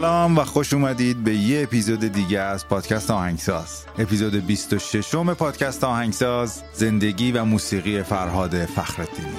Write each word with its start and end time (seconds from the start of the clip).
سلام 0.00 0.38
و 0.38 0.44
خوش 0.44 0.72
اومدید 0.72 1.24
به 1.24 1.34
یه 1.34 1.62
اپیزود 1.62 2.00
دیگه 2.00 2.40
از 2.40 2.68
پادکست 2.68 3.10
آهنگساز. 3.10 3.84
اپیزود 3.98 4.46
26 4.46 5.14
م 5.14 5.34
پادکست 5.34 5.84
آهنگساز 5.84 6.62
زندگی 6.72 7.32
و 7.32 7.44
موسیقی 7.44 8.02
فرهاد 8.02 8.64
فخرالدینی 8.64 9.34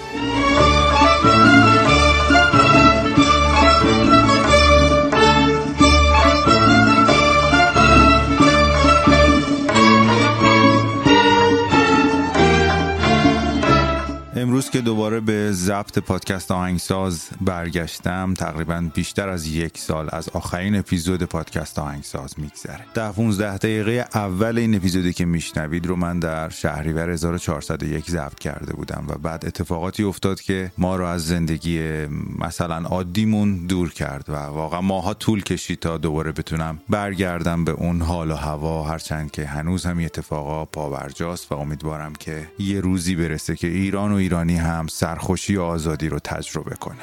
امروز 14.37 14.69
که 14.69 14.81
دوباره 14.81 15.19
به 15.19 15.51
ضبط 15.51 15.99
پادکست 15.99 16.51
آهنگساز 16.51 17.29
برگشتم 17.41 18.33
تقریبا 18.33 18.89
بیشتر 18.93 19.29
از 19.29 19.47
یک 19.47 19.77
سال 19.77 20.09
از 20.11 20.29
آخرین 20.29 20.75
اپیزود 20.75 21.23
پادکست 21.23 21.79
آهنگساز 21.79 22.39
میگذره. 22.39 22.85
ده 22.93 23.11
15 23.11 23.57
دقیقه 23.57 24.05
اول 24.13 24.57
این 24.57 24.75
اپیزودی 24.75 25.13
که 25.13 25.25
میشنوید 25.25 25.85
رو 25.85 25.95
من 25.95 26.19
در 26.19 26.49
شهریور 26.49 27.09
1401 27.09 28.11
ضبط 28.11 28.39
کرده 28.39 28.73
بودم 28.73 29.05
و 29.07 29.17
بعد 29.17 29.45
اتفاقاتی 29.45 30.03
افتاد 30.03 30.41
که 30.41 30.71
ما 30.77 30.95
رو 30.95 31.05
از 31.05 31.27
زندگی 31.27 32.05
مثلا 32.39 32.75
عادیمون 32.75 33.65
دور 33.67 33.93
کرد 33.93 34.29
و 34.29 34.35
واقعا 34.35 34.81
ماها 34.81 35.13
طول 35.13 35.43
کشید 35.43 35.79
تا 35.79 35.97
دوباره 35.97 36.31
بتونم 36.31 36.79
برگردم 36.89 37.65
به 37.65 37.71
اون 37.71 38.01
حال 38.01 38.31
و 38.31 38.35
هوا. 38.35 38.83
هرچند 38.83 39.31
که 39.31 39.45
هنوز 39.45 39.85
هم 39.85 39.99
اتفاقا 39.99 40.65
پاورجاست 40.65 41.51
و 41.51 41.55
امیدوارم 41.55 42.13
که 42.13 42.47
یه 42.59 42.79
روزی 42.79 43.15
برسه 43.15 43.55
که 43.55 43.67
ایران 43.67 44.11
و 44.11 44.25
ایرانی 44.35 44.57
هم 44.57 44.87
سرخوشی 44.87 45.55
و 45.55 45.61
آزادی 45.61 46.09
رو 46.09 46.19
تجربه 46.19 46.75
کنه. 46.75 46.95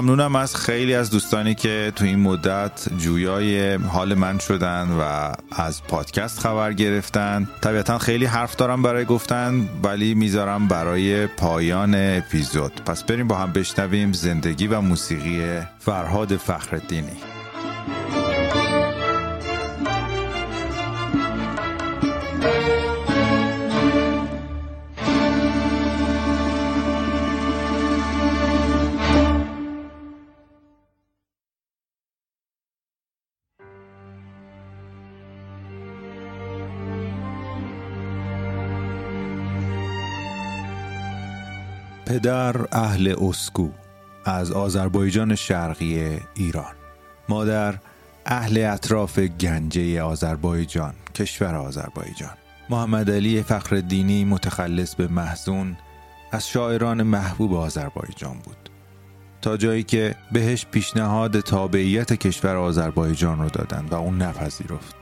ممنونم 0.00 0.36
از 0.36 0.56
خیلی 0.56 0.94
از 0.94 1.10
دوستانی 1.10 1.54
که 1.54 1.92
تو 1.96 2.04
این 2.04 2.20
مدت 2.20 2.88
جویای 2.98 3.74
حال 3.74 4.14
من 4.14 4.38
شدن 4.38 4.88
و 5.00 5.32
از 5.62 5.84
پادکست 5.84 6.40
خبر 6.40 6.72
گرفتن. 6.72 7.48
طبیعتا 7.60 7.98
خیلی 7.98 8.24
حرف 8.24 8.56
دارم 8.56 8.82
برای 8.82 9.04
گفتن 9.04 9.68
ولی 9.82 10.14
می‌ذارم 10.14 10.68
برای 10.68 11.26
پایان 11.26 11.94
اپیزود. 11.94 12.72
پس 12.86 13.04
بریم 13.04 13.28
با 13.28 13.36
هم 13.36 13.52
بشنویم 13.52 14.12
زندگی 14.12 14.66
و 14.66 14.80
موسیقی 14.80 15.60
فرهاد 15.78 16.36
فخردینی 16.36 17.39
پدر 42.20 42.66
اهل 42.72 43.14
اسکو 43.20 43.68
از 44.24 44.52
آذربایجان 44.52 45.34
شرقی 45.34 46.18
ایران. 46.34 46.74
مادر 47.28 47.74
اهل 48.26 48.58
اطراف 48.72 49.18
گنجه 49.18 50.02
آذربایجان 50.02 50.94
کشور 51.14 51.54
آذربایجان. 51.54 52.30
محمد 52.70 53.10
علی 53.10 53.42
فخردینی 53.42 54.24
متخلص 54.24 54.94
به 54.94 55.08
محزون 55.08 55.76
از 56.32 56.48
شاعران 56.48 57.02
محبوب 57.02 57.54
آذربایجان 57.54 58.38
بود. 58.44 58.70
تا 59.42 59.56
جایی 59.56 59.82
که 59.82 60.14
بهش 60.32 60.66
پیشنهاد 60.70 61.40
تابعیت 61.40 62.12
کشور 62.12 62.56
آذربایجان 62.56 63.38
رو 63.38 63.48
دادن 63.48 63.86
و 63.90 63.94
اون 63.94 64.22
نپذیرفت. 64.22 64.94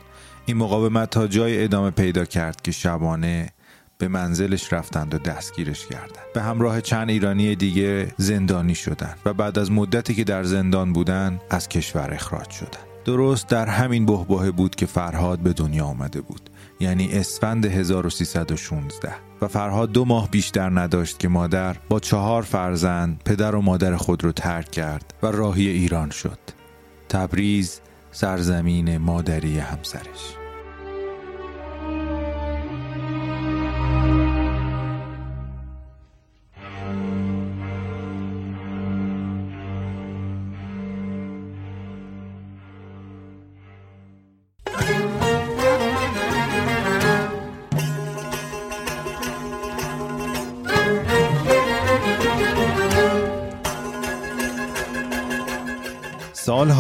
این 0.47 0.57
مقاومت 0.57 1.11
تا 1.11 1.27
جای 1.27 1.65
ادامه 1.65 1.91
پیدا 1.91 2.25
کرد 2.25 2.63
که 2.63 2.73
شبانه 2.73 3.49
به 3.99 4.09
منزلش 4.09 4.73
رفتند 4.73 5.15
و 5.15 5.19
دستگیرش 5.19 5.87
کردند. 5.87 6.27
به 6.35 6.43
همراه 6.43 6.81
چند 6.81 7.11
ایرانی 7.11 7.57
دیگه 7.57 8.15
زندانی 8.17 8.75
شدند 8.75 9.19
و 9.25 9.33
بعد 9.33 9.59
از 9.59 9.73
مدتی 9.73 10.15
که 10.15 10.25
در 10.25 10.45
زندان 10.45 10.93
بودند 10.93 11.41
از 11.51 11.69
کشور 11.69 12.15
اخراج 12.15 12.51
شدند. 12.51 12.89
درست 13.05 13.49
در 13.49 13.67
همین 13.67 14.07
بهبه 14.07 14.51
بود 14.51 14.75
که 14.75 14.87
فرهاد 14.87 15.39
به 15.39 15.53
دنیا 15.53 15.85
آمده 15.85 16.21
بود 16.21 16.51
یعنی 16.81 17.13
اسفند 17.13 17.67
1316 17.67 19.13
و 19.43 19.49
فرهاد 19.49 19.93
دو 19.93 20.05
ماه 20.05 20.31
بیشتر 20.31 20.81
نداشت 20.81 21.19
که 21.19 21.29
مادر 21.29 21.77
با 21.89 22.01
چهار 22.01 22.43
فرزند 22.43 23.23
پدر 23.25 23.55
و 23.55 23.61
مادر 23.61 23.97
خود 23.97 24.25
رو 24.25 24.33
ترک 24.33 24.71
کرد 24.71 25.15
و 25.23 25.27
راهی 25.27 25.69
ایران 25.69 26.11
شد. 26.11 26.39
تبریز 27.09 27.81
سرزمین 28.11 28.99
مادری 28.99 29.59
همسرش. 29.59 30.39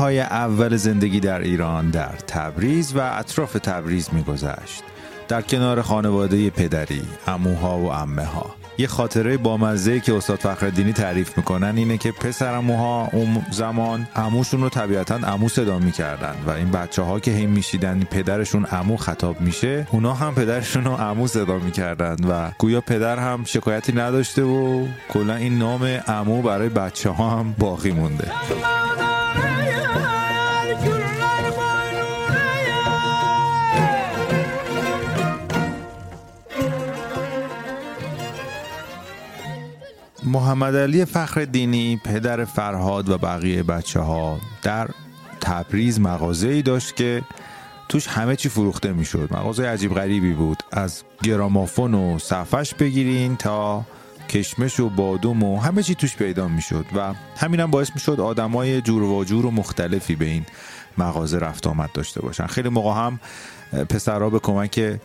سالهای 0.09 0.21
اول 0.21 0.77
زندگی 0.77 1.21
در 1.21 1.41
ایران 1.41 1.91
در 1.91 2.15
تبریز 2.27 2.97
و 2.97 3.01
اطراف 3.19 3.53
تبریز 3.53 4.09
میگذشت. 4.13 4.83
در 5.29 5.43
کنار 5.43 5.83
خانواده 5.83 6.51
پدری، 6.51 7.03
اموها 7.27 7.79
و 7.79 7.93
امه 7.93 8.25
ها 8.25 8.55
یه 8.79 8.87
خاطره 8.87 9.37
بامزه 9.37 10.01
که 10.01 10.15
استاد 10.15 10.39
فخردینی 10.39 10.93
تعریف 10.93 11.37
می‌کنن 11.37 11.77
اینه 11.77 11.99
که 11.99 12.13
پسر 12.13 12.55
اموها 12.55 13.09
اون 13.13 13.47
زمان 13.51 14.09
اموشون 14.17 14.61
رو 14.61 14.69
طبیعتا 14.69 15.15
امو 15.15 15.49
صدا 15.49 15.79
می‌کردن 15.79 16.35
و 16.47 16.51
این 16.51 16.71
بچه 16.71 17.03
ها 17.03 17.21
که 17.21 17.33
هم 17.33 17.49
میشیدن 17.49 18.01
پدرشون 18.11 18.67
امو 18.71 18.97
خطاب 18.97 19.41
میشه 19.41 19.87
اونا 19.91 20.15
هم 20.15 20.35
پدرشون 20.35 20.85
رو 20.85 20.93
امو 20.93 21.27
صدا 21.27 21.59
می‌کردن 21.59 22.17
و 22.29 22.51
گویا 22.59 22.81
پدر 22.81 23.19
هم 23.19 23.45
شکایتی 23.45 23.93
نداشته 23.93 24.43
و 24.43 24.87
کلا 25.09 25.35
این 25.35 25.59
نام 25.59 26.01
امو 26.07 26.43
برای 26.43 26.69
بچه 26.69 27.11
ها 27.11 27.31
هم 27.31 27.55
باقی 27.59 27.91
مونده. 27.91 28.33
محمد 40.29 40.77
علی 40.77 41.05
فخر 41.05 41.45
دینی 41.45 42.01
پدر 42.05 42.45
فرهاد 42.45 43.09
و 43.09 43.19
بقیه 43.19 43.63
بچه 43.63 44.01
ها 44.01 44.41
در 44.63 44.89
تبریز 45.41 46.01
مغازه 46.01 46.49
ای 46.49 46.63
داشت 46.63 46.97
که 46.97 47.23
توش 47.89 48.07
همه 48.07 48.37
چی 48.37 48.49
فروخته 48.49 48.93
می‌شد. 48.93 49.29
مغازه 49.33 49.67
عجیب 49.67 49.95
غریبی 49.95 50.33
بود. 50.33 50.63
از 50.73 51.03
گرامافون 51.23 51.95
و 51.95 52.19
صفش 52.19 52.75
بگیرین 52.75 53.37
تا 53.37 53.85
کشمش 54.29 54.81
و 54.81 54.89
بادوم 54.89 55.43
و 55.43 55.61
همه 55.61 55.83
چی 55.83 55.95
توش 55.95 56.17
پیدا 56.17 56.49
می‌شد 56.49 56.87
و 56.97 57.15
همین 57.37 57.61
هم 57.61 57.71
باعث 57.71 57.91
می‌شد 57.95 58.21
آدمای 58.21 58.81
جور 58.81 59.03
و 59.03 59.25
جور 59.25 59.47
و 59.47 59.51
مختلفی 59.51 60.17
به 60.17 60.25
این 60.25 60.47
مغازه 60.99 61.39
رفت 61.39 61.67
آمد 61.67 61.93
داشته 61.95 62.21
باشن. 62.21 62.47
خیلی 62.47 62.69
موقع 62.69 63.07
هم 63.07 63.21
پسرها 63.73 64.31
به 64.31 64.38
کمک 64.38 65.00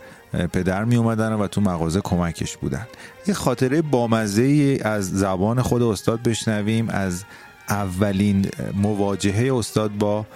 پدر 0.52 0.84
می 0.84 0.96
اومدن 0.96 1.32
و 1.32 1.46
تو 1.46 1.60
مغازه 1.60 2.00
کمکش 2.00 2.56
بودن. 2.56 2.86
یه 3.26 3.34
خاطره 3.34 3.82
بامزه 3.82 4.78
از 4.84 5.10
زبان 5.10 5.62
خود 5.62 5.82
استاد 5.82 6.22
بشنویم 6.22 6.88
از 6.88 7.24
اولین 7.68 8.48
مواجهه 8.74 9.54
استاد 9.56 9.90
با 9.98 10.26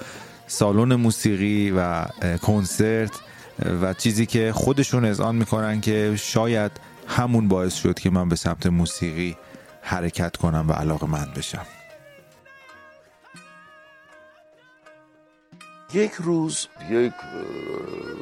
سالن 0.47 0.95
موسیقی 0.95 1.71
و 1.77 2.05
کنسرت 2.43 3.11
و 3.83 3.95
چیزی 3.95 4.27
که 4.27 4.53
خودشون 4.53 5.05
اذعان 5.05 5.37
می‌کنن 5.37 5.81
که 5.81 6.15
شاید 6.17 6.73
همون 7.07 7.49
باعث 7.49 7.75
شد 7.75 7.99
که 7.99 8.11
من 8.11 8.29
به 8.29 8.37
سمت 8.37 8.67
موسیقی 8.67 9.37
حرکت 9.83 10.37
کنم 10.37 10.65
و 10.69 10.73
علاقه 10.73 11.07
من 11.07 11.27
بشم. 11.37 11.78
یک 15.93 16.13
روز 16.13 16.67
یک 16.91 17.13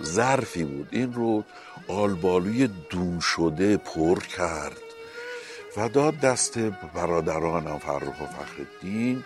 ظرفی 0.03 0.65
بود. 0.65 0.89
این 0.91 1.13
رو 1.13 1.45
آلبالوی 1.89 2.69
دون 2.91 3.21
شده 3.21 3.77
پر 3.77 4.21
کرد 4.21 4.77
و 5.77 5.89
داد 5.89 6.21
دست 6.21 6.59
برادرانم 6.95 7.79
فرخ 7.79 8.21
و 8.21 8.27
فخردین 8.27 9.25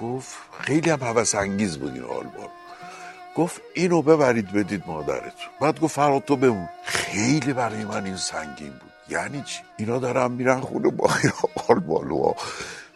گفت 0.00 0.36
خیلی 0.60 0.90
هم 0.90 1.04
حوث 1.04 1.34
انگیز 1.34 1.78
بود 1.78 1.92
این 1.92 2.02
آلبالو 2.02 2.48
گفت 3.36 3.60
اینو 3.74 4.02
ببرید 4.02 4.52
بدید 4.52 4.82
مادرتون. 4.86 5.48
بعد 5.60 5.80
گفت 5.80 5.94
فراد 5.94 6.24
تو 6.24 6.36
بمون. 6.36 6.68
خیلی 6.84 7.52
برای 7.52 7.84
من 7.84 8.04
این 8.04 8.16
سنگین 8.16 8.70
بود. 8.70 8.92
یعنی 9.08 9.42
چی؟ 9.42 9.60
اینا 9.76 9.98
دارم 9.98 10.32
میرن 10.32 10.60
خونه 10.60 10.90
با 10.90 11.10
این 11.22 11.32
آلبالو 11.68 12.32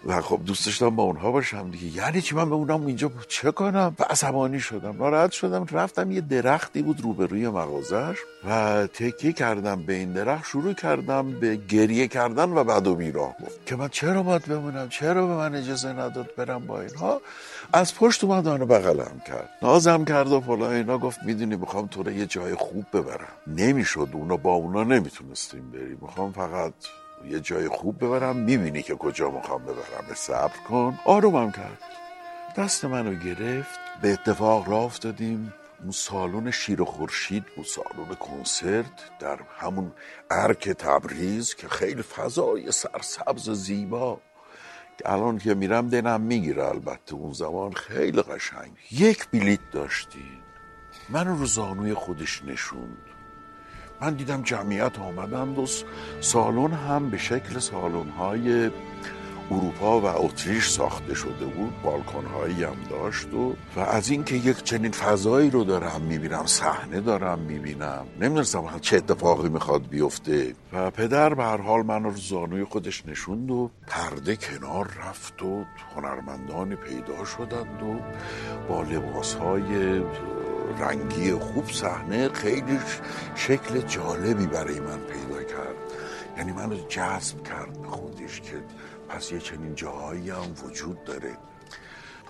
و 0.07 0.21
خب 0.21 0.41
دوست 0.47 0.67
داشتم 0.67 0.91
با 0.91 1.03
اونها 1.03 1.31
باشم 1.31 1.71
دیگه. 1.71 1.97
یعنی 1.97 2.23
چی؟ 2.23 2.35
من 2.35 2.49
به 2.49 2.55
اونم 2.55 2.87
اینجا 2.87 3.11
چه 3.29 3.51
کنم؟ 3.51 3.97
و 3.99 4.03
عصبانی 4.11 4.61
شدم. 4.61 4.97
ناراحت 4.97 5.31
شدم. 5.33 5.67
رفتم 5.71 6.11
یه 6.11 6.21
درختی 6.21 6.83
بود 6.83 7.01
روبروی 7.01 7.49
مغازش 7.49 8.17
و 8.49 8.87
تکیه 8.87 9.33
کردم 9.33 9.83
به 9.83 9.93
این 9.93 10.13
درخت. 10.13 10.47
شروع 10.47 10.73
کردم 10.73 11.31
به 11.31 11.57
گریه 11.57 12.09
کردن 12.09 12.51
و 12.51 12.65
بعد 12.65 12.87
و 12.87 12.95
بیراه 12.95 13.35
گفت 13.45 13.67
که 13.67 13.77
من 13.77 13.89
چرا 13.89 14.23
باید 14.23 14.47
بمونم؟ 14.47 14.89
چرا 14.89 15.27
به 15.27 15.35
من 15.35 15.55
اجازه 15.55 15.93
نداد 15.93 16.31
برم 16.37 16.67
با 16.67 16.81
اینها؟ 16.81 17.21
از 17.73 17.95
پشت 17.95 18.25
اومد 18.25 18.49
آنو 18.49 18.67
بغلم 18.67 19.23
کرد. 19.27 19.51
نازم 19.63 20.05
کرد 20.05 20.33
و 20.33 20.41
فلا 20.41 20.71
اینا 20.71 20.99
گفت 20.99 21.19
می‌دونی 21.23 21.57
می‌خوام 21.57 21.87
تو 21.87 22.11
یه 22.11 22.27
جای 22.27 22.55
خوب 22.55 22.87
ببرم. 22.93 23.29
نمی‌شد. 23.47 24.09
اونا 24.13 24.37
با 24.37 24.53
اونا 24.53 24.85
نمی‌تونستیم 24.85 25.71
بریم. 25.71 25.99
می‌خوام 26.03 26.33
فقط 26.33 26.73
یه 27.29 27.41
جای 27.41 27.69
خوب 27.69 28.05
ببرم 28.05 28.37
می‌بینی 28.37 28.83
که 28.83 28.95
کجا 28.95 29.31
می‌خوام 29.31 29.63
ببرم. 29.63 30.15
صبر 30.15 30.57
کن. 30.69 30.99
آرومم 31.05 31.53
کرد. 31.53 31.79
دست 32.57 32.85
منو 32.85 33.15
گرفت. 33.15 33.79
به 34.03 34.13
اتفاق 34.13 34.69
راه 34.69 34.85
افتادیم. 34.85 35.55
اون 35.83 35.91
سالن 35.91 36.51
شیر 36.51 36.83
و 36.83 36.85
خورشید 36.85 37.45
بود 37.57 37.67
سالن 37.67 38.15
کنسرت 38.21 39.19
در 39.21 39.39
همون 39.59 39.93
ارک 40.31 40.69
تبریز 40.69 41.55
که 41.55 41.69
خیلی 41.69 42.03
فضای 42.03 42.73
سرسبز 42.73 43.49
و 43.49 43.55
زیبا. 43.55 44.21
الان 45.05 45.39
که 45.39 45.55
میرم 45.55 45.89
دلم 45.89 46.21
می‌گیره 46.21 46.65
البته. 46.65 47.15
اون 47.15 47.33
زمان 47.33 47.73
خیلی 47.73 48.23
قشنگ. 48.23 48.73
یک 48.91 49.29
بلیت 49.31 49.71
داشتین 49.73 50.39
من 51.09 51.27
رو 51.27 51.47
زانوی 51.47 51.95
خودش 51.95 52.45
نشوند. 52.45 53.12
من 54.03 54.15
دیدم 54.15 54.43
جمعیت 54.43 54.99
آمدند 54.99 55.59
و 55.59 55.67
سالن 56.21 56.73
هم 56.73 57.11
به 57.11 57.19
شکل 57.19 57.59
سالن 57.59 58.09
های 58.09 58.71
اروپا 59.51 60.01
و 60.01 60.07
اتریش 60.07 60.69
ساخته 60.69 61.15
شده 61.15 61.45
بود 61.45 61.83
بالکن 61.83 62.25
هایی 62.25 62.65
هم 62.65 62.77
داشت 62.91 63.35
و 63.35 63.55
و 63.77 63.81
از 63.81 64.11
اینکه 64.11 64.35
یک 64.35 64.63
چنین 64.63 64.93
فضایی 64.93 65.51
رو 65.51 65.65
دارم 65.65 66.01
می‌بینم 66.01 66.47
صحنه 66.47 67.01
دارم 67.01 67.39
می‌بینم 67.39 68.07
نمی‌دونستم 68.21 68.79
چه 68.81 68.97
اتفاقی 68.97 69.49
می‌خواد 69.49 69.89
بیفته. 69.89 70.55
و 70.73 70.91
پدر 70.91 71.35
به 71.35 71.45
هر 71.45 71.61
حال 71.61 71.83
من 71.83 72.05
رو 72.05 72.17
زانوی 72.17 72.65
خودش 72.65 73.07
نشوند 73.07 73.51
و 73.51 73.71
پرده 73.87 74.37
کنار 74.37 74.91
رفت 75.09 75.43
و 75.43 75.65
هنرمندانی 75.97 76.77
پیدا 76.77 77.25
شدند 77.25 77.83
و 77.83 78.01
با 78.69 78.83
لباس 78.83 79.35
های 79.35 80.03
رنگی 80.79 81.33
خوب 81.33 81.71
صحنه 81.71 82.29
خیلی 82.29 82.79
شکل 83.35 83.81
جالبی 83.81 84.47
برای 84.47 84.81
من 84.81 84.99
پیدا 84.99 85.43
کرد. 85.43 85.77
یعنی 86.37 86.53
منو 86.53 86.77
جذب 86.89 87.43
کرد 87.43 87.79
خودش 87.87 88.41
که 88.41 88.57
پس 89.13 89.33
یه 89.33 89.39
چنین 89.39 89.75
جاهایی 89.75 90.31
هم 90.31 90.55
وجود 90.65 91.05
داره. 91.05 91.37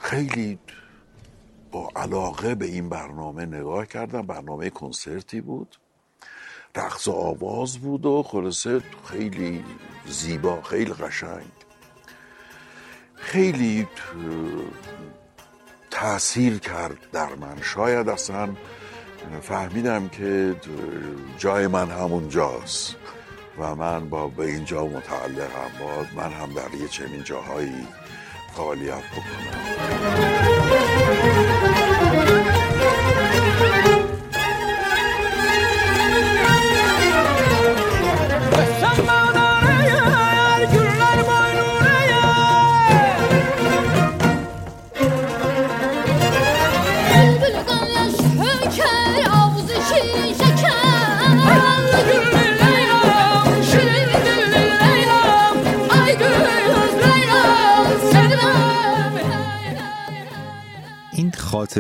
خیلی 0.00 0.58
با 1.70 1.90
علاقه 1.96 2.54
به 2.54 2.66
این 2.66 2.88
برنامه 2.88 3.46
نگاه 3.46 3.86
کردم. 3.86 4.22
برنامه 4.22 4.70
کنسرتی 4.70 5.40
بود. 5.40 5.76
رقص 6.76 7.08
و 7.08 7.12
آواز 7.12 7.78
بود 7.78 8.06
و 8.06 8.22
خلاصه 8.22 8.80
خیلی 9.04 9.64
زیبا 10.06 10.62
خیلی 10.62 10.92
قشنگ. 10.92 11.52
خیلی 13.14 13.88
تاثیر 15.90 16.58
کرد 16.58 16.98
در 17.12 17.34
من. 17.34 17.62
شاید 17.62 18.08
اصلا 18.08 18.56
فهمیدم 19.42 20.08
که 20.08 20.56
جای 21.38 21.66
من 21.66 21.90
همون 21.90 22.28
جاست 22.28 22.96
و 23.58 23.74
من 23.74 24.08
با 24.08 24.28
به 24.28 24.44
اینجا 24.44 24.84
متعلقم. 24.84 25.70
با 25.80 26.06
من 26.22 26.32
هم 26.32 26.52
در 26.54 26.74
یه 26.74 26.88
چنین 26.88 27.24
جاهایی 27.24 27.86
فعالیت 28.54 29.02
بکنم. 29.12 29.62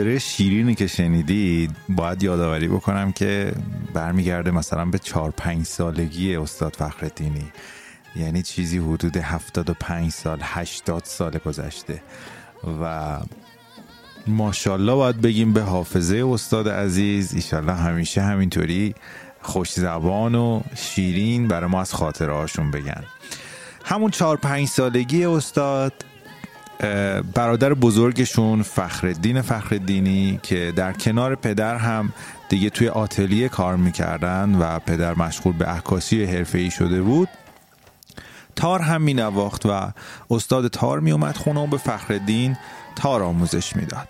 خاطره 0.02 0.18
شیرینی 0.18 0.74
که 0.74 0.86
شنیدید 0.86 1.76
باید 1.88 2.22
یادآوری 2.22 2.68
بکنم 2.68 3.12
که 3.12 3.52
برمیگرده 3.94 4.50
مثلا 4.50 4.84
به 4.84 4.98
چهار 4.98 5.30
پنج 5.30 5.66
سالگی 5.66 6.36
استاد 6.36 6.76
فخردینی 6.76 7.52
یعنی 8.16 8.42
چیزی 8.42 8.78
حدود 8.78 9.16
75 9.16 10.10
سال 10.10 10.38
80 10.42 11.04
سال 11.04 11.38
گذشته. 11.38 12.02
و 12.82 13.18
ماشاءالله 14.26 14.94
باید 14.94 15.20
بگیم 15.20 15.52
به 15.52 15.62
حافظه 15.62 16.26
استاد 16.26 16.68
عزیز 16.68 17.34
ایشالله 17.34 17.74
همیشه 17.74 18.22
همینطوری 18.22 18.94
خوش 19.42 19.72
زبان 19.72 20.34
و 20.34 20.62
شیرین 20.76 21.48
برای 21.48 21.70
ما 21.70 21.80
از 21.80 21.94
خاطره 21.94 22.32
هاشون 22.32 22.70
بگن. 22.70 23.04
همون 23.84 24.10
چهار 24.10 24.36
پنج 24.36 24.68
سالگی 24.68 25.24
استاد 25.24 25.92
برادر 27.34 27.74
بزرگشون 27.74 28.62
فخردین 28.62 29.42
فخردینی 29.42 30.40
که 30.42 30.72
در 30.76 30.92
کنار 30.92 31.34
پدر 31.34 31.76
هم 31.76 32.12
دیگه 32.48 32.70
توی 32.70 32.88
آتلیه 32.88 33.48
کار 33.48 33.76
می‌کردن 33.76 34.54
و 34.54 34.78
پدر 34.78 35.14
مشغول 35.14 35.52
به 35.52 35.64
عکاسی 35.64 36.24
حرفه‌ای 36.24 36.70
شده 36.70 37.02
بود 37.02 37.28
تار 38.56 38.80
هم 38.80 39.02
می 39.02 39.14
نواخت 39.14 39.66
و 39.66 39.92
استاد 40.30 40.68
تار 40.68 41.00
می 41.00 41.12
اومد 41.12 41.36
خونه 41.36 41.60
و 41.60 41.66
به 41.66 41.76
فخردین 41.76 42.56
تار 42.96 43.22
آموزش 43.22 43.76
می‌داد. 43.76 44.08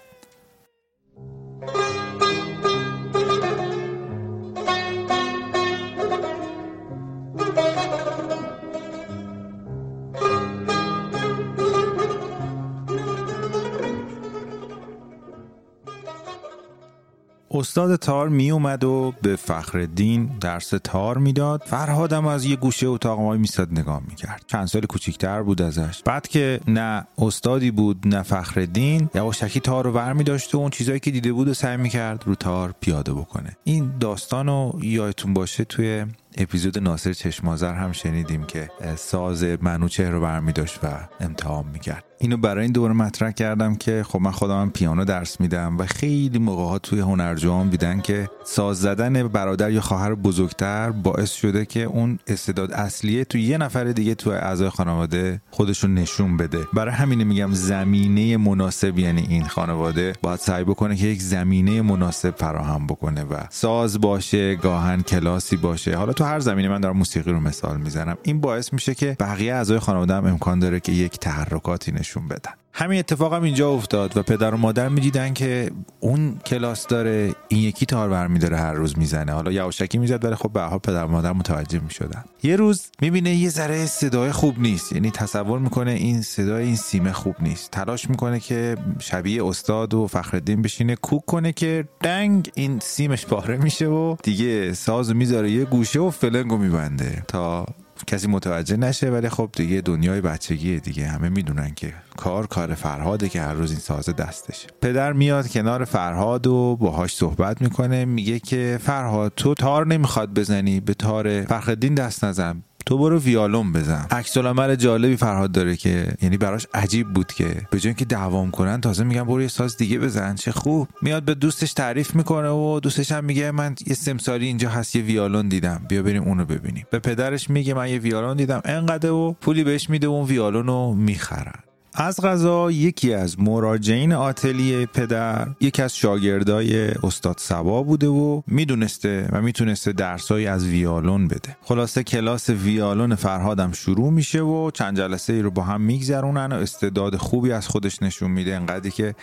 استاد 17.55 17.97
تار 17.97 18.29
می 18.29 18.51
اومد 18.51 18.85
و 18.85 19.13
به 19.23 19.37
فخردین 19.37 20.31
درس 20.41 20.73
تار 20.85 21.19
می‌داد. 21.19 21.63
فرهادم 21.67 22.27
از 22.27 22.45
یه 22.45 22.57
گوشه 22.57 22.87
اتاق 22.87 23.19
وای 23.21 23.39
میستاد 23.39 23.73
نگاه 23.73 24.03
می‌کرد. 24.09 24.45
چند 24.47 24.67
سال 24.67 24.83
کوچیکتر 24.83 25.43
بود 25.43 25.63
ازش. 25.63 26.03
بعد 26.05 26.29
که 26.29 26.61
نه 26.69 27.07
استادی 27.19 27.71
بود 27.71 28.09
نه 28.09 28.23
فخردین 28.23 29.11
یواشکی 29.15 29.61
تار 29.61 29.85
رو 29.85 30.15
می 30.15 30.25
داشت 30.25 30.55
و 30.55 30.59
اون 30.59 30.71
چیزایی 30.71 31.01
که 31.01 31.11
دیده 31.11 31.33
بود 31.33 31.49
و 31.49 31.55
سعی 31.55 31.77
می‌کرد 31.77 32.23
رو 32.27 32.35
تار 32.35 32.75
پیاده 32.81 33.13
بکنه. 33.13 33.57
این 33.65 33.93
داستان 34.01 34.47
رو 34.47 34.79
یادتون 34.83 35.35
باشه 35.35 35.65
توی 35.65 36.07
اپیزود 36.39 36.79
ناصر 36.79 37.13
چشمازر 37.13 37.75
هم 37.75 37.93
شنیدیم 37.93 38.45
که 38.45 38.71
ساز 38.97 39.45
منوچه 39.45 40.11
رو 40.11 40.21
برمی 40.21 40.53
داشت 40.53 40.81
و 40.85 40.89
امتحان 41.21 41.67
می‌کرد. 41.73 42.05
اینو 42.19 42.37
برای 42.37 42.63
این 42.63 42.73
دوره 42.73 42.95
مطرح 42.95 43.31
کردم 43.31 43.75
که 43.75 44.05
خب 44.09 44.21
من 44.21 44.31
خودم 44.31 44.71
پیانو 44.71 45.05
درس 45.05 45.41
میدم 45.41 45.79
و 45.79 45.87
خیلی 45.87 46.39
موقع 46.39 46.63
ها 46.63 46.79
توی 46.79 47.01
هنرجوان 47.01 47.71
بیدن 47.71 48.01
که 48.01 48.29
ساز 48.45 48.81
زدن 48.81 49.29
برادر 49.29 49.71
یا 49.71 49.81
خواهر 49.81 50.15
بزرگتر 50.15 50.91
باعث 50.91 51.33
شده 51.33 51.65
که 51.65 51.83
اون 51.83 52.19
استعداد 52.27 52.73
اصلیه 52.73 53.25
تو 53.25 53.39
یه 53.39 53.59
نفر 53.59 53.85
دیگه 53.85 54.15
تو 54.15 54.31
اعضای 54.31 54.69
خانواده 54.69 55.41
خودشون 55.51 55.95
نشون 55.95 56.37
بده. 56.37 56.59
برای 56.73 56.95
همین 56.95 57.23
میگم 57.23 57.53
زمینه 57.53 58.37
مناسب 58.37 58.99
یعنی 58.99 59.27
این 59.29 59.45
خانواده 59.45 60.13
باید 60.23 60.39
سعی 60.39 60.65
بکنه 60.65 60.97
که 60.97 61.07
یک 61.07 61.23
زمینه 61.23 61.83
مناسب 61.83 62.37
فراهم 62.37 62.87
بکنه 62.87 63.25
و 63.25 63.35
ساز 63.51 64.01
باشه 64.01 64.57
گاهن 64.57 65.03
کلاسی 65.03 65.57
باشه. 65.57 65.97
حالا 65.97 66.13
تو 66.13 66.22
هر 66.25 66.41
زمینه 66.41 66.69
من 66.69 66.81
دارم 66.81 66.97
موسیقی 66.97 67.33
رو 67.33 67.41
مثال 67.41 67.77
می‌زنم. 67.77 68.19
این 68.23 68.41
باعث 68.41 68.73
میشه 68.73 68.95
که 68.95 69.17
بقیه 69.21 69.55
اعضای 69.55 69.79
خانواده 69.79 70.15
هم 70.15 70.27
امکان 70.27 70.59
داره 70.59 70.81
که 70.81 70.93
یک 70.93 71.19
تحرکاتی 71.19 71.93
نشون 71.93 72.29
بدن. 72.29 72.53
همین 72.83 72.99
اتفاق 72.99 73.35
هم 73.35 73.43
اینجا 73.43 73.71
افتاد 73.71 74.17
و 74.17 74.23
پدر 74.23 74.55
و 74.55 74.57
مادر 74.57 74.89
می‌دیدن 74.89 75.35
که 75.35 75.71
اون 76.01 76.39
کلاس 76.47 76.87
داره 76.87 77.35
این 77.49 77.61
یکی 77.61 77.87
تار 77.87 78.27
میداره 78.27 78.57
هر 78.57 78.73
روز 78.73 78.99
می‌زنه. 78.99 79.33
حالا 79.33 79.53
یواشکی 79.53 79.99
می‌زد 79.99 80.25
ولی 80.25 80.35
خب 80.35 80.53
به 80.53 80.63
حال 80.63 80.79
پدر 80.79 81.05
و 81.05 81.09
مادر 81.09 81.33
متوجه 81.33 81.81
می‌شدن. 81.81 82.25
یه 82.43 82.57
روز 82.57 82.87
می‌بینه 83.01 83.35
یه 83.35 83.49
ذره 83.49 83.87
صدای 83.87 84.33
خوب 84.33 84.59
نیست. 84.59 84.93
یعنی 84.93 85.11
تصور 85.11 85.59
می‌کنه 85.59 85.91
این 85.91 86.23
صدای 86.23 86.65
این 86.65 86.77
سیمه 86.77 87.13
خوب 87.13 87.35
نیست. 87.41 87.71
تلاش 87.71 88.11
می‌کنه 88.11 88.41
که 88.41 88.77
شبیه 88.99 89.47
استاد 89.47 89.95
و 89.95 90.07
فخردین 90.07 90.63
بشینه 90.63 90.97
کوک 90.97 91.25
کنه 91.27 91.53
که 91.53 91.89
دنگ 92.01 92.51
این 92.55 92.79
سیمش 92.79 93.27
پاره 93.27 93.57
میشه 93.57 93.87
و 93.87 94.17
دیگه 94.23 94.73
ساز 94.73 95.15
می‌ذاره 95.15 95.51
یه 95.51 95.65
گوشه 95.65 96.01
و 96.01 96.11
فلنگو 96.11 96.59
میبنده 96.59 97.23
تا 97.29 97.67
کسی 98.07 98.29
متوجه 98.29 98.77
نشه 98.77 99.11
ولی 99.11 99.29
خب 99.29 99.51
دیگه 99.53 99.81
دنیای 99.81 100.21
بچگیه 100.21 100.81
دیگه. 100.81 101.07
همه 101.07 101.29
می‌دونن 101.29 101.75
که 101.75 101.95
کار 102.17 102.47
کار 102.47 102.75
فرهاده 102.75 103.29
که 103.29 103.41
هر 103.41 103.55
روز 103.55 103.71
این 103.71 103.81
ساز 103.81 104.09
دستشه. 104.09 104.69
پدر 104.83 105.13
میاد 105.13 105.49
کنار 105.49 105.85
فرهاد 105.85 106.47
و 106.47 106.77
باهاش 106.77 107.17
صحبت 107.17 107.63
می‌کنه 107.63 108.05
میگه 108.05 108.39
که 108.39 108.79
فرهاد 108.83 109.33
تو 109.37 109.55
تار 109.55 109.87
نمی‌خواد 109.87 110.35
بزنی 110.35 110.81
به 110.81 110.95
تار 110.95 111.43
فرخدین 111.43 111.95
دست 111.95 112.25
نزن. 112.25 112.63
تو 112.87 112.99
برو 112.99 113.19
ویالون 113.19 113.73
بزن. 113.73 114.07
عکس 114.11 114.37
العمل 114.37 114.75
جالبی 114.75 115.17
فرهاد 115.17 115.53
داره 115.53 115.77
که 115.77 116.15
یعنی 116.23 116.37
براش 116.37 116.67
عجیب 116.75 117.09
بود 117.09 117.33
که 117.33 117.57
به 117.71 117.81
جای 117.81 117.95
که 117.95 118.05
دعوام 118.05 118.51
کنن 118.51 118.81
تازه 118.81 119.05
میگن 119.05 119.25
برو 119.25 119.43
یه 119.43 119.49
ساز 119.49 119.77
دیگه 119.77 119.99
بزن. 119.99 120.35
چه 120.35 120.53
خوب. 120.53 120.89
میاد 121.03 121.23
به 121.23 121.35
دوستش 121.35 121.73
تعریف 121.73 122.15
می‌کنه 122.15 122.49
و 122.49 122.81
دوستش 122.83 123.13
هم 123.13 123.25
میگه 123.25 123.51
من 123.51 123.75
یه 123.87 123.95
سمساری 123.95 124.47
اینجا 124.47 124.71
هست 124.71 124.97
یه 124.97 125.03
ویالون 125.03 125.49
دیدم. 125.49 125.83
بیا 125.89 126.03
بریم 126.03 126.23
اونو 126.23 126.45
ببینیم. 126.45 126.87
به 126.91 126.99
پدرش 126.99 127.51
میگه 127.51 127.75
من 127.75 127.89
یه 127.89 127.99
ویالون 127.99 128.37
دیدم. 128.37 128.61
انقدر 128.65 129.11
و 129.11 129.37
پولی 129.41 129.65
بهش 129.65 129.91
میده 129.91 130.09
و 130.09 130.11
اون 130.11 130.27
ویالون 130.27 130.67
رو 130.67 130.95
می‌خرن. 130.95 131.72
از 131.95 132.21
غذا 132.21 132.71
یکی 132.71 133.13
از 133.13 133.41
مراجعین 133.41 134.13
آتلیه 134.13 134.87
پدر 134.87 135.49
یکی 135.61 135.83
از 135.83 135.97
شاگردای 135.97 136.89
استاد 136.89 137.37
سبا 137.39 137.83
بوده 137.83 138.07
و 138.07 138.43
می‌دونسته 138.47 139.29
و 139.33 139.43
می‌تونسته 139.43 139.93
درسایی 139.93 140.47
از 140.47 140.67
ویالون 140.67 141.29
بده. 141.29 141.57
خلاصه 141.63 142.03
کلاس 142.03 142.51
ویالون 142.51 143.15
فرهادم 143.15 143.73
شروع 143.73 144.11
میشه 144.11 144.41
و 144.41 144.71
چند 144.71 144.97
جلسه 144.97 145.33
ای 145.33 145.43
رو 145.43 145.51
با 145.51 145.63
هم 145.63 145.81
میگذرونن 145.81 146.53
و 146.53 146.55
استعداد 146.55 147.17
خوبی 147.17 147.53
از 147.53 147.69
خودش 147.69 148.03
نشون 148.03 148.31
میده. 148.31 148.57
انقدری 148.57 148.91
که 148.91 149.15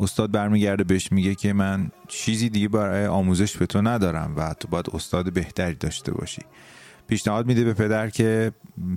استاد 0.00 0.30
برمیگرده 0.30 0.84
بهش 0.84 1.12
میگه 1.12 1.34
که 1.34 1.52
من 1.52 1.90
چیزی 2.08 2.48
دیگه 2.48 2.68
برای 2.68 3.06
آموزش 3.06 3.56
به 3.56 3.66
تو 3.66 3.82
ندارم 3.82 4.34
و 4.36 4.54
تو 4.60 4.68
باید 4.68 4.86
استاد 4.92 5.32
بهتری 5.32 5.74
داشته 5.74 6.12
باشی. 6.12 6.42
پیشنهاد 7.08 7.46
میده 7.46 7.64
به 7.64 7.74
پدر 7.74 8.10
که 8.10 8.52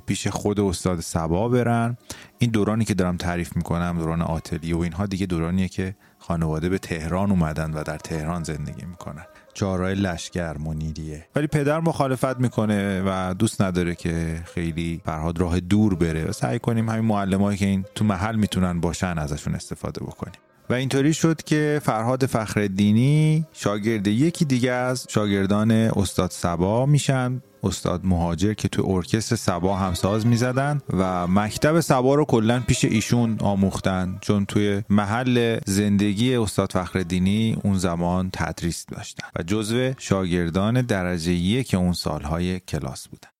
پیش 0.06 0.28
خود 0.28 0.60
استاد 0.60 1.00
سبا 1.00 1.50
برن. 1.50 1.98
این 2.40 2.52
دورانی 2.52 2.86
که 2.86 2.94
دارم 2.94 3.18
تعریف 3.18 3.56
می‌کنم 3.56 3.98
دوران 4.00 4.22
آتلیه 4.22 4.76
و 4.76 4.80
اینها 4.80 5.06
دیگه 5.06 5.26
دورانیه 5.26 5.68
که 5.68 5.96
خانواده 6.20 6.70
به 6.70 6.78
تهران 6.78 7.32
اومدن 7.32 7.74
و 7.74 7.84
در 7.84 7.98
تهران 7.98 8.44
زندگی 8.44 8.86
می‌کنن. 8.86 9.26
چهارراه 9.54 9.94
لشکر 9.94 10.58
منیریه. 10.58 11.28
ولی 11.36 11.48
پدر 11.48 11.80
مخالفت 11.80 12.40
می‌کنه 12.40 13.02
و 13.06 13.34
دوست 13.34 13.62
نداره 13.62 13.96
که 13.96 14.42
خیلی 14.46 15.02
فرهاد 15.06 15.40
راه 15.40 15.60
دور 15.60 15.96
بره. 15.96 16.26
و 16.26 16.32
سعی 16.32 16.60
کنیم 16.60 16.90
همین 16.90 17.06
معلمایی 17.06 17.58
که 17.58 17.66
این 17.66 17.86
تو 17.96 18.06
محل 18.06 18.36
می‌تونن 18.36 18.80
باشن 18.80 19.18
ازشون 19.18 19.56
استفاده 19.56 20.02
بکنیم. 20.04 20.40
و 20.72 20.74
اینطوری 20.74 21.14
شد 21.14 21.42
که 21.44 21.82
فرهاد 21.84 22.26
فخردینی 22.26 23.46
شاگرد 23.54 24.08
یکی 24.08 24.46
دیگه 24.46 24.72
از 24.72 25.06
شاگردان 25.10 25.72
استاد 25.72 26.32
سبا 26.32 26.86
میشن. 26.86 27.42
استاد 27.64 28.02
مهاجر 28.04 28.54
که 28.54 28.68
تو 28.68 28.86
ارکستر 28.90 29.36
سبا 29.36 29.78
هم 29.78 29.94
ساز 29.94 30.26
می‌زدن 30.26 30.82
و 30.90 31.28
مکتب 31.28 31.80
سبا 31.80 32.16
رو 32.16 32.26
کلا 32.26 32.64
پیش 32.68 32.86
ایشون 32.86 33.38
آموختن 33.40 34.18
چون 34.22 34.46
توی 34.46 34.82
محل 34.90 35.60
زندگی 35.66 36.36
استاد 36.36 36.72
فخردینی 36.72 37.58
اون 37.64 37.78
زمان 37.78 38.30
تدریس 38.34 38.86
داشتن. 38.86 39.28
و 39.40 39.44
جزو 39.44 39.94
شاگردان 39.98 40.82
درجه 40.82 41.32
یک 41.32 41.74
اون 41.74 41.94
سالهای 41.94 42.60
کلاس 42.60 43.08
بودن. 43.08 43.31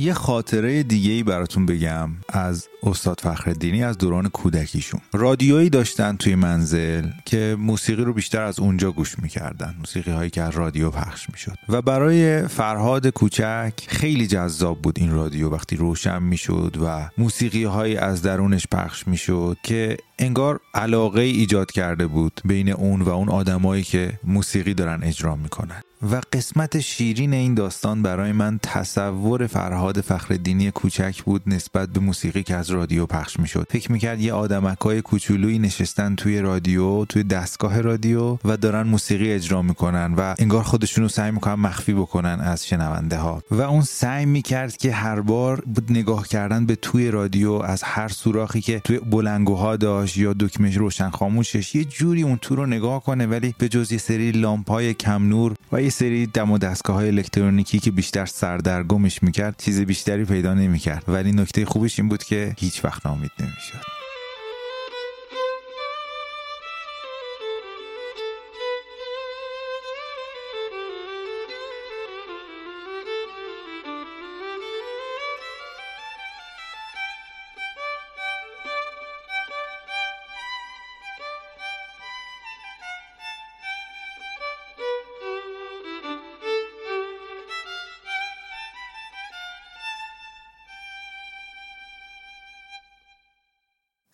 یه 0.00 0.12
خاطره 0.12 0.82
دیگه 0.82 1.12
ای 1.12 1.22
براتون 1.22 1.66
بگم 1.66 2.10
از 2.28 2.68
استاد 2.82 3.20
فخردینی 3.20 3.84
از 3.84 3.98
دوران 3.98 4.28
کودکیشون. 4.28 5.00
رادیویی 5.12 5.70
داشتن 5.70 6.16
توی 6.16 6.34
منزل 6.34 7.08
که 7.24 7.56
موسیقی 7.58 8.04
رو 8.04 8.12
بیشتر 8.12 8.42
از 8.42 8.60
اونجا 8.60 8.92
گوش 8.92 9.18
می‌کردن 9.18 9.74
موسیقی 9.78 10.10
هایی 10.10 10.30
که 10.30 10.42
از 10.42 10.56
رادیو 10.56 10.90
پخش 10.90 11.30
می‌شد. 11.30 11.56
و 11.68 11.82
برای 11.82 12.48
فرهاد 12.48 13.06
کوچک 13.06 13.72
خیلی 13.88 14.26
جذاب 14.26 14.82
بود 14.82 14.98
این 14.98 15.12
رادیو 15.12 15.48
وقتی 15.48 15.76
روشن 15.76 16.22
می‌شد 16.22 16.76
و 16.84 17.10
موسیقی 17.18 17.64
هایی 17.64 17.96
از 17.96 18.22
درونش 18.22 18.66
پخش 18.72 19.06
می‌شد 19.08 19.56
که 19.62 19.96
انگار 20.20 20.60
علاقه 20.74 21.20
ایجاد 21.20 21.70
کرده 21.70 22.06
بود 22.06 22.40
بین 22.44 22.72
اون 22.72 23.02
و 23.02 23.08
اون 23.08 23.28
آدمایی 23.28 23.82
که 23.82 24.12
موسیقی 24.24 24.74
دارن 24.74 25.02
اجرا 25.02 25.36
می‌کنن. 25.36 25.82
و 26.12 26.20
قسمت 26.32 26.80
شیرین 26.80 27.34
این 27.34 27.54
داستان 27.54 28.02
برای 28.02 28.32
من 28.32 28.60
تصور 28.62 29.46
فرهاد 29.46 30.00
فخردینی 30.00 30.70
کوچک 30.70 31.22
بود 31.22 31.42
نسبت 31.46 31.88
به 31.88 32.00
موسیقی 32.00 32.42
که 32.42 32.54
از 32.54 32.70
رادیو 32.70 33.06
پخش 33.06 33.40
می‌شد. 33.40 33.66
فکر 33.70 33.92
می‌کرد 33.92 34.20
یه 34.20 34.32
آدمکای 34.32 35.02
کوچولویی 35.02 35.58
نشستن 35.58 36.14
توی 36.14 36.40
رادیو 36.40 37.04
توی 37.04 37.22
دستگاه 37.22 37.80
رادیو 37.80 38.38
و 38.44 38.56
دارن 38.56 38.82
موسیقی 38.82 39.32
اجرا 39.32 39.62
می‌کنن 39.62 40.14
و 40.14 40.34
انگار 40.38 40.62
خودشونو 40.62 41.08
سعی 41.08 41.30
می‌کنن 41.30 41.54
مخفی 41.54 41.94
بکنن 41.94 42.40
از 42.40 42.66
شنونده 42.66 43.16
ها. 43.16 43.42
و 43.50 43.60
اون 43.60 43.82
سعی 43.82 44.26
می‌کرد 44.26 44.76
که 44.76 44.92
هر 44.92 45.20
بار 45.20 45.60
بود 45.60 45.86
نگاه 45.90 46.28
کردن 46.28 46.66
به 46.66 46.76
توی 46.76 47.10
رادیو 47.10 47.52
از 47.52 47.82
هر 47.82 48.08
سوراخی 48.08 48.60
که 48.60 48.80
توی 48.80 48.98
بلنگوها 48.98 49.76
داشت 49.76 50.09
یا 50.18 50.32
دکمه 50.32 50.76
روشن 50.76 51.10
خاموشش 51.10 51.74
یه 51.74 51.84
جوری 51.84 52.22
اون 52.22 52.38
تو 52.38 52.56
رو 52.56 52.66
نگاه 52.66 53.02
کنه 53.02 53.26
ولی 53.26 53.54
به 53.58 53.68
جز 53.68 53.92
یه 53.92 53.98
سری 53.98 54.30
لامپ 54.30 54.70
های 54.70 54.94
کم 54.94 55.28
نور 55.28 55.54
و 55.72 55.82
یه 55.82 55.90
سری 55.90 56.26
دم 56.26 56.50
و 56.50 56.58
دستگاه 56.58 56.96
های 56.96 57.08
الکترونیکی 57.08 57.78
که 57.78 57.90
بیشتر 57.90 58.26
سردرگمش 58.26 59.22
می‌کرد 59.22 59.54
چیز 59.58 59.80
بیشتری 59.80 60.24
پیدا 60.24 60.54
نمی‌کرد. 60.54 61.04
ولی 61.08 61.32
نکته 61.32 61.64
خوبش 61.64 61.98
این 61.98 62.08
بود 62.08 62.24
که 62.24 62.54
هیچ 62.58 62.84
وقت 62.84 63.06
نامید 63.06 63.30
نمی‌شد. 63.40 63.99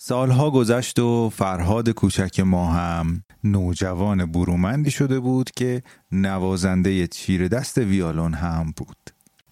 سالها 0.08 0.50
گذشت 0.50 0.98
و 0.98 1.30
فرهاد 1.30 1.90
کوچک 1.90 2.40
ما 2.40 2.72
هم 2.72 3.22
نوجوان 3.44 4.32
برومندی 4.32 4.90
شده 4.90 5.20
بود 5.20 5.50
که 5.50 5.82
نوازنده 6.12 7.06
چیر 7.06 7.48
دست 7.48 7.78
ویالون 7.78 8.34
هم 8.34 8.72
بود. 8.76 8.96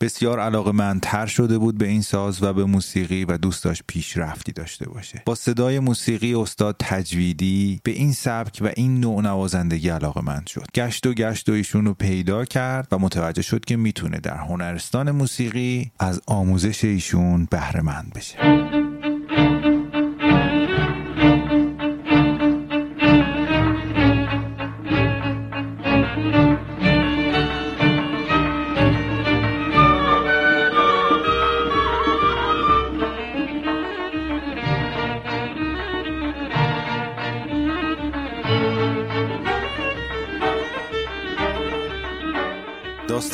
بسیار 0.01 0.41
علاقه 0.41 0.73
من 0.73 1.01
تر 1.01 1.27
شده 1.27 1.59
بود 1.59 1.79
به 1.79 1.87
این 1.87 2.03
ساز 2.03 2.43
و 2.43 2.53
به 2.53 2.65
موسیقی 2.65 3.25
و 3.25 3.37
دوست 3.37 3.65
داشت 3.65 3.83
پیشرفتی 3.87 4.53
داشته 4.53 4.89
باشه. 4.89 5.23
با 5.27 5.35
صدای 5.35 5.79
موسیقی 5.79 6.35
استاد 6.35 6.77
تجویدی 6.79 7.81
به 7.85 7.91
این 7.91 8.13
سبک 8.13 8.59
و 8.61 8.71
این 8.77 9.01
نوع 9.01 9.23
نوازندگی 9.23 9.89
علاقه 9.89 10.21
من 10.21 10.43
شد. 10.47 10.67
گشت 10.75 11.07
و 11.07 11.15
گشت 11.15 11.49
و 11.49 11.53
ایشون 11.53 11.85
رو 11.85 11.95
پیدا 11.95 12.45
کرد 12.45 12.89
و 12.93 12.99
متوجه 12.99 13.43
شد 13.43 13.65
که 13.65 13.77
می‌تونه 13.77 14.19
در 14.21 14.37
هنرستان 14.37 15.11
موسیقی 15.11 15.93
از 15.99 16.21
آموزش 16.27 16.85
ایشون 16.85 17.49
بهره 17.51 17.81
مند 17.83 18.13
بشه. 18.15 18.84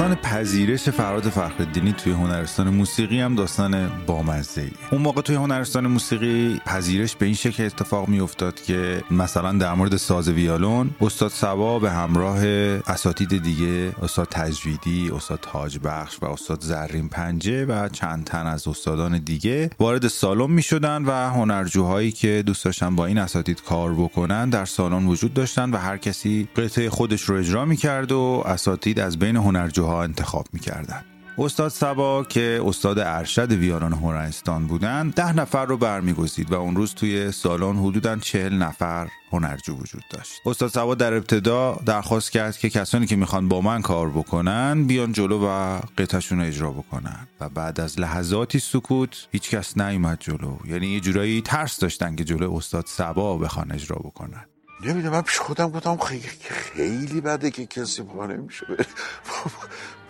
داستان 0.00 0.16
پذیرش 0.16 0.88
فراد 0.88 1.22
فخرالدینی 1.22 1.92
توی 1.92 2.12
هنرستان 2.12 2.70
موسیقی 2.70 3.20
هم 3.20 3.34
داستان 3.34 3.90
بامزه 4.06 4.60
ای 4.60 4.70
اون 4.90 5.02
موقع 5.02 5.22
توی 5.22 5.36
هنرستان 5.36 5.86
موسیقی 5.86 6.60
پذیرش 6.66 7.16
به 7.16 7.26
این 7.26 7.34
شکل 7.34 7.64
اتفاق 7.64 8.08
می 8.08 8.20
افتاد 8.20 8.62
که 8.62 9.02
مثلا 9.10 9.52
در 9.52 9.74
مورد 9.74 9.96
ساز 9.96 10.28
ویالون 10.28 10.90
استاد 11.00 11.30
سوا 11.30 11.78
به 11.78 11.90
همراه 11.90 12.46
اساتید 12.86 13.42
دیگه 13.42 13.92
استاد 14.02 14.28
تجویدی 14.30 15.10
استاد 15.10 15.38
تاج 15.42 15.78
بخش 15.84 16.18
و 16.22 16.26
استاد 16.26 16.60
زرین 16.60 17.08
پنجه 17.08 17.64
و 17.64 17.88
چند 17.88 18.24
تن 18.24 18.46
از 18.46 18.68
استادان 18.68 19.18
دیگه 19.18 19.70
وارد 19.78 20.08
سالن 20.08 20.50
می 20.50 20.62
شدن 20.62 21.04
و 21.04 21.30
هنرجوهایی 21.30 22.12
که 22.12 22.42
دوست 22.46 22.64
داشتن 22.64 22.96
با 22.96 23.06
این 23.06 23.18
اساتید 23.18 23.62
کار 23.62 23.94
بکنن 23.94 24.50
در 24.50 24.64
سالن 24.64 25.06
وجود 25.06 25.34
داشتن 25.34 25.70
و 25.70 25.76
هر 25.76 25.96
کسی 25.96 26.48
قطعه 26.56 26.90
خودش 26.90 27.22
رو 27.22 27.36
اجرا 27.36 27.64
می 27.64 27.76
کرد 27.76 28.12
و 28.12 28.42
اساتید 28.46 29.00
از 29.00 29.18
بین 29.18 29.36
هنر 29.36 29.68
هنرجوها 29.90 30.02
انتخاب 30.02 30.46
می‌کردند. 30.52 31.04
استاد 31.38 31.70
سبا 31.70 32.24
که 32.24 32.60
استاد 32.64 32.98
ارشد 32.98 33.52
ویاران 33.52 33.92
هنرستان 33.92 34.66
بودند 34.66 35.14
ده 35.14 35.32
نفر 35.32 35.64
رو 35.66 35.76
برمیگزید 35.76 36.52
و 36.52 36.54
اون 36.54 36.76
روز 36.76 36.94
توی 36.94 37.32
سالن 37.32 37.76
حدودا 37.76 38.16
چهل 38.16 38.54
نفر 38.54 39.08
هنرجو 39.32 39.74
وجود 39.74 40.02
داشت. 40.10 40.32
استاد 40.46 40.70
سبا 40.70 40.94
در 40.94 41.14
ابتدا 41.14 41.80
درخواست 41.86 42.32
کرد 42.32 42.58
که 42.58 42.70
کسانی 42.70 43.06
که 43.06 43.16
می‌خوان 43.16 43.48
با 43.48 43.60
من 43.60 43.82
کار 43.82 44.10
بکنن 44.10 44.84
بیان 44.84 45.12
جلو 45.12 45.46
و 45.46 45.80
قطعشون 45.98 46.40
اجرا 46.40 46.70
بکنن. 46.70 47.28
و 47.40 47.48
بعد 47.48 47.80
از 47.80 48.00
لحظاتی 48.00 48.58
سکوت 48.58 49.28
هیچکس 49.32 49.78
نیومد 49.78 50.18
جلو. 50.20 50.56
یعنی 50.66 50.86
یه 50.86 51.00
جورایی 51.00 51.42
ترس 51.42 51.78
داشتن 51.78 52.16
که 52.16 52.24
جلو 52.24 52.54
استاد 52.54 52.84
سبا 52.86 53.38
بخوان 53.38 53.72
اجرا 53.72 53.96
بکنن. 53.96 54.44
نمی‌دونم 54.84 55.22
پیش 55.22 55.38
خودم 55.38 55.70
گفتم 55.70 55.96
خیلی, 55.96 56.28
خیلی 56.48 57.20
بده 57.20 57.50
که 57.50 57.66
کسی 57.66 58.02
پا 58.02 58.26
نمیشه 58.26 58.66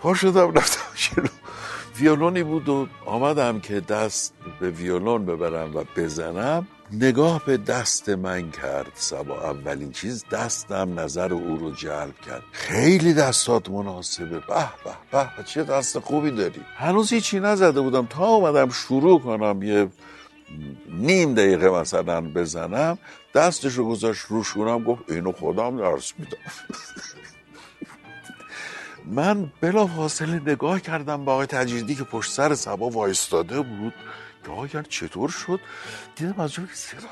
پا 0.01 0.13
شدم 0.13 0.53
رفتم 0.53 0.81
جلو. 0.95 1.27
ویولونی 1.99 2.43
بود 2.43 2.69
و 2.69 2.87
آمدم 3.05 3.59
که 3.59 3.79
دست 3.79 4.33
به 4.59 4.69
ویولون 4.69 5.25
ببرم 5.25 5.75
و 5.75 5.83
بزنم. 5.95 6.67
نگاه 6.91 7.45
به 7.45 7.57
دست 7.57 8.09
من 8.09 8.51
کرد 8.51 8.91
سبا. 8.93 9.41
اولین 9.49 9.91
چیز 9.91 10.25
دستم 10.31 10.99
نظر 10.99 11.33
او 11.33 11.57
رو 11.57 11.71
جلب 11.71 12.19
کرد. 12.27 12.43
خیلی 12.51 13.13
دستات 13.13 13.69
مناسبه. 13.69 14.39
به 14.39 14.67
به 15.11 15.29
به 15.37 15.43
چه 15.45 15.63
دست 15.63 15.99
خوبی 15.99 16.31
داری. 16.31 16.61
هنوز 16.75 17.13
هیچی 17.13 17.39
نزده 17.39 17.81
بودم. 17.81 18.05
تا 18.05 18.25
آمدم 18.25 18.69
شروع 18.69 19.19
کنم 19.19 19.63
یه 19.63 19.87
نیم 20.89 21.33
دقیقه 21.33 21.69
مثلا 21.69 22.21
بزنم 22.21 22.97
دستش 23.35 23.73
رو 23.73 23.85
گذاشت 23.89 24.25
روشونم 24.25 24.83
گفت 24.83 25.01
اینو 25.07 25.31
خودم 25.31 25.77
درس 25.77 26.13
میدم. 26.17 26.37
من 29.17 29.51
بلا 29.61 29.87
فاصله 29.87 30.39
نگاه 30.39 30.79
کردم 30.79 31.25
با 31.25 31.33
آقای 31.33 31.45
تجریدی 31.45 31.95
که 31.95 32.03
پشت 32.03 32.31
سر 32.31 32.55
سبا 32.55 32.89
وایستاده 32.89 33.61
بود. 33.61 33.93
که 34.45 34.51
آقای 34.51 34.69
چطور 34.89 35.29
شد؟ 35.29 35.59
دیدم 36.15 36.39
از 36.39 36.53
جایی 36.53 36.69
صدا 36.73 37.07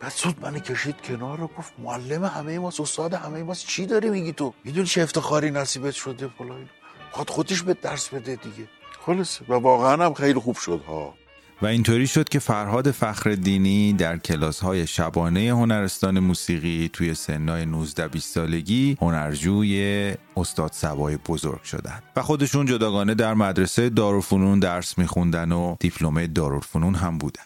بعد 0.00 0.12
زود 0.12 0.40
من 0.40 0.60
کشید 0.60 1.00
کنار 1.00 1.38
رو 1.38 1.46
گفت 1.46 1.72
معلم 1.78 2.24
همه 2.24 2.58
ماست 2.58 2.80
استاد 2.80 3.14
همه 3.14 3.42
ماست 3.42 3.66
چی 3.66 3.86
داری 3.86 4.10
میگی 4.10 4.32
تو؟ 4.32 4.54
می‌دونی 4.64 4.86
چه 4.86 5.02
افتخاری 5.02 5.50
نصیبت 5.50 5.94
شده 5.94 6.28
فلان 6.38 6.68
خود 7.10 7.30
خودش 7.30 7.62
به 7.62 7.74
درس 7.74 8.08
بده 8.08 8.36
دیگه. 8.36 8.68
خلاص 9.06 9.40
و 9.48 9.54
واقعا 9.54 10.04
هم 10.04 10.14
خیلی 10.14 10.40
خوب 10.40 10.56
شد 10.56 10.82
ها. 10.88 11.14
و 11.62 11.66
اینطوری 11.66 12.06
شد 12.06 12.28
که 12.28 12.38
فرهاد 12.38 12.90
فخر 12.90 13.30
دینی 13.30 13.92
در 13.92 14.18
کلاس 14.18 14.60
های 14.60 14.86
شبانه 14.86 15.40
هنرستان 15.40 16.18
موسیقی 16.18 16.90
توی 16.92 17.14
سنای 17.14 17.66
19 17.66 18.08
20 18.08 18.34
سالگی 18.34 18.96
هنرجوی 19.00 20.14
استاد 20.36 20.72
سوای 20.72 21.16
بزرگ 21.16 21.62
شدن 21.62 22.02
و 22.16 22.22
خودشون 22.22 22.66
جداگانه 22.66 23.14
در 23.14 23.34
مدرسه 23.34 23.88
دارالفنون 23.88 24.58
درس 24.58 24.98
میخوندن 24.98 25.52
و 25.52 25.76
دیپلمه 25.80 26.26
دارالفنون 26.26 26.94
هم 26.94 27.18
بودن. 27.18 27.42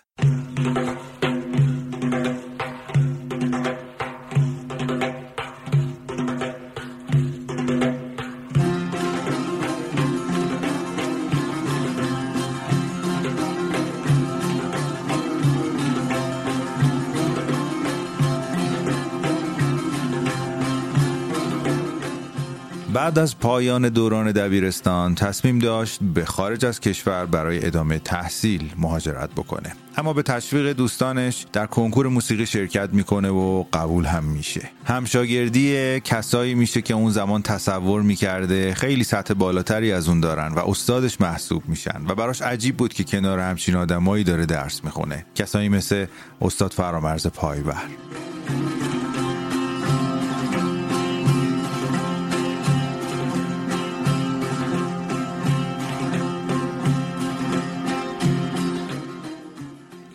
بعد 23.12 23.18
از 23.18 23.38
پایان 23.38 23.88
دوران 23.88 24.32
دبیرستان 24.32 25.14
تصمیم 25.14 25.58
داشت 25.58 25.98
به 26.14 26.24
خارج 26.24 26.64
از 26.64 26.80
کشور 26.80 27.26
برای 27.26 27.66
ادامه 27.66 27.98
تحصیل 27.98 28.72
مهاجرت 28.78 29.30
بکنه. 29.30 29.72
اما 29.96 30.12
به 30.12 30.22
تشویق 30.22 30.72
دوستانش 30.72 31.46
در 31.52 31.66
کنکور 31.66 32.08
موسیقی 32.08 32.46
شرکت 32.46 32.88
می‌کنه 32.92 33.28
و 33.28 33.64
قبول 33.72 34.04
هم 34.04 34.24
میشه. 34.24 34.70
همشاگردی 34.84 36.00
کسایی 36.00 36.54
میشه 36.54 36.82
که 36.82 36.94
اون 36.94 37.10
زمان 37.10 37.42
تصور 37.42 38.02
می‌کرده 38.02 38.74
خیلی 38.74 39.04
سطح 39.04 39.34
بالاتری 39.34 39.92
از 39.92 40.08
اون 40.08 40.20
دارن 40.20 40.52
و 40.52 40.58
استادش 40.58 41.20
محسوب 41.20 41.62
میشن 41.66 42.02
و 42.08 42.14
براش 42.14 42.42
عجیب 42.42 42.76
بود 42.76 42.94
که 42.94 43.04
کنار 43.04 43.38
همچین 43.38 43.76
آدمایی 43.76 44.24
داره 44.24 44.46
درس 44.46 44.84
می‌خونه. 44.84 45.26
کسایی 45.34 45.68
مثل 45.68 46.06
استاد 46.42 46.72
فرامرز 46.72 47.26
پایبر 47.26 47.82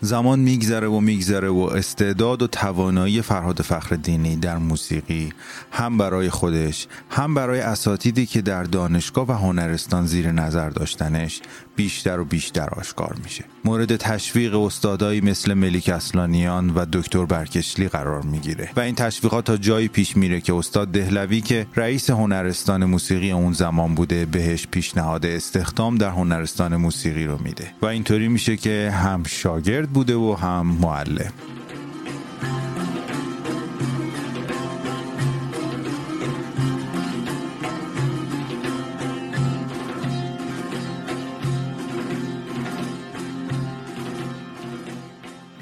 زمان 0.08 0.38
میگذره 0.38 0.88
و 0.88 1.00
میگذره 1.00 1.48
و 1.48 1.58
استعداد 1.58 2.42
و 2.42 2.46
توانایی 2.46 3.22
فرهاد 3.22 3.62
فخر 3.62 3.96
دینی 3.96 4.36
در 4.36 4.58
موسیقی 4.58 5.32
هم 5.72 5.98
برای 5.98 6.30
خودش 6.30 6.86
هم 7.10 7.34
برای 7.34 7.60
اساتیدی 7.60 8.26
که 8.26 8.42
در 8.42 8.62
دانشگاه 8.62 9.28
و 9.28 9.32
هنرستان 9.32 10.06
زیر 10.06 10.32
نظر 10.32 10.70
داشتنش 10.70 11.40
بیشتر 11.78 12.20
و 12.20 12.24
بیشتر 12.24 12.68
آشکار 12.76 13.16
میشه. 13.24 13.44
مورد 13.64 13.96
تشویق 13.96 14.56
استادایی 14.60 15.20
مثل 15.20 15.54
ملیک 15.54 15.88
اصلانیان 15.88 16.70
و 16.70 16.86
دکتر 16.92 17.24
برکشلی 17.24 17.88
قرار 17.88 18.22
می‌گیره. 18.22 18.70
و 18.76 18.80
این 18.80 18.94
تشویقات 18.94 19.44
تا 19.44 19.56
جایی 19.56 19.88
پیش 19.88 20.16
میره 20.16 20.40
که 20.40 20.54
استاد 20.54 20.88
دهلوی 20.88 21.40
که 21.40 21.66
رئیس 21.76 22.10
هنرستان 22.10 22.84
موسیقی 22.84 23.30
اون 23.30 23.52
زمان 23.52 23.94
بوده 23.94 24.26
بهش 24.26 24.66
پیشنهاد 24.70 25.26
استخدام 25.26 25.98
در 25.98 26.10
هنرستان 26.10 26.76
موسیقی 26.76 27.24
رو 27.24 27.38
میده. 27.42 27.70
و 27.82 27.86
اینطوری 27.86 28.28
میشه 28.28 28.56
که 28.56 28.90
هم 28.94 29.22
شاگرد 29.24 29.90
بوده 29.90 30.14
و 30.14 30.34
هم 30.34 30.66
معلم. 30.66 31.32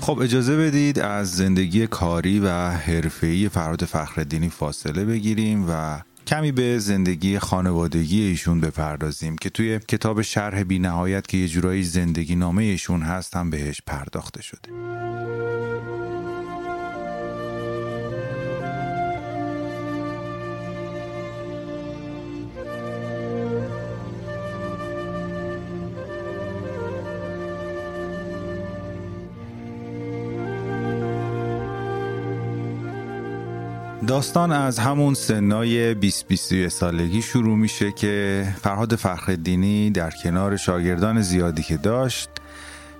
خب 0.07 0.19
اجازه 0.19 0.57
بدید 0.57 0.99
از 0.99 1.33
زندگی 1.33 1.87
کاری 1.87 2.41
و 2.41 2.49
حرفه‌ای 2.71 3.49
فراد 3.49 3.85
فخردینی 3.85 4.49
فاصله 4.49 5.05
بگیریم 5.05 5.67
و 5.71 6.01
کمی 6.27 6.53
به 6.53 6.79
زندگی 6.79 7.39
خانوادگی 7.39 8.23
ایشون 8.23 8.61
بپردازیم 8.61 9.37
که 9.37 9.51
توی 9.51 9.79
کتاب 9.79 10.23
شرح 10.23 10.63
بی 10.63 10.79
نهایت 10.79 11.27
که 11.27 11.37
یه 11.37 11.49
جورایی 11.49 11.83
زندگی 11.83 12.37
نامه 12.37 12.63
ایشون 12.63 13.03
هست 13.03 13.37
هم 13.37 13.51
بهش 13.51 13.81
پرداخته 13.87 14.43
شده. 14.43 14.69
داستان 34.07 34.53
از 34.53 34.79
همون 34.79 35.15
سنای 35.15 35.95
20 35.95 36.29
21 36.29 36.69
سالگی 36.69 37.23
شروع 37.23 37.57
میشه 37.57 37.93
که 37.93 38.47
فرهاد 38.63 38.95
فخردینی 38.95 39.91
در 39.91 40.11
کنار 40.23 40.57
شاگردان 40.57 41.21
زیادی 41.23 41.63
که 41.63 41.77
داشت 41.77 42.31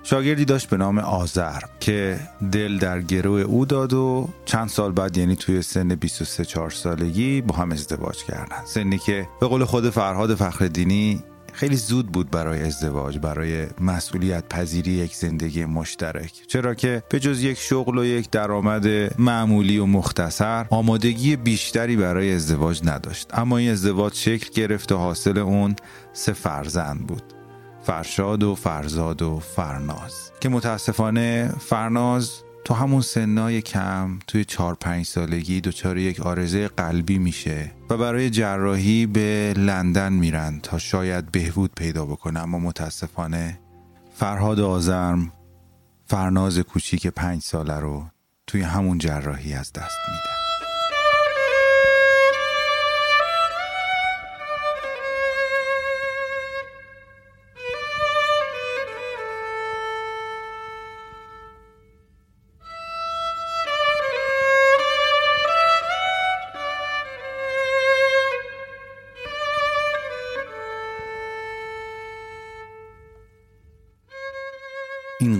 شاگردی 0.03 0.45
داشت 0.45 0.69
به 0.69 0.77
نام 0.77 0.97
آذر 0.97 1.59
که 1.79 2.19
دل 2.51 2.77
در 2.77 3.01
گروه 3.01 3.41
او 3.41 3.65
داد 3.65 3.93
و 3.93 4.29
چند 4.45 4.69
سال 4.69 4.91
بعد 4.91 5.17
یعنی 5.17 5.35
توی 5.35 5.61
سن 5.61 5.95
23 5.95 6.45
4 6.45 6.69
سالگی 6.69 7.41
با 7.41 7.55
هم 7.55 7.71
ازدواج 7.71 8.23
کردن. 8.23 8.65
سنی 8.65 8.97
که 8.97 9.27
به 9.39 9.47
قول 9.47 9.65
خود 9.65 9.89
فرهاد 9.89 10.35
فخردینی 10.35 11.23
خیلی 11.57 11.75
زود 11.75 12.11
بود 12.11 12.29
برای 12.31 12.63
ازدواج 12.63 13.19
برای 13.19 13.67
مسئولیت 13.81 14.49
پذیری 14.49 14.91
یک 14.91 15.15
زندگی 15.15 15.65
مشترک. 15.65 16.31
چرا 16.47 16.73
که 16.73 17.03
به 17.09 17.19
جز 17.19 17.43
یک 17.43 17.57
شغل 17.57 17.97
و 17.97 18.05
یک 18.05 18.29
درآمد 18.29 18.87
معمولی 19.21 19.77
و 19.77 19.85
مختصر 19.85 20.65
آمادگی 20.69 21.35
بیشتری 21.35 21.95
برای 21.95 22.33
ازدواج 22.33 22.81
نداشت. 22.83 23.29
اما 23.33 23.57
این 23.57 23.71
ازدواج 23.71 24.13
شکل 24.13 24.49
گرفت 24.53 24.91
و 24.91 24.97
حاصل 24.97 25.37
اون 25.37 25.75
سه 26.13 26.33
فرزند 26.33 27.07
بود. 27.07 27.23
فرشاد 27.83 28.43
و 28.43 28.55
فرزاد 28.55 29.21
و 29.21 29.39
فرناز. 29.39 30.31
که 30.39 30.49
متاسفانه 30.49 31.53
فرناز 31.59 32.43
تو 32.67 32.73
همون 32.73 33.01
سنای 33.01 33.61
کم 33.61 34.19
توی 34.27 34.45
چهار 34.45 34.75
پنج 34.75 35.05
سالگی 35.05 35.61
دچار 35.61 35.97
یک 35.97 36.19
آرزه 36.19 36.67
قلبی 36.67 37.17
میشه 37.17 37.71
و 37.89 37.97
برای 37.97 38.29
جراحی 38.29 39.05
به 39.05 39.53
لندن 39.57 40.13
میرن 40.13 40.59
تا 40.63 40.77
شاید 40.77 41.31
بهبود 41.31 41.71
پیدا 41.75 42.05
بکنه. 42.05 42.39
اما 42.39 42.59
متاسفانه 42.59 43.59
فرهاد 44.15 44.59
آزرم 44.59 45.31
فرناز 46.05 46.59
کوچیک 46.59 47.07
پنج 47.07 47.41
ساله 47.41 47.79
رو 47.79 48.05
توی 48.47 48.61
همون 48.61 48.97
جراحی 48.97 49.53
از 49.53 49.73
دست 49.73 49.97
میده. 50.07 50.36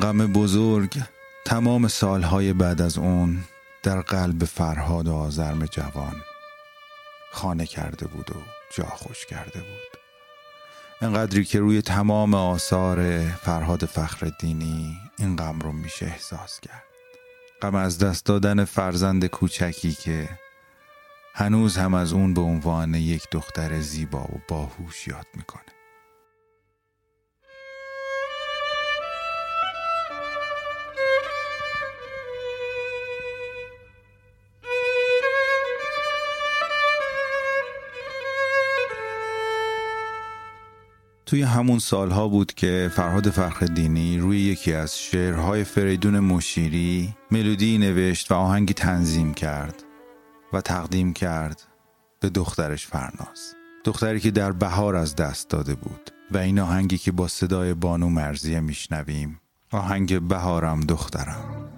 غم 0.08 0.28
بزرگ 0.28 1.02
تمام 1.46 1.88
سالهای 1.88 2.54
بعد 2.54 2.82
از 2.82 2.98
اون 2.98 3.44
در 3.84 4.02
قلب 4.02 4.46
فرهاد 4.46 5.08
آزرم 5.08 5.66
جوان 5.66 6.16
خانه 7.32 7.66
کرده 7.66 8.08
بود 8.08 8.32
و 8.32 8.40
جا 8.76 8.84
خوش 8.84 9.26
کرده 9.26 9.60
بود. 9.60 10.00
انقدری 11.02 11.46
که 11.46 11.60
روی 11.60 11.82
تمام 11.82 12.34
آثار 12.34 13.22
فرهاد 13.22 13.86
فخر 13.86 14.32
دینی 14.40 14.98
این 15.18 15.36
غم 15.36 15.60
رو 15.60 15.72
میشه 15.72 16.06
احساس 16.06 16.60
کرد. 16.60 16.84
غم 17.62 17.76
از 17.76 17.98
دست 17.98 18.26
دادن 18.26 18.66
فرزند 18.66 19.26
کوچکی 19.26 19.92
که 19.92 20.30
هنوز 21.34 21.78
هم 21.78 21.94
از 21.94 22.14
اون 22.14 22.34
به 22.34 22.42
عنوان 22.42 22.94
یک 22.94 23.28
دختر 23.32 23.80
زیبا 23.80 24.24
و 24.24 24.42
باهوش 24.48 25.08
یاد 25.08 25.28
می‌کنه. 25.34 25.77
توی 41.28 41.42
همون 41.42 41.80
سالها 41.80 42.28
بود 42.28 42.54
که 42.54 42.92
فرهاد 42.94 43.30
فخردینی 43.30 44.18
روی 44.18 44.40
یکی 44.40 44.74
از 44.74 45.00
شعرهای 45.00 45.64
فریدون 45.64 46.20
مشیری 46.20 47.16
ملودی 47.32 47.78
نوشت 47.78 48.32
و 48.32 48.36
آهنگی 48.36 48.74
تنظیم 48.74 49.34
کرد 49.34 49.84
و 50.54 50.62
تقدیم 50.62 51.14
کرد 51.14 51.64
به 52.20 52.30
دخترش 52.30 52.88
فرناز. 52.88 53.56
دختری 53.84 54.20
که 54.20 54.32
در 54.32 54.52
بهار 54.52 54.96
از 54.96 55.16
دست 55.16 55.50
داده 55.50 55.76
بود 55.76 56.12
و 56.32 56.38
این 56.38 56.60
آهنگی 56.60 56.98
که 56.98 57.12
با 57.12 57.28
صدای 57.28 57.74
بانو 57.74 58.10
مرزیه 58.10 58.60
میشنویم 58.60 59.40
آهنگ 59.72 60.28
بهارم 60.28 60.80
دخترم. 60.80 61.77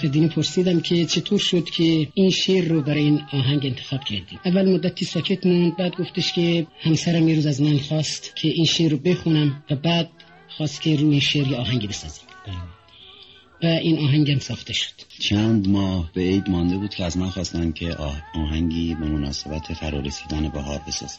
فخردینی 0.00 0.28
پرسیدم 0.28 0.80
که 0.80 1.06
چطور 1.06 1.38
شد 1.38 1.64
که 1.64 2.08
این 2.14 2.30
شعر 2.30 2.64
رو 2.64 2.82
برای 2.82 3.02
این 3.04 3.20
آهنگ 3.32 3.66
انتخاب 3.66 4.04
کردیم 4.04 4.38
اول 4.44 4.74
مدتی 4.74 5.04
ساکت 5.04 5.46
موند 5.46 5.76
بعد 5.76 5.96
گفتش 5.96 6.32
که 6.32 6.66
همسرم 6.80 7.28
یه 7.28 7.34
روز 7.34 7.46
از 7.46 7.62
من 7.62 7.78
خواست 7.78 8.36
که 8.36 8.48
این 8.48 8.64
شعر 8.64 8.90
رو 8.90 8.96
بخونم 8.96 9.62
و 9.70 9.76
بعد 9.76 10.10
خواست 10.48 10.82
که 10.82 10.96
روی 10.96 11.20
شعر 11.20 11.48
یه 11.48 11.56
آهنگی 11.56 11.86
بسازیم. 11.86 12.24
و 13.62 13.66
این 13.66 13.98
آهنگم 13.98 14.38
ساخته 14.38 14.72
شد. 14.72 14.92
چند 15.18 15.68
ماه 15.68 16.10
به 16.14 16.20
عید 16.20 16.50
مانده 16.50 16.76
بود 16.76 16.94
که 16.94 17.04
از 17.04 17.16
من 17.16 17.30
خواستن 17.30 17.72
که 17.72 17.94
آه- 17.94 18.22
آهنگی 18.34 18.94
به 18.94 19.06
مناسبت 19.06 19.72
فرارسیدن 19.72 20.48
بهار 20.48 20.80
بسازم. 20.88 21.18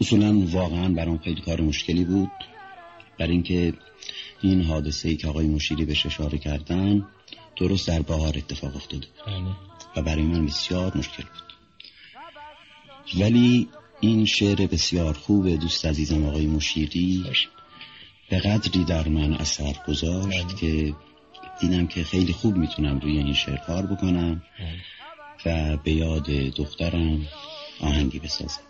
اصولا 0.00 0.40
واقعا 0.46 0.88
برام 0.88 1.18
خیلی 1.18 1.40
کار 1.40 1.60
مشکلی 1.60 2.04
بود. 2.04 2.30
برای 3.18 3.32
اینکه 3.32 3.72
این 4.42 4.62
حادثه 4.62 5.08
ای 5.08 5.16
که 5.16 5.28
آقای 5.28 5.46
مشیری 5.46 5.84
بهش 5.84 6.06
اشاره 6.06 6.38
کردن 6.38 7.06
درست 7.58 7.88
در 7.88 8.02
بهار 8.02 8.38
اتفاق 8.38 8.76
افتاده. 8.76 9.06
بود 9.26 9.56
و 9.96 10.02
برای 10.02 10.22
من 10.22 10.46
بسیار 10.46 10.98
مشکل 10.98 11.22
بود. 11.22 11.48
ولی 13.20 13.68
این 14.00 14.24
شعر 14.24 14.66
بسیار 14.66 15.14
خوب 15.14 15.48
دوست 15.48 15.86
عزیزم 15.86 16.24
آقای 16.24 16.46
مشیری 16.46 17.24
به 18.30 18.38
قدری 18.38 18.84
در 18.84 19.08
من 19.08 19.34
اثر 19.34 19.76
گذاشت 19.88 20.56
که 20.56 20.94
دیدم 21.60 21.86
که 21.86 22.04
خیلی 22.04 22.32
خوب 22.32 22.56
می‌تونم 22.56 22.98
روی 22.98 23.18
این 23.18 23.34
شعر 23.34 23.56
کار 23.56 23.86
بکنم 23.86 24.42
و 25.46 25.76
به 25.76 25.92
یاد 25.92 26.26
دخترم 26.30 27.26
آهنگی 27.80 28.18
بسازم. 28.18 28.60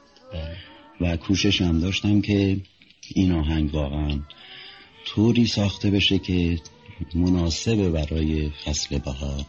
و 1.00 1.16
کوشش 1.16 1.62
هم 1.62 1.80
داشتم 1.80 2.20
که 2.20 2.60
این 3.14 3.32
آهنگ 3.32 3.74
واقعا 3.74 4.20
طوری 5.06 5.46
ساخته 5.46 5.90
بشه 5.90 6.18
که 6.18 6.58
مناسب 7.14 7.88
برای 7.88 8.50
فصل 8.64 8.98
بهار 8.98 9.44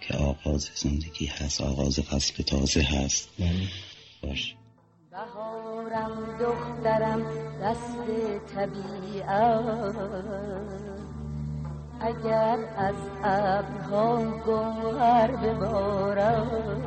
که 0.00 0.16
آغاز 0.16 0.70
زندگی 0.74 1.26
هست 1.26 1.60
آغاز 1.60 2.00
فصل 2.00 2.42
تازه 2.42 2.82
هست. 2.82 3.28
باشه 4.22 4.54
بهارم 5.10 6.38
دخترم 6.40 7.22
دست 7.62 7.96
طبیعت. 8.54 9.94
اگر 12.00 12.58
از 12.76 12.94
ابرها 13.24 14.22
گوهر 14.46 15.36
ببارد 15.36 16.84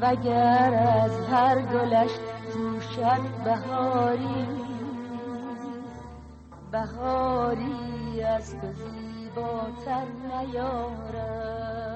وگر 0.00 0.74
از 1.04 1.28
هر 1.28 1.62
گلش 1.62 2.10
جوشد 2.52 3.44
بهاری. 3.44 4.73
بهاری 6.74 8.22
از 8.22 8.50
تو 8.50 8.72
زیباتر 8.72 10.06
نیارد 10.28 11.94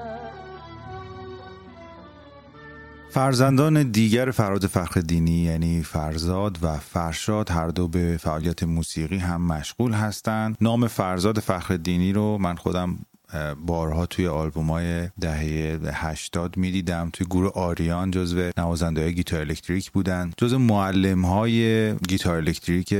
فرزندان 3.11 3.91
دیگر 3.91 4.31
فراد 4.31 4.67
فخردینی 4.67 5.31
یعنی 5.31 5.83
فرزاد 5.83 6.59
و 6.63 6.77
فرشاد 6.77 7.51
هر 7.51 7.69
دو 7.69 7.89
به 7.89 8.17
فعالیت 8.21 8.63
موسیقی 8.63 9.19
هم 9.19 9.47
مشغول 9.47 9.93
هستند. 9.93 10.57
نام 10.61 10.87
فرزاد 10.87 11.39
فخردینی 11.39 12.13
رو 12.13 12.39
من 12.39 12.57
خودم 12.57 12.99
بارها 13.67 14.07
توی 14.07 14.27
آلبوم 14.27 14.71
های 14.71 15.09
دهه 15.21 15.79
80 15.93 16.57
می‌دیدم. 16.57 17.11
توی 17.13 17.27
گروه 17.27 17.53
آریان 17.53 18.11
جزو 18.11 18.51
نوازنده 18.59 19.01
های 19.03 19.15
گیتار 19.15 19.41
الکتریک 19.41 19.91
بودن. 19.91 20.33
جزو 20.37 20.59
معلم 20.59 21.25
های 21.25 21.95
گیتار 21.95 22.37
الکتریک 22.37 22.95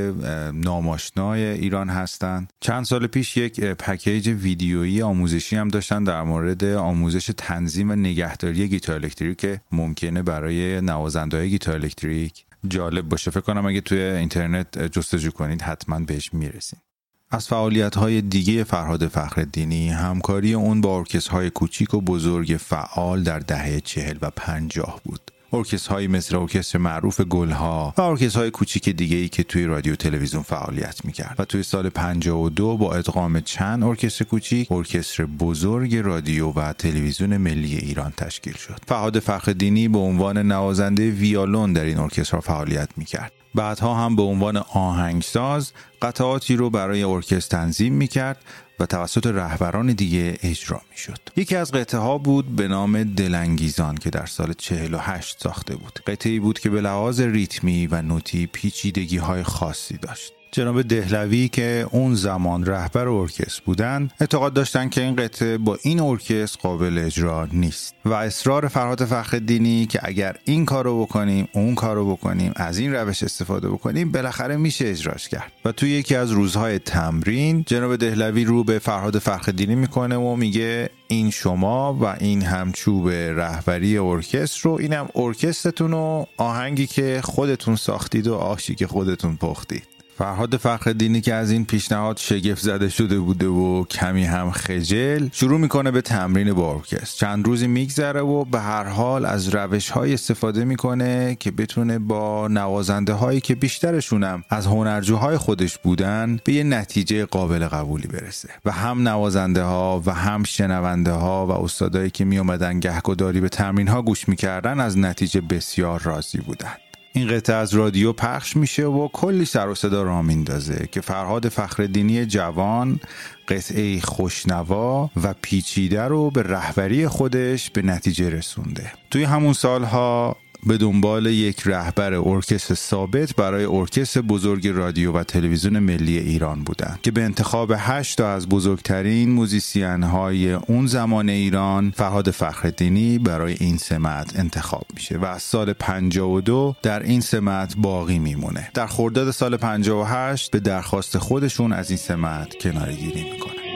نام‌آشنای 0.55 1.41
ایران 1.41 1.89
هستند 1.89 2.53
چند 2.61 2.85
سال 2.85 3.07
پیش 3.07 3.37
یک 3.37 3.61
پکیج 3.61 4.29
ویدیویی 4.29 5.03
آموزشی 5.03 5.57
هم 5.57 5.69
داشتن 5.69 6.05
در 6.05 6.23
مورد 6.23 6.65
آموزش 6.65 7.31
تنظیم 7.37 7.91
و 7.91 7.95
نگهداری 7.95 8.69
گیتار 8.69 8.97
الکتریک 8.97 9.39
که 9.39 9.61
ممکنه 9.73 10.23
برای 10.23 10.81
نوازنده 10.81 11.37
های 11.37 11.51
گیتار 11.51 11.75
الکتریک 11.75 12.45
جالب 12.69 13.09
باشه. 13.09 13.31
فکر 13.31 13.41
کنم 13.41 13.67
اگه 13.67 13.81
توی 13.81 13.99
اینترنت 13.99 14.79
جستجو 14.79 15.31
کنید 15.31 15.63
حتما 15.63 16.01
بهش 16.01 16.35
می‌رسید 16.35 16.88
از 17.31 17.49
فعالیت 17.49 17.95
های 17.95 18.21
دیگه 18.21 18.65
فرهاد 18.65 19.09
فخرالدینی 19.09 19.89
همکاری 19.89 20.55
اون 20.55 20.81
با 20.81 20.99
ارکسترهای 20.99 21.51
کوچیک 21.51 21.95
و 21.95 22.01
بزرگ 22.01 22.57
فعال 22.61 23.23
در 23.23 23.39
دهه 23.39 23.81
چهل 23.81 24.19
و 24.23 24.31
پنجاه 24.31 25.01
بود. 25.05 25.28
ارکسترهای 25.53 26.07
مثل 26.07 26.37
ارکستر 26.37 26.79
معروف 26.79 27.21
گلها 27.21 27.95
و 27.97 28.01
ارکسترهای 28.01 28.51
کوچیک 28.51 28.89
دیگه 28.89 29.17
ای 29.17 29.29
که 29.29 29.43
توی 29.43 29.65
رادیو 29.65 29.97
تلویزیون 29.97 30.43
فعالیت 30.43 31.05
می‌کرد. 31.05 31.35
و 31.39 31.45
توی 31.45 31.63
سال 31.63 31.89
52 31.89 32.77
با 32.77 32.95
ادغام 32.95 33.41
چند 33.41 33.85
ارکستر 33.85 34.25
کوچیک 34.25 34.73
ارکستر 34.73 35.25
بزرگ 35.25 35.97
رادیو 35.97 36.53
و 36.53 36.73
تلویزیون 36.73 37.37
ملی 37.37 37.77
ایران 37.77 38.13
تشکیل 38.17 38.57
شد. 38.57 38.81
فرهاد 38.89 39.19
فخرالدینی 39.19 39.89
به 39.89 39.99
عنوان 39.99 40.39
نوازنده 40.39 41.11
ویولن 41.11 41.73
در 41.73 41.85
این 41.85 41.99
ارکستر 41.99 42.41
فعالیت 42.41 42.89
می‌کرد. 42.97 43.33
بعدها 43.55 43.95
هم 43.95 44.17
به 44.17 44.23
عنوان 44.23 44.57
آهنگساز 44.57 45.73
قطعاتی 46.03 46.57
رو 46.57 46.71
برای 46.71 47.03
ارکستر 47.03 47.59
تنظیم 47.59 47.95
می‌کرد 47.95 48.45
و 48.81 48.87
توسط 48.87 49.27
رهبران 49.27 49.87
دیگه 49.87 50.39
اجرا 50.43 50.83
می 50.91 50.97
شد. 50.97 51.19
یکی 51.37 51.57
از 51.57 51.73
قطعه 51.73 52.01
ها 52.01 52.19
بود 52.19 52.57
به 52.57 52.69
نام 52.69 53.05
دلانگیزان 53.05 53.95
که 53.95 54.11
در 54.11 54.27
سال 54.27 54.53
48 54.53 55.43
ساخته 55.43 55.77
بود. 55.77 56.01
قطعی 56.07 56.41
بود 56.41 56.59
که 56.59 56.71
به 56.71 56.81
لحاظ 56.81 57.21
ریتمی 57.21 57.87
و 57.87 58.03
نوتی 58.03 58.47
پیچیدگی 58.47 59.17
های 59.17 59.43
خاصی 59.43 59.97
داشت. 59.97 60.38
جناب 60.51 60.83
دهلوی 60.83 61.49
که 61.49 61.87
اون 61.91 62.15
زمان 62.15 62.67
رهبر 62.67 63.09
ارکستر 63.09 63.63
بودند 63.65 64.13
اعتقاد 64.21 64.53
داشتن 64.53 64.89
که 64.89 65.01
این 65.01 65.17
قطعه 65.17 65.59
با 65.59 65.79
این 65.83 66.01
ارکستر 66.01 66.61
قابل 66.63 66.99
اجرا 66.99 67.49
نیست. 67.53 67.95
و 68.05 68.13
اصرار 68.13 68.69
فرهاد 68.69 69.05
فخردینی 69.05 69.87
که 69.87 70.01
اگر 70.03 70.37
این 70.45 70.65
کارو 70.65 71.03
بکنیم 71.03 71.49
اون 71.53 71.75
کارو 71.75 72.13
بکنیم 72.17 72.53
از 72.57 72.79
این 72.79 72.95
روش 72.95 73.23
استفاده 73.23 73.69
بکنیم 73.69 74.13
بالاخره 74.13 74.57
میشه 74.57 74.89
اجراش 74.89 75.29
کرد. 75.29 75.53
و 75.65 75.73
توی 75.73 75.91
یکی 75.91 76.15
از 76.15 76.31
روزهای 76.31 76.79
تمرین 76.79 77.65
جناب 77.67 77.97
دهلوی 77.97 78.45
رو 78.45 78.65
به 78.65 78.79
فرهاد 78.79 79.19
فخردینی 79.19 79.75
می‌کنه 79.75 80.17
و 80.17 80.37
میگه 80.37 80.91
این 81.09 81.31
شما 81.31 81.95
و 81.95 82.05
این 82.05 82.43
هم 82.43 82.73
چوب 82.73 83.09
رهبری 83.09 83.99
ارکستر 83.99 84.61
رو 84.63 84.73
اینم 84.73 85.09
ارکسترتون 85.15 85.93
و 85.93 86.25
آهنگی 86.37 86.87
که 86.87 87.21
خودتون 87.25 87.77
ساختید 87.77 88.27
و 88.27 88.35
آشی 88.35 88.75
که 88.75 88.87
خودتون 88.87 89.37
پختید. 89.37 89.98
فرهاد 90.19 90.57
فخردینی 90.57 91.21
که 91.21 91.35
از 91.35 91.51
این 91.51 91.65
پیشنهاد 91.65 92.17
شگفت 92.17 92.63
زده 92.63 92.89
شده 92.89 93.19
بوده 93.19 93.47
و 93.47 93.85
کمی 93.85 94.25
هم 94.25 94.51
خجل 94.51 95.29
شروع 95.33 95.61
می‌کنه 95.61 95.91
به 95.91 96.01
تمرین 96.01 96.53
با 96.53 96.75
ارکستر. 96.75 97.27
چند 97.27 97.47
روزی 97.47 97.67
میگذره 97.67 98.21
و 98.21 98.45
به 98.45 98.61
هر 98.61 98.85
حال 98.85 99.27
از 99.27 99.49
روش 99.49 99.91
های 99.91 100.15
استفاده 100.15 100.65
می‌کنه 100.65 101.37
که 101.41 101.51
بتونه 101.51 101.99
با 101.99 102.49
نوازنده 102.49 103.13
هایی 103.13 103.41
که 103.41 103.55
بیشترشونم 103.55 104.45
از 104.49 104.67
هنرجوهای 104.67 105.37
خودش 105.37 105.79
بودن 105.79 106.41
به 106.45 106.53
یه 106.53 106.65
نتیجه 106.65 107.25
قابل 107.25 107.69
قبولی 107.69 108.09
برسه. 108.09 108.49
و 108.65 108.73
هم 108.73 109.09
نوازنده 109.09 109.63
ها 109.63 110.03
و 110.07 110.15
هم 110.15 110.45
شنونده 110.45 111.13
ها 111.13 111.47
و 111.47 111.51
استادایی 111.51 112.11
که 112.11 112.25
میومدن 112.25 112.81
گهگداری 112.81 113.41
به 113.41 113.49
تمرین 113.49 113.89
ها 113.89 114.03
گوش 114.03 114.29
می‌کردن 114.29 114.81
از 114.81 114.99
نتیجه 114.99 115.41
بسیار 115.41 116.01
راضی 116.03 116.39
بودن. 116.39 116.75
این 117.13 117.29
قطعه 117.29 117.57
از 117.57 117.75
رادیو 117.75 118.13
پخش 118.13 118.57
میشه 118.57 118.85
و 118.85 119.09
کلی 119.09 119.45
سر 119.45 119.69
و 119.69 119.75
صدا 119.75 120.03
راه 120.03 120.23
میندازه 120.23 120.89
که 120.93 121.01
فرهاد 121.01 121.49
فخرالدینی 121.49 122.27
جوان 122.27 123.01
قطعه 123.49 124.01
خوش‌نوا 124.01 125.11
و 125.23 125.35
پیچیده 125.43 126.03
رو 126.03 126.31
به 126.31 126.43
رهبری 126.43 127.09
خودش 127.09 127.71
به 127.71 127.83
نتیجه 127.83 128.31
رسونده. 128.31 128.93
توی 129.11 129.25
همون 129.25 129.53
سالها 129.53 130.37
به 130.67 130.77
دنبال 130.77 131.27
یک 131.27 131.63
رهبر 131.65 132.15
ارکستر 132.15 132.75
ثابت 132.75 133.37
برای 133.37 133.65
ارکستر 133.65 134.21
بزرگ 134.21 134.69
رادیو 134.69 135.13
و 135.13 135.25
تلویزیون 135.25 135.79
ملی 135.79 136.19
ایران 136.19 136.65
بودند 136.65 136.99
که 137.03 137.11
به 137.11 137.23
انتخاب 137.23 137.73
هشت 137.77 138.19
تا 138.19 138.33
از 138.33 138.49
بزرگترین 138.49 139.31
موزیسین 139.31 140.03
های 140.03 140.53
اون 140.53 140.87
زمان 140.87 141.29
ایران 141.29 141.91
فرهاد 141.97 142.31
فخرالدینی 142.31 143.19
برای 143.19 143.57
این 143.61 143.77
سمت 143.77 144.39
انتخاب 144.39 144.87
میشه 144.95 145.19
و 145.19 145.25
از 145.25 145.43
سال 145.43 145.73
52 145.73 146.77
در 146.83 147.03
این 147.03 147.21
سمت 147.21 147.75
باقی 147.77 148.19
میمونه. 148.19 148.71
در 148.75 148.87
خرداد 148.87 149.31
سال 149.31 149.57
58 149.57 150.51
به 150.51 150.61
درخواست 150.61 151.19
خودشون 151.19 151.73
از 151.73 151.91
این 151.91 151.99
سمت 151.99 152.55
کناره 152.63 152.95
گیری 152.95 153.33
می‌کنه 153.33 153.68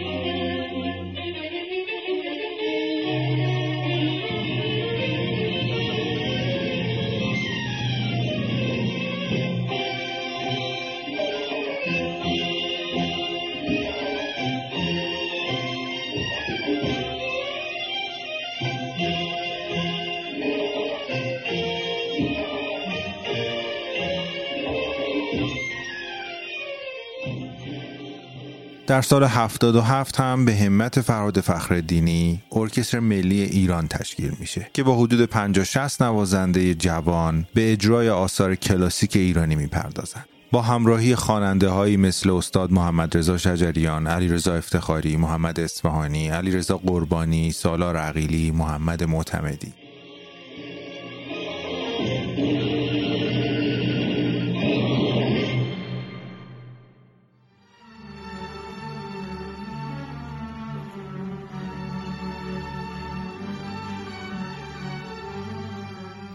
در 28.93 29.03
سال 29.03 29.25
77 29.25 30.21
هم 30.21 30.45
به 30.45 30.55
همت 30.55 31.01
فرهاد 31.01 31.41
فخردینی 31.41 32.43
ارکستر 32.53 33.01
ملی 33.01 33.43
ایران 33.43 33.89
تشکیل 33.89 34.37
میشه 34.41 34.71
که 34.73 34.83
با 34.83 34.97
حدود 34.97 35.25
50 35.25 35.65
60 35.65 36.03
نوازنده 36.03 36.75
جوان 36.75 37.47
به 37.55 37.73
اجرای 37.73 38.09
آثار 38.09 38.55
کلاسیک 38.55 39.17
ایرانی 39.17 39.57
می‌پردازند. 39.57 40.25
با 40.51 40.63
همراهی 40.63 41.15
خواننده 41.15 41.69
هایی 41.69 41.97
مثل 41.97 42.31
استاد 42.31 42.73
محمد 42.73 43.17
رضا 43.17 43.39
شجریان، 43.39 44.07
علی 44.07 44.29
رضا 44.29 44.55
افتخاری، 44.55 45.17
محمد 45.17 45.61
اصفهانی، 45.61 46.29
علی 46.29 46.51
رضا 46.51 46.77
قربانی، 46.77 47.53
سالار 47.53 47.97
عقیلی، 47.97 48.51
محمد 48.51 49.05
معتمدی. 49.05 49.73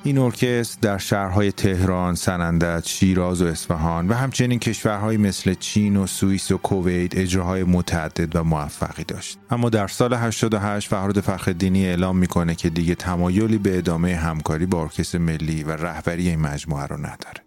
این 0.07 0.17
ارکستر 0.17 0.77
در 0.81 0.97
شهرهای 0.97 1.51
تهران، 1.51 2.15
سنندج، 2.15 2.87
شیراز 2.87 3.41
و 3.41 3.45
اصفهان 3.45 4.07
و 4.07 4.13
همچنین 4.13 4.59
کشورهای 4.59 5.17
مثل 5.17 5.53
چین 5.53 5.97
و 5.97 6.07
سوئیس 6.07 6.51
و 6.51 6.57
کویت 6.57 7.17
اجراهای 7.17 7.63
متعدد 7.63 8.35
و 8.35 8.43
موفقی 8.43 9.03
داشت. 9.03 9.37
اما 9.49 9.69
در 9.69 9.87
سال 9.87 10.13
88 10.13 10.89
فرهاد 10.89 11.19
فخردینی 11.19 11.85
اعلام 11.85 12.17
می‌کنه 12.17 12.55
که 12.55 12.69
دیگه 12.69 12.95
تمایلی 12.95 13.57
به 13.57 13.77
ادامه 13.77 14.15
همکاری 14.15 14.65
با 14.65 14.81
ارکستر 14.81 15.17
ملی 15.17 15.63
و 15.63 15.71
رهبری 15.71 16.29
این 16.29 16.39
مجموعه 16.39 16.85
رو 16.85 16.97
نداره. 16.97 17.46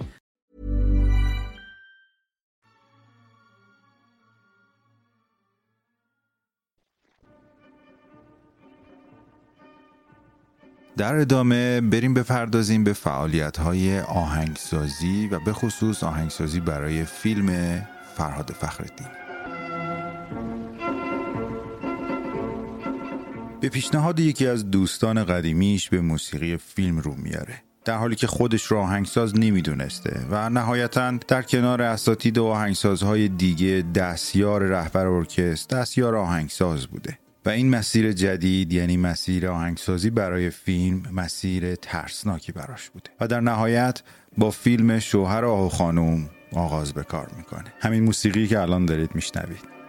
در 11.01 11.15
ادامه 11.15 11.81
بریم 11.81 12.13
بپردازیم 12.13 12.83
به 12.83 12.93
فعالیت 12.93 13.57
های 13.57 13.99
آهنگسازی 13.99 15.27
و 15.27 15.39
به 15.39 15.53
خصوص 15.53 16.03
آهنگسازی 16.03 16.59
برای 16.59 17.05
فیلم 17.05 17.81
فرهاد 18.15 18.51
فخرالدین. 18.59 19.07
به 23.61 23.69
پیشنهاد 23.69 24.19
یکی 24.19 24.47
از 24.47 24.71
دوستان 24.71 25.23
قدیمیش 25.23 25.89
به 25.89 26.01
موسیقی 26.01 26.57
فیلم 26.57 26.99
رو 26.99 27.15
میاره. 27.15 27.63
در 27.85 27.97
حالی 27.97 28.15
که 28.15 28.27
خودش 28.27 28.63
رو 28.63 28.77
آهنگساز 28.77 29.39
نمی‌دونسته 29.39 30.25
و 30.29 30.49
نهایتا 30.49 31.11
در 31.27 31.41
کنار 31.41 31.81
اساتید 31.81 32.37
و 32.37 32.45
آهنگسازهای 32.45 33.27
دیگه 33.27 33.83
دستیار 33.95 34.63
رهبر 34.63 35.05
ارکستر 35.07 35.77
دستیار 35.77 36.15
آهنگساز 36.15 36.87
بوده. 36.87 37.20
و 37.45 37.49
این 37.49 37.69
مسیر 37.69 38.11
جدید 38.11 38.73
یعنی 38.73 38.97
مسیر 38.97 39.47
آهنگسازی 39.47 40.09
برای 40.09 40.49
فیلم 40.49 41.03
مسیر 41.13 41.75
ترسناکی 41.75 42.51
براش 42.51 42.89
بوده. 42.89 43.09
و 43.19 43.27
در 43.27 43.39
نهایت 43.39 44.01
با 44.37 44.51
فیلم 44.51 44.99
شوهر 44.99 45.45
آهو 45.45 45.69
خانوم 45.69 46.29
آغاز 46.53 46.93
به 46.93 47.03
کار 47.03 47.31
می‌کنه. 47.37 47.73
همین 47.79 48.03
موسیقی 48.03 48.47
که 48.47 48.59
الان 48.59 48.85
دارید 48.85 49.15
میشنوید. 49.15 49.80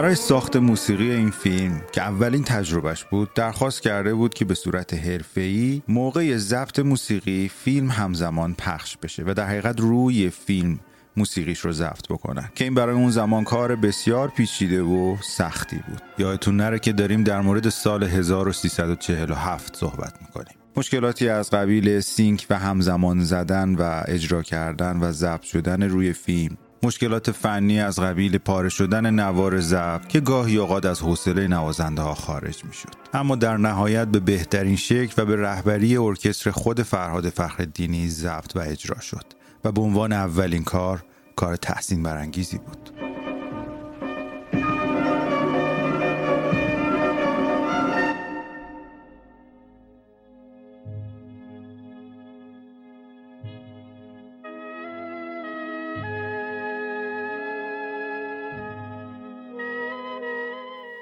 برای 0.00 0.14
ساخت 0.14 0.56
موسیقی 0.56 1.10
این 1.10 1.30
فیلم 1.30 1.80
که 1.92 2.02
اولین 2.02 2.44
تجربهش 2.44 3.04
بود 3.04 3.34
درخواست 3.34 3.82
کرده 3.82 4.14
بود 4.14 4.34
که 4.34 4.44
به 4.44 4.54
صورت 4.54 4.94
حرفه‌ای 4.94 5.82
موقع 5.88 6.36
ضبط 6.36 6.78
موسیقی 6.78 7.48
فیلم 7.48 7.90
همزمان 7.90 8.54
پخش 8.54 8.96
بشه 8.96 9.22
و 9.26 9.34
در 9.34 9.46
حقیقت 9.46 9.80
روی 9.80 10.30
فیلم 10.30 10.78
موسیقیش 11.16 11.60
رو 11.60 11.72
ضبط 11.72 12.08
بکنن 12.10 12.50
که 12.54 12.64
این 12.64 12.74
برای 12.74 12.94
اون 12.94 13.10
زمان 13.10 13.44
کار 13.44 13.76
بسیار 13.76 14.28
پیچیده 14.28 14.82
و 14.82 15.16
سختی 15.22 15.76
بود. 15.88 16.02
یادتون 16.18 16.56
نره 16.56 16.78
که 16.78 16.92
داریم 16.92 17.24
در 17.24 17.40
مورد 17.40 17.68
سال 17.68 18.04
1347 18.04 19.76
صحبت 19.76 20.14
می‌کنیم. 20.20 20.54
مشکلاتی 20.76 21.28
از 21.28 21.50
قبیل 21.50 22.00
سینک 22.00 22.46
و 22.50 22.58
همزمان 22.58 23.24
زدن 23.24 23.74
و 23.74 24.02
اجرا 24.08 24.42
کردن 24.42 24.96
و 24.96 25.12
ضبط 25.12 25.42
شدن 25.42 25.82
روی 25.82 26.12
فیلم 26.12 26.56
مشکلات 26.82 27.30
فنی 27.30 27.80
از 27.80 27.98
قبیل 27.98 28.38
پاره 28.38 28.68
شدن 28.68 29.10
نوار 29.10 29.60
ضبط 29.60 30.06
که 30.08 30.20
گاهی 30.20 30.56
اوقات 30.56 30.86
از 30.86 31.00
حوصله 31.00 31.48
نوازنده 31.48 32.02
ها 32.02 32.14
خارج 32.14 32.64
می 32.64 32.72
شد. 32.72 32.88
اما 33.14 33.36
در 33.36 33.56
نهایت 33.56 34.08
به 34.08 34.20
بهترین 34.20 34.76
شکل 34.76 35.22
و 35.22 35.26
به 35.26 35.36
رهبری 35.36 35.96
ارکستر 35.96 36.50
خود 36.50 36.82
فرهاد 36.82 37.28
فخرالدینی 37.28 38.08
ضبط 38.08 38.56
و 38.56 38.58
اجرا 38.58 39.00
شد 39.00 39.24
و 39.64 39.72
به 39.72 39.80
عنوان 39.80 40.12
اولین 40.12 40.64
کار 40.64 41.04
کار 41.36 41.56
تحسین 41.56 42.02
برانگیزی 42.02 42.58
بود. 42.58 43.09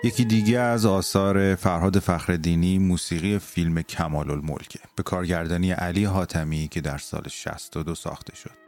یکی 0.09 0.25
دیگه 0.25 0.59
از 0.59 0.87
آثار 0.87 1.55
فرهاد 1.55 1.99
فخردینی 1.99 2.79
موسیقی 2.79 3.39
فیلم 3.39 3.83
کمال 3.83 4.31
الملکه 4.31 4.79
به 4.97 5.03
کارگردانی 5.03 5.71
علی 5.73 6.05
حاتمی 6.05 6.69
که 6.69 6.81
در 6.81 6.99
سال 6.99 7.23
62 7.31 7.95
ساخته 7.95 8.37
شد. 8.37 8.68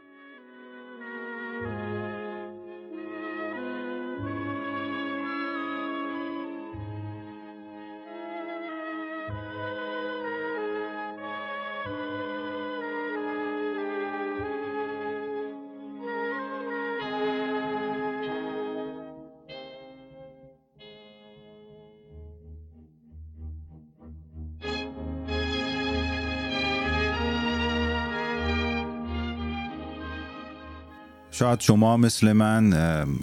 شاید 31.41 31.59
شما 31.59 31.97
مثل 31.97 32.31
من 32.31 32.73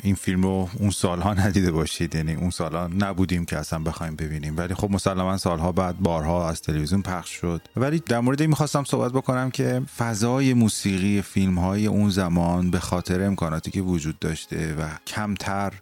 این 0.02 0.14
فیلم 0.14 0.42
رو 0.42 0.68
اون 0.78 0.90
سالها 0.90 1.34
ندیده 1.34 1.72
باشید. 1.72 2.14
یعنی 2.14 2.34
اون 2.34 2.50
سالها 2.50 2.86
نبودیم 2.86 3.44
که 3.44 3.58
اصلا 3.58 3.78
بخوایم 3.78 4.16
ببینیم. 4.16 4.56
ولی 4.56 4.74
خب 4.74 4.90
مسلما 4.90 5.36
سالها 5.36 5.72
بعد 5.72 5.98
بارها 5.98 6.48
از 6.48 6.62
تلویزیون 6.62 7.02
پخش 7.02 7.30
شد. 7.30 7.62
ولی 7.76 7.98
در 7.98 8.20
مورد 8.20 8.40
این 8.40 8.50
می‌خواستم 8.50 8.84
صحبت 8.84 9.12
بکنم 9.12 9.50
که 9.50 9.82
فضای 9.98 10.54
موسیقی 10.54 11.22
فیلم 11.22 11.58
های 11.58 11.86
اون 11.86 12.10
زمان 12.10 12.70
به 12.70 12.78
خاطر 12.78 13.22
امکاناتی 13.22 13.70
که 13.70 13.80
وجود 13.80 14.18
داشته 14.18 14.74
و 14.74 14.88
کمتر 15.06 15.72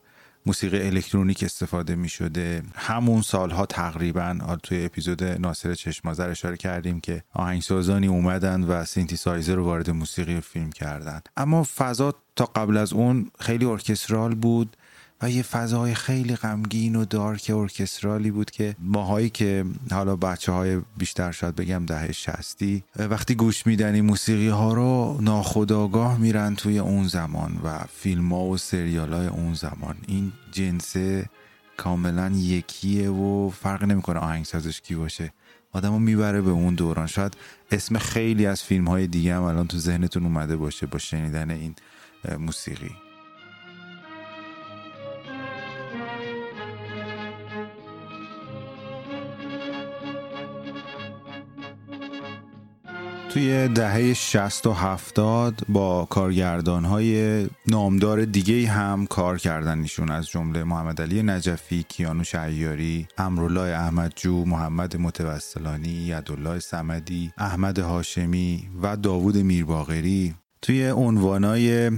موسیقی 0.47 0.87
الکترونیک 0.87 1.43
استفاده 1.43 1.95
می 1.95 2.09
شده 2.09 2.63
همون 2.75 3.23
سالها 3.23 3.67
تقریبا 3.67 4.39
توی 4.63 4.85
اپیزود 4.85 5.25
ناصر 5.25 5.75
چشمازر 5.75 6.31
اشاره 6.31 6.57
کردیم 6.57 7.01
که 7.01 7.23
آهنگسازانی 7.33 8.07
اومدن 8.07 8.63
و 8.63 8.85
سینتی 8.85 9.17
سایزر 9.17 9.55
رو 9.55 9.65
وارد 9.65 9.91
موسیقی 9.91 10.41
فیلم 10.41 10.73
کردن. 10.73 11.21
اما 11.37 11.67
فضا 11.77 12.15
تا 12.37 12.45
قبل 12.45 12.77
از 12.77 12.93
اون 12.93 13.31
خیلی 13.41 13.65
ارکسترال 13.65 14.35
بود 14.35 14.77
و 15.23 15.31
یه 15.31 15.43
فضای 15.43 15.95
خیلی 15.95 16.37
غمگین 16.37 16.97
و 16.97 17.05
دارک 17.05 17.51
ارکسترالی 17.55 18.31
بود 18.31 18.51
که 18.51 18.77
ماهایی 18.79 19.31
که 19.31 19.65
حالا 19.91 20.17
بچه 20.17 20.53
های 20.53 20.81
بیشتر 20.99 21.33
شاید 21.33 21.57
بگم 21.57 21.87
دهه 21.87 22.13
شستی 22.13 22.85
وقتی 22.97 23.35
گوش 23.35 23.67
میدن 23.67 24.01
موسیقی 24.01 24.49
ها 24.49 24.73
رو 24.73 25.19
ناخداگاه 25.21 26.19
میرن 26.19 26.55
توی 26.55 26.79
اون 26.79 27.07
زمان 27.07 27.61
و 27.65 27.79
فیلم 27.79 28.33
ها 28.33 28.45
و 28.45 28.57
سریال 28.57 29.13
های 29.13 29.27
اون 29.27 29.55
زمان. 29.55 29.97
این 30.09 30.33
جنسه 30.53 31.27
کاملا 31.77 32.33
یکیه 32.35 33.11
و 33.11 33.51
فرق 33.51 33.85
نمی‌کنه 33.85 34.19
آهنگسازش 34.19 34.81
کی 34.81 34.95
باشه. 34.95 35.33
آدم 35.73 35.93
رو 35.93 35.99
می‌بره 35.99 36.41
به 36.41 36.51
اون 36.51 36.75
دوران. 36.75 37.07
شاید 37.07 37.37
اسم 37.71 37.99
خیلی 37.99 38.47
از 38.47 38.63
فیلم 38.63 38.89
های 38.89 39.07
دیگه 39.07 39.35
هم 39.35 39.43
الان 39.43 39.67
تو 39.67 39.79
ذهنتون 39.79 40.25
اومده 40.25 40.57
باشه 40.57 40.87
با 40.87 40.99
شنیدن 40.99 41.51
این 41.51 41.75
موسیقی. 42.39 42.91
توی 53.37 53.69
دهه 53.69 54.15
60 54.15 54.67
و 54.67 54.73
70 54.73 55.61
با 55.69 56.05
کارگردان 56.05 56.85
های 56.85 57.47
نامدار 57.67 58.25
دیگه 58.25 58.69
هم 58.69 59.07
کار 59.07 59.39
کردن 59.39 59.81
ایشون 59.81 60.11
از 60.11 60.29
جمله 60.29 60.65
محمد 60.65 61.03
علی 61.03 61.23
نجفی، 61.23 61.83
کیانوش 61.83 62.35
عیاری، 62.35 63.09
امرالله 63.19 63.61
احمدجو، 63.61 64.45
محمد 64.45 64.97
متوسلانی، 64.97 65.89
یدالله 65.89 66.59
سمدی، 66.59 67.33
احمد 67.39 67.79
هاشمی 67.79 68.69
و 68.83 68.97
داوود 68.97 69.37
میرباغری. 69.37 70.35
توی 70.63 70.91
عنوانای 70.91 71.91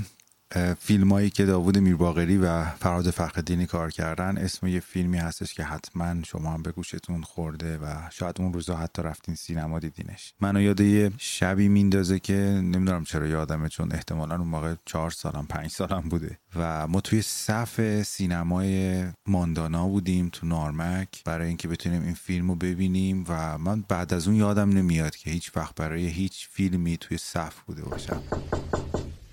فیلم 0.81 1.13
هایی 1.13 1.31
که 1.31 1.45
داوود 1.45 1.79
میرباغری 1.79 2.39
و 2.39 2.65
فراد 2.65 3.11
فخردینی 3.11 3.67
کار 3.67 3.91
کردن 3.91 4.39
اسم 4.39 4.67
یه 4.67 4.81
فیلمی 4.81 5.19
هستش 5.19 5.55
که 5.55 5.65
حتما 5.65 6.23
شما 6.23 6.51
هم 6.51 6.63
به 6.63 6.73
گوشتون 6.73 7.23
خورده 7.23 7.79
و 7.79 7.95
شاید 8.11 8.41
اون 8.41 8.53
روزا 8.53 8.77
حتی 8.77 9.03
رفتین 9.03 9.35
سینما 9.35 9.79
دیدینش. 9.79 10.35
منو 10.41 10.61
یاد 10.61 10.81
یه 10.81 11.11
شبی 11.19 11.69
میندازه 11.69 12.19
که 12.19 12.33
نمی‌دونم 12.63 13.05
چرا 13.05 13.27
یادمه 13.27 13.69
چون 13.69 13.93
احتمالا 13.93 14.35
اون 14.37 14.47
موقع 14.49 14.75
چهار 14.85 15.11
سالم 15.11 15.47
پنج 15.49 15.71
سالم 15.71 16.01
بوده. 16.01 16.39
و 16.57 16.87
ما 16.87 17.01
توی 17.01 17.23
صف 17.23 18.03
سینمای 18.03 19.05
ماندانا 19.27 19.89
بودیم 19.89 20.29
تو 20.33 20.47
نارمک 20.47 21.25
برای 21.25 21.49
اینکه 21.49 21.69
بتونیم 21.69 22.03
این 22.03 22.15
فیلم 22.15 22.49
رو 22.49 22.55
ببینیم 22.55 23.25
و 23.29 23.59
من 23.59 23.85
بعد 23.89 24.15
از 24.15 24.29
اون 24.29 24.37
یادم 24.37 24.71
نمیاد 24.71 25.17
که 25.17 25.31
هیچ 25.31 25.57
وقت 25.57 25.75
برای 25.75 26.07
هیچ 26.07 26.49
فیلمی 26.51 26.97
توی 26.97 27.19
صف 27.19 27.61
بوده 27.61 27.83
باشم. 27.83 28.23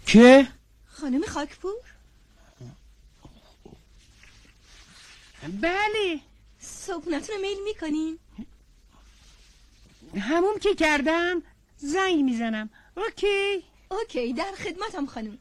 که؟ 0.05 0.47
خانم 1.01 1.21
خاکپور؟ 1.25 1.81
بله. 5.61 6.19
صبحونتون 6.59 7.35
رو 7.35 7.41
میل 7.41 7.63
می‌کنین؟ 7.63 8.19
همون 10.19 10.59
که 10.59 10.75
کردم 10.75 11.41
زنگ 11.77 12.23
می‌زنم. 12.23 12.69
اوکی. 12.97 13.63
اوکی 13.91 14.33
در 14.33 14.51
خدمتم 14.57 15.05
خانم. 15.05 15.37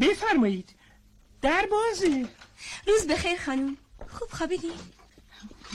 بفرمایید. 0.00 0.70
در 1.42 1.66
بازه. 1.70 2.28
روز 2.86 3.06
بخیر 3.06 3.38
خانم. 3.38 3.76
خوب 4.08 4.28
خوابیدین 4.30 4.72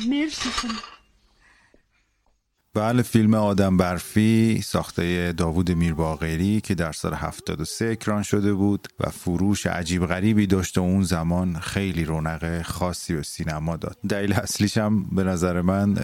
مرسی 0.07 0.49
خانم. 0.49 0.83
بله 2.75 3.01
فیلم 3.01 3.33
آدم 3.33 3.77
برفی 3.77 4.61
ساخته 4.65 5.31
داوود 5.31 5.71
میرباغری 5.71 6.61
که 6.61 6.75
در 6.75 6.91
سال 6.91 7.13
73 7.13 7.89
اکران 7.91 8.23
شده 8.23 8.53
بود 8.53 8.87
و 8.99 9.09
فروش 9.09 9.67
عجیب 9.67 10.05
غریبی 10.05 10.47
داشت 10.47 10.77
و 10.77 10.81
اون 10.81 11.03
زمان 11.03 11.59
خیلی 11.59 12.05
رونق 12.05 12.61
خاصی 12.61 13.13
به 13.13 13.23
سینما 13.23 13.77
داد. 13.77 13.97
دلیل 14.09 14.33
اصلیش 14.33 14.77
هم 14.77 15.03
به 15.03 15.23
نظر 15.23 15.61
من 15.61 15.97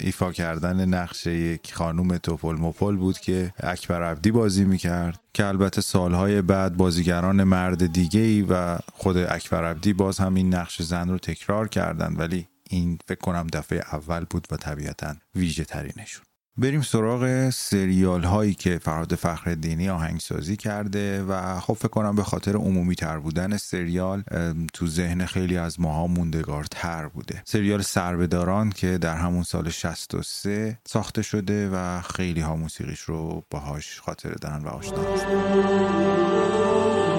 ایفا 0.00 0.32
کردن 0.32 0.84
نقش 0.88 1.26
یک 1.26 1.74
خانوم 1.74 2.16
توپل 2.16 2.54
مپل 2.54 2.96
بود 2.96 3.18
که 3.18 3.52
اکبر 3.60 4.02
عبدی 4.02 4.30
بازی 4.30 4.64
می‌کرد 4.64 5.20
که 5.34 5.46
البته 5.46 5.80
سالهای 5.80 6.42
بعد 6.42 6.76
بازیگران 6.76 7.44
مرد 7.44 7.92
دیگه 7.92 8.20
ای 8.20 8.42
و 8.42 8.78
خود 8.92 9.16
اکبر 9.16 9.64
عبدی 9.64 9.92
باز 9.92 10.18
هم 10.18 10.34
این 10.34 10.54
نقش 10.54 10.82
زن 10.82 11.08
رو 11.08 11.18
تکرار 11.18 11.68
کردند 11.68 12.18
ولی 12.18 12.46
این 12.70 12.98
فکر 13.08 13.20
کنم 13.20 13.46
دفعه 13.52 13.78
اول 13.78 14.24
بود 14.30 14.46
و 14.50 14.56
طبیعتا 14.56 15.14
ویژه 15.34 15.64
ترینشون. 15.64 16.24
بریم 16.56 16.82
سراغ 16.82 17.50
سریال 17.50 18.22
هایی 18.22 18.54
که 18.54 18.78
فراد 18.78 19.14
فخردینی 19.14 19.88
آهنگسازی 19.88 20.56
کرده 20.56 21.22
و 21.22 21.60
خب 21.60 21.74
فکر 21.74 21.88
کنم 21.88 22.16
به 22.16 22.22
خاطر 22.22 22.56
عمومی 22.56 22.94
تر 22.94 23.18
بودن 23.18 23.56
سریال 23.56 24.22
تو 24.72 24.86
ذهن 24.86 25.26
خیلی 25.26 25.56
از 25.56 25.80
ماها 25.80 26.06
موندگار 26.06 26.64
تر 26.64 27.08
بوده. 27.08 27.42
سریال 27.44 27.82
سربداران 27.82 28.70
که 28.70 28.98
در 28.98 29.16
همون 29.16 29.42
سال 29.42 29.70
63 29.70 30.78
ساخته 30.88 31.22
شده 31.22 31.70
و 31.72 32.00
خیلی 32.00 32.40
ها 32.40 32.56
موسیقیش 32.56 33.00
رو 33.00 33.44
باهاش 33.50 34.00
خاطره 34.00 34.34
دارن 34.40 34.64
و 34.64 34.68
آشنا 34.68 35.14
هستن. 35.14 37.09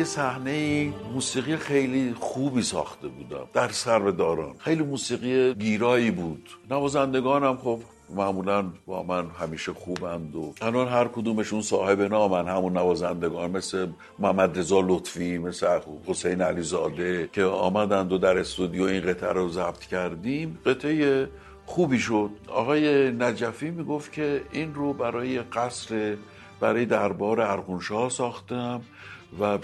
یه 0.00 0.06
صحنه 0.06 0.92
موسیقی 1.14 1.56
خیلی 1.56 2.14
خوبی 2.20 2.62
ساخته 2.62 3.08
بودم 3.08 3.46
در 3.52 3.68
سر 3.68 3.98
داران. 3.98 4.54
خیلی 4.58 4.82
موسیقی 4.82 5.54
گیرایی 5.54 6.10
بود. 6.10 6.48
نوازندگانم 6.70 7.56
خب 7.56 7.80
معمولا 8.16 8.64
با 8.86 9.02
من 9.02 9.26
همیشه 9.40 9.72
خوبند 9.72 10.36
و 10.36 10.54
الان 10.62 10.88
هر 10.88 11.08
کدومشون 11.08 11.62
صاحب 11.62 12.00
نامن. 12.00 12.48
همون 12.48 12.72
نوازندگان 12.72 13.50
مثل 13.50 13.86
محمد 14.18 14.58
رضا 14.58 14.80
لطفی 14.80 15.38
مثل 15.38 15.78
حسین 16.06 16.40
علیزاده 16.40 17.28
که 17.32 17.44
آمدند 17.44 18.12
و 18.12 18.18
در 18.18 18.38
استودیو 18.38 18.82
این 18.82 19.00
قطعه 19.00 19.32
رو 19.32 19.48
ضبط 19.48 19.80
کردیم. 19.80 20.58
قطعه 20.66 21.28
خوبی 21.66 21.98
شد. 21.98 22.30
آقای 22.48 23.10
نجفی 23.10 23.70
می‌گفت 23.70 24.12
که 24.12 24.42
این 24.52 24.74
رو 24.74 24.92
برای 24.92 25.38
قصر 25.38 26.16
برای 26.60 26.86
دربار 26.86 27.40
ارغونشاه 27.40 28.10
ساختم. 28.10 28.80
و 29.40 29.58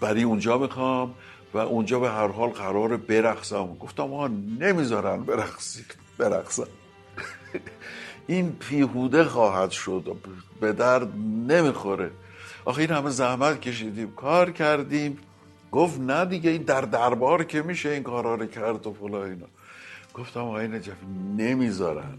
برای 0.00 0.22
اونجا 0.22 0.58
می‌خوام 0.58 1.14
و 1.54 1.58
اونجا 1.58 2.00
به 2.00 2.10
هر 2.10 2.28
حال 2.28 2.48
قرار 2.48 2.96
برقصم. 2.96 3.74
گفتم 3.80 4.14
آها 4.14 4.28
نمی‌ذارن 4.60 5.22
برقصید 5.22 5.94
برقصم 6.18 6.66
این 8.26 8.52
پیهوده 8.52 9.24
خواهد 9.24 9.70
شد. 9.70 10.16
به 10.60 10.72
درد 10.72 11.16
نمی‌خوره. 11.48 12.10
آخه 12.64 12.80
این 12.80 12.90
همه 12.90 13.10
زحمت 13.10 13.60
کشیدیم. 13.60 14.12
کار 14.12 14.50
کردیم. 14.50 15.18
گفت 15.72 16.00
نه 16.00 16.24
دیگه 16.24 16.50
این 16.50 16.62
در 16.62 16.80
دربار 16.80 17.44
که 17.44 17.62
میشه 17.62 17.88
این 17.88 18.02
کارا 18.02 18.34
رو 18.34 18.46
کرد 18.46 18.86
و 18.86 18.92
فلا 18.92 19.24
اینا. 19.24 19.46
گفتم 20.14 20.40
آقای 20.40 20.68
نجفی 20.68 21.06
نمی‌ذارن. 21.36 22.18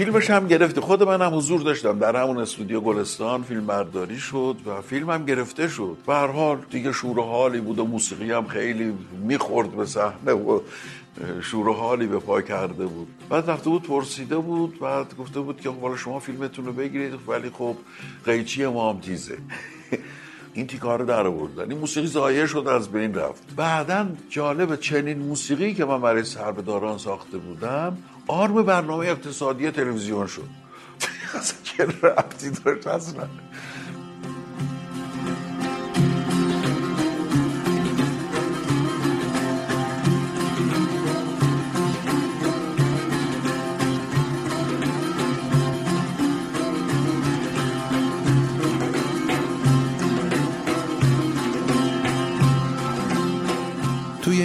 فیلمش 0.00 0.30
هم 0.30 0.48
گرفته. 0.48 0.80
خود 0.80 1.02
من 1.02 1.22
هم 1.22 1.36
حضور 1.36 1.60
داشتم. 1.60 1.98
در 1.98 2.16
همون 2.16 2.38
استودیو 2.38 2.80
گلستان 2.80 3.42
فیلم 3.42 3.66
برداری 3.66 4.18
شد 4.18 4.56
و 4.66 4.80
فیلم 4.80 5.10
هم 5.10 5.24
گرفته 5.24 5.68
شد. 5.68 5.96
به 6.06 6.14
هر 6.14 6.26
حال 6.26 6.58
دیگه 6.70 6.92
شور 6.92 7.18
و 7.18 7.22
حالی 7.22 7.60
بود 7.60 7.78
و 7.78 7.84
موسیقی 7.84 8.32
هم 8.32 8.46
خیلی 8.46 8.94
می‌خورد 9.22 9.76
به 9.76 9.86
صحنه 9.86 10.32
و 10.32 10.60
شور 11.42 11.74
حالی 11.74 12.06
به 12.06 12.18
پا 12.18 12.40
کرده 12.40 12.86
بود. 12.86 13.08
بعد 13.28 13.50
رفته 13.50 13.70
بود 13.70 13.82
پرسیده 13.82 14.38
بود 14.38 14.80
بعد 14.80 15.16
گفته 15.16 15.40
بود 15.40 15.60
که 15.60 15.70
حالا 15.70 15.96
شما 15.96 16.18
فیلمتون 16.18 16.66
رو 16.66 16.72
بگیرید. 16.72 17.14
ولی 17.28 17.50
خب 17.50 17.76
قیچی 18.24 18.66
ما 18.66 18.90
هم 18.90 19.00
تیزه. 19.00 19.38
این 20.54 20.66
تیکار 20.66 20.98
رو 20.98 21.06
در 21.06 21.26
آوردن 21.26 21.70
این 21.70 21.78
موسیقی 21.78 22.06
ضایع 22.06 22.46
شد 22.46 22.66
از 22.68 22.88
بین 22.88 23.14
رفت. 23.14 23.42
بعدا 23.56 24.06
جالب 24.30 24.76
چنین 24.76 25.18
موسیقی 25.18 25.74
که 25.74 25.84
من 25.84 26.00
برای 26.00 26.24
سربداران 26.24 26.98
ساخته 26.98 27.38
بودم 27.38 27.96
آرم 28.30 28.62
برنامه 28.62 29.06
اقتصادی 29.06 29.70
تلویزیون 29.70 30.26
شد. 30.26 30.48
اصلا 31.38 31.58
چه 31.62 31.84
ربطی 31.84 32.50
داشت؟ 32.50 32.86
اصلا. 32.86 33.28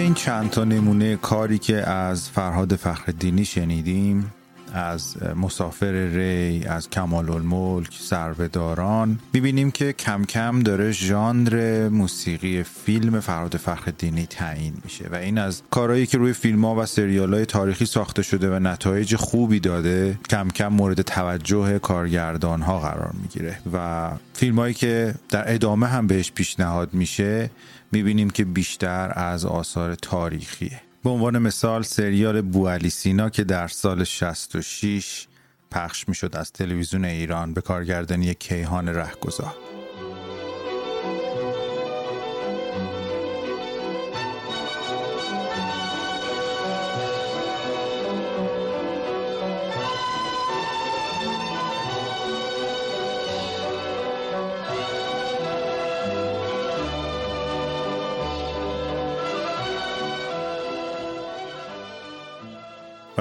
این 0.06 0.14
چند 0.14 0.50
تا 0.50 0.64
نمونه 0.64 1.16
کاری 1.16 1.58
که 1.58 1.88
از 1.88 2.30
فرهاد 2.30 2.76
فخردینی 2.76 3.44
شنیدیم 3.44 4.34
از 4.76 5.16
مسافر 5.36 5.92
ری 5.92 6.64
از 6.64 6.90
کمال 6.90 7.30
الملک 7.30 7.96
سربداران 8.00 9.18
می‌بینیم 9.32 9.70
که 9.70 9.92
کم 9.92 10.24
کم 10.24 10.60
داره 10.60 10.92
ژانر 10.92 11.88
موسیقی 11.88 12.62
فیلم 12.62 13.20
فرهاد 13.20 13.56
فخرالدینی 13.56 14.26
تعیین 14.26 14.74
میشه 14.84 15.08
و 15.12 15.14
این 15.14 15.38
از 15.38 15.62
کارهایی 15.70 16.06
که 16.06 16.18
روی 16.18 16.32
فیلم 16.32 16.64
ها 16.64 16.74
و 16.74 16.86
سریال 16.86 17.34
های 17.34 17.46
تاریخی 17.46 17.86
ساخته 17.86 18.22
شده 18.22 18.56
و 18.56 18.58
نتایج 18.58 19.16
خوبی 19.16 19.60
داده 19.60 20.18
کم 20.30 20.48
کم 20.48 20.68
مورد 20.68 21.02
توجه 21.02 21.78
کارگردان 21.78 22.62
ها 22.62 22.80
قرار 22.80 23.14
می‌گیره 23.22 23.58
و 23.72 24.10
فیلم 24.32 24.58
هایی 24.58 24.74
که 24.74 25.14
در 25.28 25.54
ادامه 25.54 25.86
هم 25.86 26.06
بهش 26.06 26.32
پیشنهاد 26.32 26.94
میشه 26.94 27.50
می‌بینیم 27.92 28.30
که 28.30 28.44
بیشتر 28.44 29.12
از 29.16 29.44
آثار 29.44 29.94
تاریخیه. 29.94 30.85
به 31.06 31.12
عنوان 31.12 31.38
مثال 31.38 31.82
سریال 31.82 32.40
بوالی 32.42 32.90
سینا 32.90 33.30
که 33.30 33.44
در 33.44 33.68
سال 33.68 34.04
66 34.04 35.26
پخش 35.70 36.08
می‌شد 36.08 36.36
از 36.36 36.52
تلویزیون 36.52 37.04
ایران 37.04 37.54
به 37.54 37.60
کارگردانی 37.60 38.34
کیهان 38.34 38.88
رهگذار. 38.88 39.54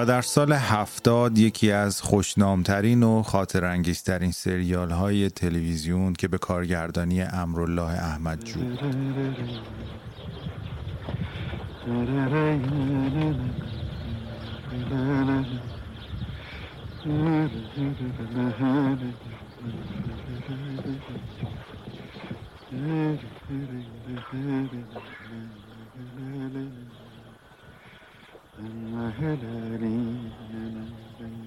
در 0.05 0.21
سال 0.21 0.53
هفتاد 0.53 1.37
یکی 1.37 1.71
از 1.71 2.01
خوشنامترین 2.01 3.03
و 3.03 3.23
خاطر 3.23 3.65
انگیزترین 3.65 4.31
سریال 4.31 4.91
های 4.91 5.29
تلویزیون 5.29 6.13
که 6.13 6.27
به 6.27 6.37
کارگردانی 6.37 7.21
امرالله 7.21 7.91
احمدجو 7.91 8.59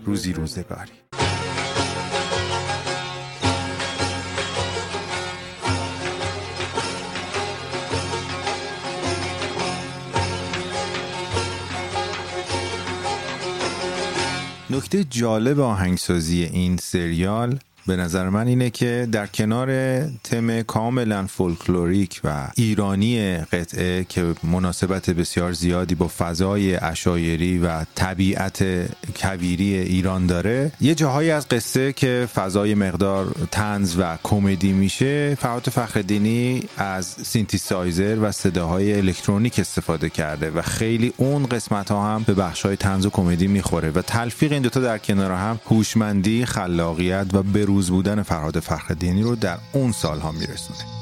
روزی 0.04 0.32
روزگاری. 0.32 0.92
نکته 14.70 15.04
جالب 15.04 15.60
آهنگسازی 15.60 16.42
این 16.44 16.76
سریال 16.76 17.58
به 17.88 17.96
نظر 17.96 18.28
من 18.28 18.46
اینه 18.46 18.70
که 18.70 19.08
در 19.12 19.26
کنار 19.26 20.00
تم 20.24 20.62
کاملا 20.62 21.26
فولکلوریک 21.26 22.20
و 22.24 22.48
ایرانی 22.56 23.36
قطعه 23.36 24.04
که 24.04 24.34
مناسبت 24.44 25.10
بسیار 25.10 25.52
زیادی 25.52 25.94
با 25.94 26.10
فضای 26.18 26.76
اشایری 26.76 27.58
و 27.58 27.84
طبیعت 27.94 28.64
کویری 29.16 29.74
ایران 29.74 30.26
داره 30.26 30.72
یه 30.80 30.94
جاهایی 30.94 31.30
از 31.30 31.48
قصه 31.48 31.92
که 31.92 32.28
فضای 32.34 32.74
مقدار 32.74 33.26
طنز 33.50 33.96
و 33.98 34.18
کمدی 34.22 34.72
میشه 34.72 35.34
فرهاد 35.34 35.68
فخرالدینی 35.68 36.62
از 36.76 37.06
سینتیسایزر 37.06 38.18
و 38.22 38.32
صداهای 38.32 38.94
الکترونیک 38.94 39.58
استفاده 39.58 40.10
کرده 40.10 40.50
و 40.50 40.62
خیلی 40.62 41.12
اون 41.16 41.46
قسمت 41.46 41.90
ها 41.90 42.14
هم 42.14 42.22
به 42.22 42.34
بخش 42.34 42.66
های 42.66 42.76
طنز 42.76 43.06
و 43.06 43.10
کمدی 43.10 43.46
می‌خوره 43.46 43.90
و 43.90 44.02
تلفیق 44.02 44.52
این 44.52 44.62
دوتا 44.62 44.80
در 44.80 44.98
کنار 44.98 45.32
هم 45.32 45.60
هوشمندی 45.66 46.44
خلاقیت 46.44 47.26
و 47.32 47.42
بروز 47.78 47.90
بودن 47.90 48.22
فرهاد 48.22 48.60
فخرالدینی 48.60 49.22
رو 49.22 49.36
در 49.36 49.58
اون 49.72 49.92
سالها 49.92 50.32
میرسونه. 50.32 50.97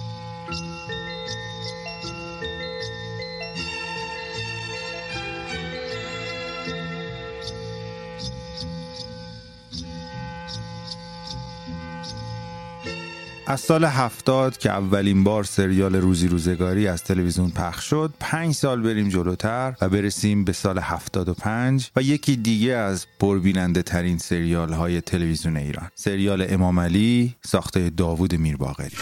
از 13.48 13.60
سال 13.60 13.84
هفتاد 13.84 14.58
که 14.58 14.70
اولین 14.70 15.24
بار 15.24 15.44
سریال 15.44 15.96
روزی 15.96 16.28
روزگاری 16.28 16.88
از 16.88 17.04
تلویزیون 17.04 17.50
پخش 17.50 17.84
شد 17.84 18.14
پنج 18.20 18.54
سال 18.54 18.82
بریم 18.82 19.08
جلوتر 19.08 19.74
و 19.80 19.88
برسیم 19.88 20.44
به 20.44 20.52
سال 20.52 20.78
هفتاد 20.78 21.28
و 21.28 21.34
پنج 21.34 21.90
و 21.96 22.02
یکی 22.02 22.36
دیگه 22.36 22.72
از 22.72 23.06
پربیننده 23.20 23.82
ترین 23.82 24.18
سریال 24.18 24.72
های 24.72 25.00
تلویزیون 25.00 25.56
ایران. 25.56 25.90
سریال 25.94 26.46
امام 26.48 26.80
علی 26.80 27.34
ساخته 27.44 27.90
داوود 27.90 28.34
میرباقری 28.34 28.96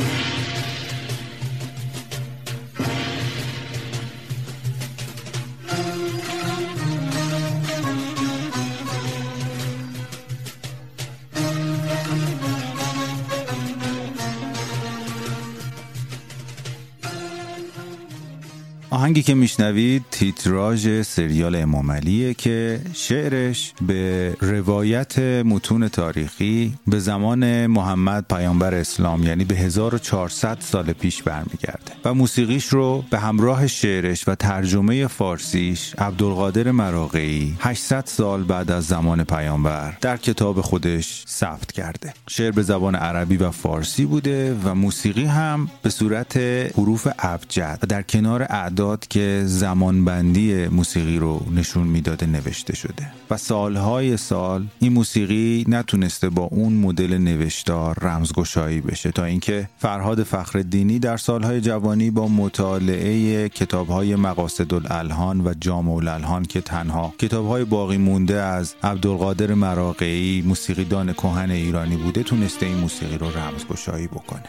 آهنگی 19.05 19.23
که 19.23 19.35
میشنوید 19.35 20.05
تیتراژ 20.11 21.03
سریال 21.03 21.57
امام 21.57 21.93
علیه 21.93 22.35
که 22.35 22.81
شعرش 22.93 23.73
به 23.87 24.37
روایت 24.41 25.19
متون 25.19 25.89
تاریخی 25.89 26.75
به 26.87 26.99
زمان 26.99 27.67
محمد 27.67 28.25
پیامبر 28.29 28.75
اسلام 28.75 29.23
یعنی 29.23 29.45
به 29.45 29.55
1400 29.55 30.59
سال 30.61 30.93
پیش 30.93 31.23
برمیگرده 31.23 31.93
و 32.05 32.15
موسیقیش 32.15 32.67
رو 32.67 33.05
به 33.11 33.19
همراه 33.19 33.67
شعرش 33.67 34.29
و 34.29 34.35
ترجمه 34.35 35.07
فارسیش 35.07 35.95
عبدالقادر 35.99 36.71
مراقعی 36.71 37.57
800 37.61 38.05
سال 38.07 38.45
بعد 38.45 38.71
از 38.71 38.87
زمان 38.87 39.25
پیامبر 39.25 39.97
در 40.01 40.17
کتاب 40.17 40.61
خودش 40.61 41.25
ثبت 41.29 41.73
کرده. 41.73 42.15
شعر 42.29 42.51
به 42.51 42.63
زبان 42.63 42.95
عربی 42.95 43.37
و 43.37 43.51
فارسی 43.51 44.05
بوده 44.05 44.55
و 44.65 44.75
موسیقی 44.75 45.25
هم 45.25 45.69
به 45.83 45.91
صورت 45.91 46.37
حروف 46.77 47.09
ابجد 47.19 47.79
و 47.83 47.87
در 47.87 48.03
کنار 48.03 48.43
اعداد 48.43 48.94
که 49.01 49.43
زمانبندی 49.47 50.67
موسیقی 50.67 51.19
رو 51.19 51.47
نشون 51.55 51.87
می‌داده 51.87 52.27
نوشته 52.27 52.77
شده. 52.77 53.13
و 53.31 53.37
سالهای 53.37 54.17
سال 54.17 54.67
این 54.79 54.93
موسیقی 54.93 55.65
نتونسته 55.69 56.29
با 56.29 56.43
اون 56.43 56.73
مدل 56.73 57.19
نوشتار 57.19 57.99
رمزگشایی 58.01 58.81
بشه. 58.81 59.11
تا 59.11 59.25
اینکه 59.25 59.69
فرهاد 59.79 60.23
فخردینی 60.23 60.99
در 60.99 61.17
سالهای 61.17 61.61
جوانی 61.61 62.11
با 62.11 62.29
مطالعه 62.29 63.49
کتابهای 63.49 64.17
مقاصد 64.17 64.75
الالحان 64.75 65.41
و 65.41 65.55
جامع 65.61 65.93
الالحان 65.93 66.45
که 66.45 66.61
تنها 66.61 67.15
کتابهای 67.19 67.65
باقی 67.65 67.97
مونده 67.97 68.35
از 68.35 68.75
عبدالقادر 68.83 69.55
مراقعی 69.55 70.43
موسیقیدان 70.43 71.13
کهن 71.13 71.51
ایرانی 71.51 71.97
بوده 71.97 72.23
تونسته 72.23 72.67
این 72.67 72.79
موسیقی 72.79 73.19
رو 73.19 73.27
رمزگشایی 73.39 74.07
بکنه. 74.07 74.49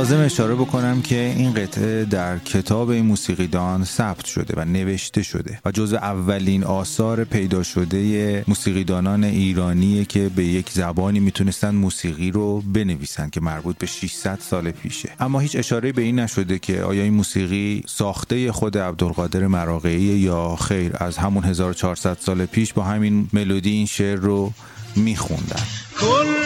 لازم 0.00 0.24
اشاره 0.24 0.54
بکنم 0.54 1.02
که 1.02 1.34
این 1.36 1.54
قطعه 1.54 2.04
در 2.04 2.38
کتاب 2.38 2.88
این 2.88 3.06
موسیقیدان 3.06 3.84
ثبت 3.84 4.24
شده 4.24 4.54
و 4.56 4.64
نوشته 4.64 5.22
شده 5.22 5.60
و 5.64 5.70
جزو 5.70 5.96
اولین 5.96 6.64
آثار 6.64 7.24
پیدا 7.24 7.62
شده 7.62 8.44
موسیقیدانان 8.48 9.24
ایرانیه 9.24 10.04
که 10.04 10.30
به 10.36 10.44
یک 10.44 10.70
زبانی 10.70 11.20
می‌تونستن 11.20 11.74
موسیقی 11.74 12.30
رو 12.30 12.60
بنویسن 12.60 13.30
که 13.30 13.40
مربوط 13.40 13.78
به 13.78 13.86
600 13.86 14.38
سال 14.42 14.70
پیشه. 14.70 15.10
اما 15.20 15.40
هیچ 15.40 15.56
اشاره 15.56 15.92
به 15.92 16.02
این 16.02 16.18
نشده 16.18 16.58
که 16.58 16.82
آیا 16.82 17.02
این 17.02 17.14
موسیقی 17.14 17.82
ساخته 17.86 18.52
خود 18.52 18.78
عبدالقادر 18.78 19.46
مراقعی 19.46 20.00
یا 20.00 20.56
خیر 20.56 20.92
از 20.94 21.16
همون 21.18 21.44
1400 21.44 22.16
سال 22.20 22.46
پیش 22.46 22.72
با 22.72 22.82
همین 22.82 23.28
ملودی 23.32 23.70
این 23.70 23.86
شعر 23.86 24.18
رو 24.18 24.52
میخوندن. 24.96 25.62
كل 26.00 26.40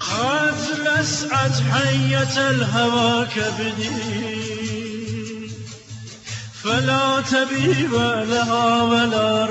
قد 0.00 0.58
لسعت 0.86 1.60
حية 1.72 2.48
الهوى 2.50 3.26
كبدي 3.26 4.22
فلا 6.62 7.20
طبيب 7.20 7.94
لها 8.30 8.84
ولا 8.84 9.46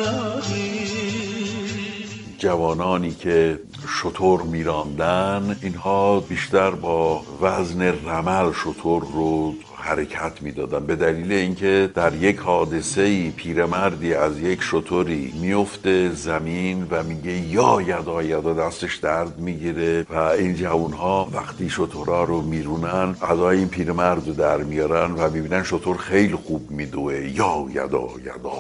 جوانانی 2.40 3.14
که 3.14 3.60
شطور 4.02 4.42
میراندن 4.42 5.58
اینها 5.62 6.20
بیشتر 6.20 6.70
با 6.70 7.24
وزن 7.42 7.82
رمل 7.82 8.52
شطور 8.64 9.04
رو 9.14 9.54
حرکت 9.82 10.42
می‌دادن. 10.42 10.86
به 10.86 10.96
دلیل 10.96 11.32
اینکه 11.32 11.92
در 11.96 12.14
یک 12.14 12.38
حادثه 12.38 13.02
ای 13.02 13.32
پیرمردی 13.32 14.14
از 14.14 14.40
یک 14.40 14.62
شطوری 14.62 15.34
میفته 15.42 16.14
زمین 16.14 16.88
و 16.92 17.04
میگه 17.04 17.32
یا 17.32 17.82
یدا 17.82 18.24
یدا 18.24 18.54
دستش 18.54 18.96
درد 18.96 19.40
می‌گیره 19.40 20.06
و 20.10 20.16
این 20.18 20.56
جوان 20.56 20.94
ها 20.94 21.30
وقتی 21.34 21.70
شطورها 21.70 22.24
رو 22.24 22.42
میرونن 22.42 23.16
ادای 23.22 23.58
این 23.58 23.68
پیرمرد 23.68 24.28
رو 24.28 24.34
در 24.34 24.58
میارن 24.58 25.12
و 25.12 25.30
می‌بینن 25.30 25.64
شطور 25.64 25.98
خیلی 25.98 26.36
خوب 26.36 26.72
میدوه. 26.72 27.14
یا 27.14 27.66
یدا 27.70 28.08
یدا. 28.20 28.58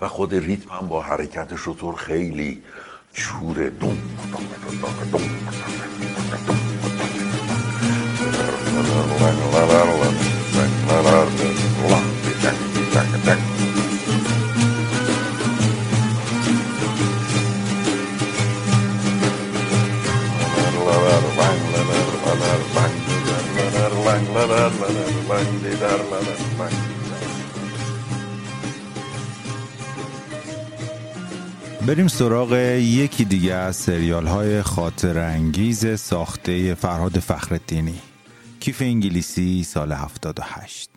و 0.00 0.08
خود 0.08 0.34
ریتم 0.34 0.70
هم 0.70 0.88
با 0.88 1.02
حرکت 1.02 1.56
شطور 1.56 1.94
خیلی 1.94 2.62
چوره 3.12 3.70
دوم. 3.70 3.98
بریم 31.86 32.08
سراغ 32.08 32.52
یکی 32.52 33.24
دیگه 33.24 33.54
از 33.54 33.76
سریال 33.76 34.26
های 34.26 34.62
خاطر 34.62 35.18
انگیز 35.18 36.00
ساخته 36.00 36.74
فرهاد 36.74 37.18
فخرالدینی. 37.18 37.94
کیف 38.66 38.82
انگلیسی 38.82 39.62
سال 39.64 39.92
78 39.92 40.90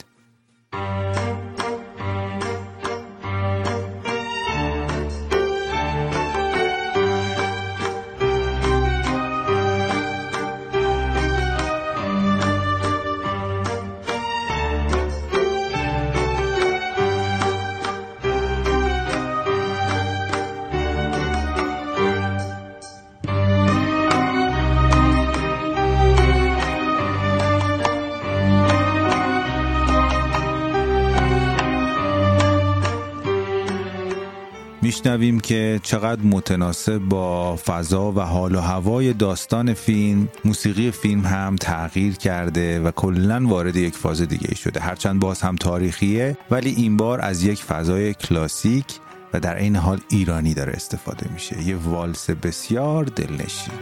میشنویم 34.89 35.39
که 35.39 35.79
چقدر 35.83 36.21
متناسب 36.21 36.97
با 36.97 37.55
فضا 37.55 38.11
و 38.11 38.19
حال 38.19 38.55
و 38.55 38.59
هوای 38.59 39.13
داستان 39.13 39.73
فیلم 39.73 40.27
موسیقی 40.45 40.91
فیلم 40.91 41.21
هم 41.21 41.55
تغییر 41.55 42.15
کرده 42.15 42.79
و 42.79 42.91
کلا 42.91 43.47
وارد 43.47 43.75
یک 43.75 43.95
فاز 43.95 44.21
دیگه 44.21 44.55
شده. 44.55 44.79
هرچند 44.79 45.19
باز 45.19 45.41
هم 45.41 45.55
تاریخیه 45.55 46.37
ولی 46.51 46.69
این 46.69 46.97
بار 46.97 47.21
از 47.21 47.43
یک 47.43 47.63
فضای 47.63 48.13
کلاسیک 48.13 48.85
و 49.33 49.39
در 49.39 49.55
این 49.55 49.75
حال 49.75 49.99
ایرانی 50.09 50.53
داره 50.53 50.73
استفاده 50.73 51.33
میشه. 51.33 51.63
یه 51.63 51.75
والس 51.75 52.29
بسیار 52.29 53.05
دلنشین. 53.05 53.73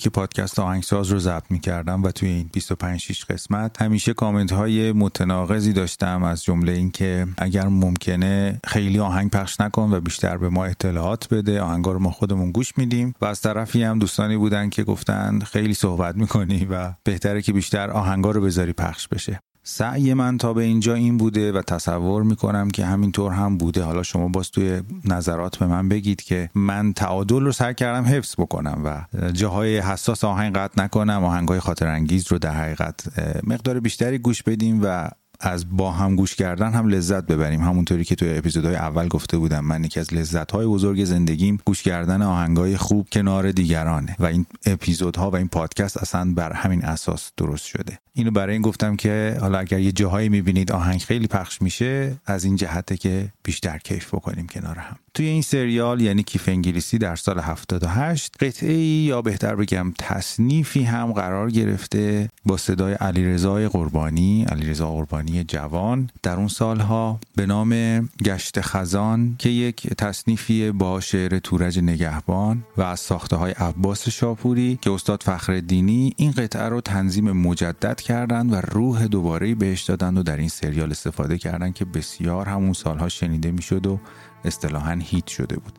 که 0.00 0.10
پادکست 0.10 0.58
آهنگساز 0.58 1.08
رو 1.08 1.18
ضبط 1.18 1.50
می‌کردم 1.50 2.02
و 2.02 2.10
توی 2.10 2.28
این 2.28 2.50
25 2.52 3.00
6 3.00 3.24
قسمت 3.24 3.82
همیشه 3.82 4.14
کامنت 4.14 4.52
های 4.52 4.92
متناقضی 4.92 5.72
داشتم 5.72 6.22
از 6.22 6.44
جمله 6.44 6.72
اینکه 6.72 7.26
اگر 7.38 7.68
ممکنه 7.68 8.60
خیلی 8.66 8.98
آهنگ 8.98 9.30
پخش 9.30 9.60
نکن 9.60 9.92
و 9.92 10.00
بیشتر 10.00 10.36
به 10.36 10.48
ما 10.48 10.64
اطلاعات 10.64 11.34
بده 11.34 11.60
آهنگا 11.60 11.92
رو 11.92 11.98
ما 11.98 12.10
خودمون 12.10 12.52
گوش 12.52 12.78
میدیم. 12.78 13.14
و 13.20 13.24
از 13.24 13.40
طرفی 13.40 13.82
هم 13.82 13.98
دوستانی 13.98 14.36
بودن 14.36 14.70
که 14.70 14.84
گفتن 14.84 15.38
خیلی 15.38 15.74
صحبت 15.74 16.16
می‌کنی 16.16 16.64
و 16.70 16.92
بهتره 17.04 17.42
که 17.42 17.52
بیشتر 17.52 17.90
آهنگا 17.90 18.30
رو 18.30 18.40
بذاری 18.40 18.72
پخش 18.72 19.08
بشه. 19.08 19.40
سعی 19.62 20.14
من 20.14 20.38
تا 20.38 20.52
به 20.52 20.62
اینجا 20.62 20.94
این 20.94 21.16
بوده 21.16 21.52
و 21.52 21.62
تصور 21.62 22.22
می‌کنم 22.22 22.70
که 22.70 22.84
همینطور 22.84 23.32
هم 23.32 23.58
بوده. 23.58 23.82
حالا 23.82 24.02
شما 24.02 24.28
باز 24.28 24.50
توی 24.50 24.80
نظرات 25.04 25.56
به 25.58 25.66
من 25.66 25.88
بگید 25.88 26.22
که 26.22 26.50
من 26.54 26.92
تعادل 26.92 27.40
رو 27.40 27.52
سعی 27.52 27.74
کردم 27.74 28.04
حفظ 28.04 28.34
بکنم 28.38 28.82
و 28.84 29.04
جاهای 29.32 29.78
حساس 29.78 30.24
آهنگ 30.24 30.56
قطع 30.56 30.82
نکنم 30.82 31.24
آهنگای 31.24 31.60
خاطر 31.60 31.86
انگیز 31.86 32.32
رو 32.32 32.38
در 32.38 32.52
حقیقت 32.52 33.04
مقدار 33.46 33.80
بیشتری 33.80 34.18
گوش 34.18 34.42
بدیم 34.42 34.80
و 34.82 35.10
از 35.40 35.76
با 35.76 35.92
هم 35.92 36.16
گوش 36.16 36.34
کردن 36.34 36.72
هم 36.72 36.88
لذت 36.88 37.26
ببریم. 37.26 37.60
همونطوری 37.60 38.04
که 38.04 38.14
توی 38.14 38.38
اپیزودهای 38.38 38.76
اول 38.76 39.08
گفته 39.08 39.38
بودم 39.38 39.64
من 39.64 39.84
یکی 39.84 40.00
از 40.00 40.14
لذت‌های 40.14 40.66
بزرگ 40.66 41.04
زندگیم 41.04 41.58
گوش 41.64 41.82
کردن 41.82 42.22
آهنگای 42.22 42.76
خوب 42.76 43.08
کنار 43.12 43.52
دیگرانه 43.52 44.16
و 44.18 44.26
این 44.26 44.46
اپیزودها 44.66 45.30
و 45.30 45.36
این 45.36 45.48
پادکست 45.48 45.96
اصلا 45.96 46.32
بر 46.34 46.52
همین 46.52 46.84
اساس 46.84 47.30
درست 47.36 47.66
شده. 47.66 47.98
اینو 48.14 48.30
برای 48.30 48.52
این 48.52 48.62
گفتم 48.62 48.96
که 48.96 49.38
حالا 49.40 49.58
اگر 49.58 49.78
یه 49.78 49.92
جاهایی 49.92 50.28
می‌بینید 50.28 50.72
آهنگ 50.72 51.00
خیلی 51.00 51.26
پخش 51.26 51.62
میشه 51.62 52.16
از 52.26 52.44
این 52.44 52.56
جهته 52.56 52.96
که 52.96 53.32
بیشتر 53.42 53.78
کیف 53.78 54.14
بکنیم 54.14 54.46
کنار 54.46 54.78
هم. 54.78 54.96
توی 55.14 55.26
این 55.26 55.42
سریال 55.42 56.00
یعنی 56.00 56.22
کیف 56.22 56.48
انگلیسی 56.48 56.98
در 56.98 57.16
سال 57.16 57.38
78 57.38 58.44
قطعه 58.44 58.74
یا 58.78 59.22
بهتر 59.22 59.54
بگم 59.54 59.92
تصنیفی 59.98 60.82
هم 60.82 61.12
قرار 61.12 61.50
گرفته 61.50 62.30
با 62.46 62.56
صدای 62.56 62.92
علیرضا 62.92 63.68
قربانی 63.68 64.44
علیرضا 64.44 64.90
قربانی 64.90 65.44
جوان 65.44 66.10
در 66.22 66.36
اون 66.36 66.48
سالها 66.48 67.20
به 67.36 67.46
نام 67.46 68.00
گشت 68.24 68.60
خزان 68.60 69.36
که 69.38 69.48
یک 69.48 69.94
تصنیفی 69.94 70.70
با 70.70 71.00
شعر 71.00 71.38
تورج 71.38 71.78
نگهبان 71.78 72.64
و 72.76 72.82
از 72.82 73.00
ساخته 73.00 73.36
های 73.36 73.52
عباس 73.52 74.08
شاپوری 74.08 74.78
که 74.82 74.90
استاد 74.90 75.22
فخردینی 75.22 76.14
این 76.16 76.30
قطعه 76.30 76.68
رو 76.68 76.80
تنظیم 76.80 77.32
مجدد 77.32 78.00
کردند 78.00 78.52
و 78.52 78.56
روح 78.56 79.06
دوباره 79.06 79.54
بهش 79.54 79.82
دادن 79.82 80.18
و 80.18 80.22
در 80.22 80.36
این 80.36 80.48
سریال 80.48 80.90
استفاده 80.90 81.38
کردند 81.38 81.74
که 81.74 81.84
بسیار 81.84 82.48
همون 82.48 82.72
سالها 82.72 83.08
شنیده 83.08 83.50
می‌شد 83.50 83.86
و 83.86 84.00
اصطلاحا 84.44 84.98
هیت 85.02 85.26
شده 85.26 85.56
بود. 85.56 85.78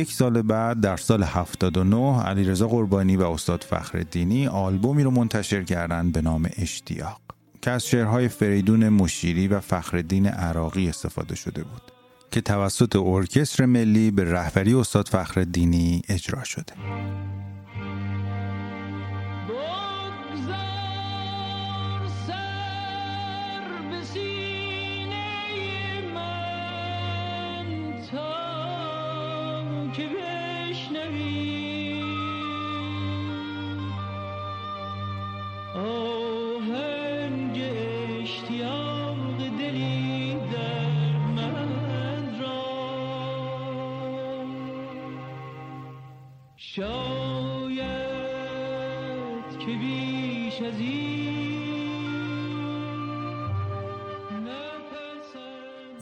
یک 0.00 0.12
سال 0.12 0.42
بعد 0.42 0.80
در 0.80 0.96
سال 0.96 1.22
79 1.22 2.22
علیرضا 2.22 2.68
قربانی 2.68 3.16
و 3.16 3.22
استاد 3.22 3.62
فخرالدینی 3.62 4.46
آلبومی 4.46 5.02
رو 5.02 5.10
منتشر 5.10 5.62
کردند 5.62 6.12
به 6.12 6.20
نام 6.20 6.48
اشتیاق 6.56 7.20
که 7.62 7.70
از 7.70 7.86
شعرهای 7.86 8.28
فریدون 8.28 8.88
مشیری 8.88 9.48
و 9.48 9.60
فخرالدین 9.60 10.26
عراقی 10.26 10.88
استفاده 10.88 11.34
شده 11.34 11.62
بود 11.62 11.82
که 12.30 12.40
توسط 12.40 12.96
ارکستر 12.96 13.64
ملی 13.66 14.10
به 14.10 14.32
رهبری 14.32 14.74
استاد 14.74 15.08
فخرالدینی 15.08 16.02
اجرا 16.08 16.44
شده. 16.44 16.72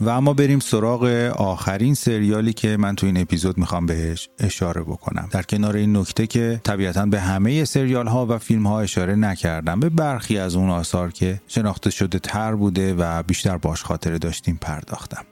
و 0.01 0.09
اما 0.09 0.33
بریم 0.33 0.59
سراغ 0.59 1.03
آخرین 1.35 1.93
سریالی 1.93 2.53
که 2.53 2.77
من 2.77 2.95
تو 2.95 3.05
این 3.05 3.17
اپیزود 3.17 3.57
می‌خوام 3.57 3.85
بهش 3.85 4.29
اشاره 4.39 4.81
بکنم. 4.81 5.27
در 5.31 5.41
کنار 5.41 5.75
این 5.75 5.97
نکته 5.97 6.27
که 6.27 6.61
طبیعتا 6.63 7.05
به 7.05 7.19
همه 7.19 7.65
سریال 7.65 8.07
ها 8.07 8.25
و 8.25 8.37
فیلم 8.37 8.67
ها 8.67 8.81
اشاره 8.81 9.15
نکردم 9.15 9.79
به 9.79 9.89
برخی 9.89 10.37
از 10.37 10.55
اون 10.55 10.69
آثار 10.69 11.11
که 11.11 11.41
شناخته 11.47 11.89
شده 11.89 12.19
تر 12.19 12.55
بوده 12.55 12.93
و 12.93 13.23
بیشتر 13.23 13.57
باش 13.57 13.83
خاطره 13.83 14.17
داشتیم 14.17 14.57
پرداختم. 14.61 15.25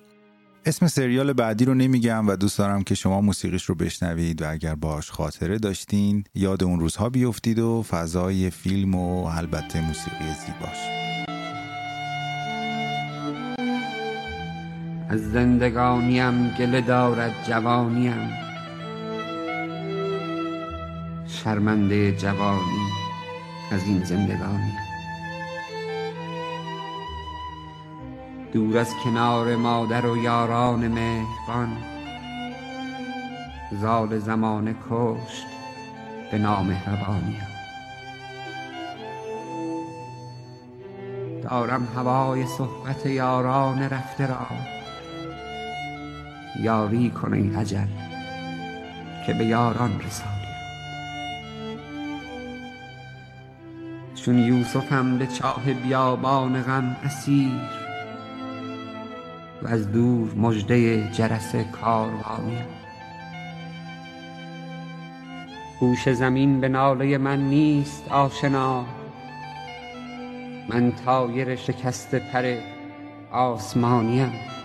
اسم 0.65 0.87
سریال 0.87 1.33
بعدی 1.33 1.65
رو 1.65 1.73
نمیگم 1.73 2.27
و 2.27 2.35
دوست 2.35 2.57
دارم 2.57 2.83
که 2.83 2.95
شما 2.95 3.21
موسیقیش 3.21 3.63
رو 3.63 3.75
بشنوید 3.75 4.41
و 4.41 4.51
اگر 4.51 4.75
باش 4.75 5.11
خاطره 5.11 5.57
داشتین 5.57 6.23
یاد 6.35 6.63
اون 6.63 6.79
روزها 6.79 7.09
بیفتید 7.09 7.59
و 7.59 7.83
فضای 7.89 8.49
فیلم 8.49 8.95
و 8.95 9.25
البته 9.25 9.87
موسیقی 9.87 10.25
زیباش. 10.45 11.06
از 15.09 15.31
زندگانیم 15.31 16.49
گله 16.49 16.81
دارد 16.81 17.31
جوانیم. 17.47 18.29
شرمنده 21.27 22.11
جوانی 22.11 22.91
از 23.71 23.83
این 23.87 24.03
زندگانیم 24.03 24.77
دور 28.53 28.77
از 28.77 28.93
کنار 29.03 29.55
مادر 29.55 30.05
و 30.05 30.17
یاران 30.17 30.87
مهربان 30.87 31.77
زال 33.81 34.19
زمان 34.19 34.75
کشت 34.89 35.47
به 36.31 36.37
نامهربانیم 36.37 37.47
دارم 41.43 41.87
هوای 41.95 42.45
صحبت 42.45 43.05
یاران 43.05 43.79
رفته 43.79 44.27
را. 44.27 44.76
یاری 46.63 47.09
کن 47.09 47.33
ای 47.33 47.55
اجل 47.55 47.87
که 49.25 49.33
به 49.33 49.45
یاران 49.45 50.01
رسانی. 50.07 50.37
چون 54.15 54.39
یوسفم 54.39 55.17
به 55.17 55.27
چاه 55.27 55.73
بیابان 55.73 56.61
غم 56.61 56.95
اسیر 57.03 57.51
و 59.63 59.67
از 59.67 59.91
دور 59.91 60.33
مژده 60.33 61.09
جرس 61.11 61.55
کاروانیم 61.55 62.65
گوش 65.79 66.09
زمین 66.09 66.61
به 66.61 66.69
ناله 66.69 67.17
من 67.17 67.39
نیست 67.39 68.11
آشنا 68.11 68.85
من 70.69 70.91
تایر 70.91 71.55
شکست 71.55 72.15
پر 72.15 72.57
آسمانیم. 73.31 74.56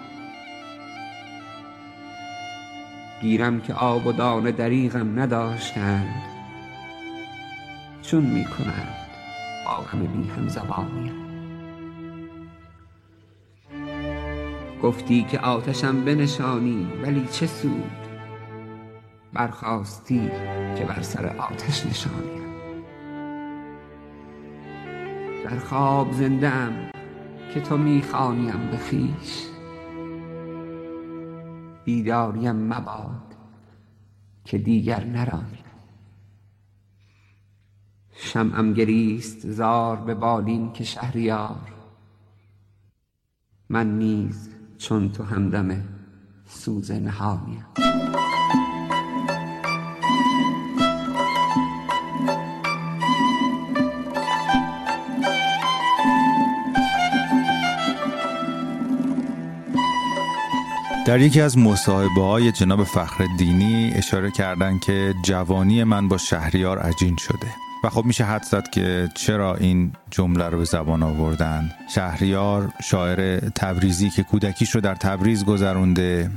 گیرم 3.23 3.61
که 3.61 3.75
آب 3.75 4.07
و 4.07 4.13
دانه 4.13 4.53
دریغم 4.53 5.21
نداشتند. 5.21 6.23
چون 8.03 8.25
می 8.25 8.45
کنند 8.45 8.97
با 9.67 9.73
همه 9.73 10.07
بی 10.07 10.29
هم 10.29 11.23
گفتی 14.83 15.23
که 15.23 15.39
آتشم 15.39 16.05
بنشانی 16.05 16.87
ولی 17.03 17.27
چه 17.33 17.47
سود؟ 17.47 17.91
برخواستی 19.33 20.31
که 20.79 20.85
بر 20.85 21.03
سر 21.03 21.27
آتش 21.27 21.87
نشانیم 21.87 22.43
در 25.45 25.59
خواب 25.59 26.13
زنده 26.13 26.49
ام 26.49 26.91
که 27.55 27.61
تو 27.61 27.77
می‌خوانیم 27.77 28.69
به 28.71 28.77
خویش 28.77 29.52
بیداریم 31.85 32.57
مباد 32.57 33.37
که 34.45 34.59
دیگر 34.59 35.05
نرانی. 35.05 35.59
شمعم 38.15 38.73
گریست 38.73 39.51
زار 39.51 39.97
به 39.97 40.15
بالین 40.15 40.73
که 40.73 40.85
شهریار. 40.85 41.73
من 43.69 43.99
نیز 43.99 44.51
چون 44.79 45.13
تو 45.13 45.25
همدم 45.25 45.85
سوز 46.47 46.91
نهانیم. 46.91 47.67
در 61.07 61.21
یکی 61.21 61.41
از 61.41 61.59
مصاحبه 61.59 62.23
های 62.23 62.53
جناب 62.53 62.85
فخر 62.85 63.27
دینی 63.39 63.93
اشاره 63.95 64.31
کردن 64.31 64.79
که 64.79 65.15
جوانی 65.23 65.85
من 65.85 66.09
با 66.09 66.19
شهریار 66.19 66.79
عجین 66.79 67.17
شده 67.17 67.47
و 67.85 67.89
خب 67.89 68.05
میشه 68.05 68.25
حد 68.25 68.43
زد 68.43 68.69
که 68.69 69.09
چرا 69.15 69.55
این 69.55 69.93
جمله 70.11 70.49
رو 70.49 70.59
به 70.59 70.65
زبان 70.65 71.03
آوردن. 71.03 71.71
شهریار 71.95 72.73
شاعر 72.83 73.41
تبریزی 73.41 74.11
که 74.11 74.23
کودکیش 74.23 74.71
رو 74.71 74.81
در 74.81 74.95
تبریز 74.95 75.45
گذرونده. 75.45 76.31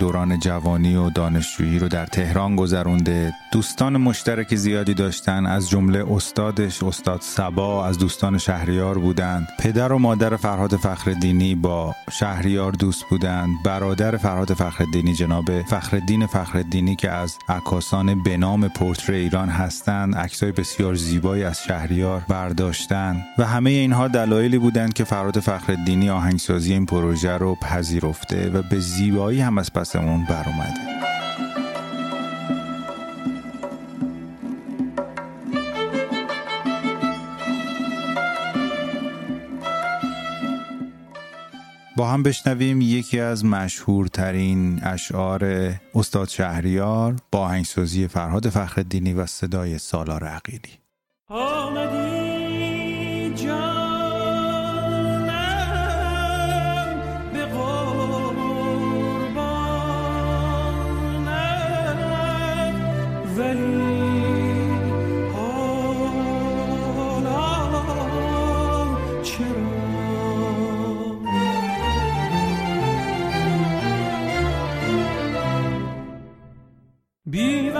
دوران 0.00 0.38
جوانی 0.38 0.96
و 0.96 1.10
دانشجویی 1.10 1.78
رو 1.78 1.88
در 1.88 2.06
تهران 2.06 2.56
گذرونده. 2.56 3.32
دوستان 3.52 3.96
مشترک 3.96 4.54
زیادی 4.54 4.94
داشتن. 4.94 5.46
از 5.46 5.70
جمله 5.70 6.12
استادش 6.12 6.82
استاد 6.82 7.20
سبا 7.20 7.86
از 7.86 7.98
دوستان 7.98 8.38
شهریار 8.38 8.98
بودند. 8.98 9.48
پدر 9.58 9.92
و 9.92 9.98
مادر 9.98 10.36
فرهاد 10.36 10.76
فخردینی 10.76 11.54
با 11.54 11.94
شهریار 12.10 12.72
دوست 12.72 13.04
بودند. 13.10 13.50
برادر 13.64 14.16
فرهاد 14.16 14.52
فخردینی 14.52 15.14
جناب 15.14 15.62
فخردین 15.62 16.26
فخردینی 16.26 16.96
که 16.96 17.10
از 17.10 17.38
عکاسان 17.48 18.22
به 18.22 18.36
نام 18.36 18.68
پورتری 18.68 19.16
ایران 19.16 19.48
هستند 19.48 20.14
عکسای 20.14 20.52
بسیار 20.52 20.94
زیبایی 20.94 21.44
از 21.44 21.62
شهریار 21.62 22.22
برداشتن 22.28 23.24
و 23.38 23.44
همه 23.44 23.70
اینها 23.70 24.08
دلایلی 24.08 24.58
بودند 24.58 24.92
که 24.92 25.04
فرهاد 25.04 25.40
فخردینی 25.40 26.10
آهنگسازی 26.10 26.72
این 26.72 26.86
پروژه 26.86 27.38
رو 27.38 27.54
پذیرفته 27.54 28.50
و 28.50 28.62
به 28.62 28.80
زیبایی 28.80 29.40
هم 29.40 29.58
از 29.58 29.72
پسمون 29.82 30.24
بر 30.24 30.44
اومده. 30.48 30.80
با 41.96 42.08
هم 42.08 42.22
بشنویم 42.22 42.80
یکی 42.80 43.20
از 43.20 43.44
مشهورترین 43.44 44.80
اشعار 44.82 45.44
استاد 45.94 46.28
شهریار 46.28 47.16
با 47.32 47.38
آهنگسازی 47.38 48.08
فرهاد 48.08 48.48
فخردینی 48.48 49.12
و 49.12 49.26
صدای 49.26 49.78
سالار 49.78 50.24
عقیلی. 50.24 50.78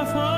بی 0.05 0.32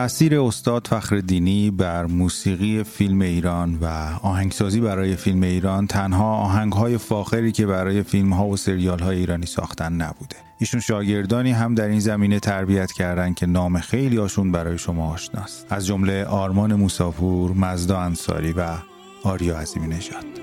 تأثیر 0.00 0.40
استاد 0.40 0.86
فخردینی 0.86 1.70
بر 1.70 2.06
موسیقی 2.06 2.84
فیلم 2.84 3.20
ایران 3.20 3.78
و 3.82 3.86
آهنگسازی 4.22 4.80
برای 4.80 5.16
فیلم 5.16 5.42
ایران 5.42 5.86
تنها 5.86 6.36
آهنگهای 6.36 6.98
فاخری 6.98 7.52
که 7.52 7.66
برای 7.66 8.02
فیلم 8.02 8.32
ها 8.32 8.46
و 8.46 8.56
سریال 8.56 8.98
های 8.98 9.16
ایرانی 9.16 9.46
ساختن 9.46 9.92
نبوده 9.92 10.36
ایشون 10.58 10.80
شاگردانی 10.80 11.52
هم 11.52 11.74
در 11.74 11.88
این 11.88 12.00
زمینه 12.00 12.40
تربیت 12.40 12.92
کردن 12.92 13.34
که 13.34 13.46
نام 13.46 13.78
خیلی 13.78 14.16
هاشون 14.16 14.52
برای 14.52 14.78
شما 14.78 15.12
آشناست 15.12 15.66
از 15.70 15.86
جمله 15.86 16.24
آرمان 16.24 16.74
موساپور، 16.74 17.52
مزدا 17.52 18.00
انصاری 18.00 18.52
و 18.52 18.76
آریا 19.24 19.58
عظیمی 19.58 19.86
نژاد. 19.86 20.39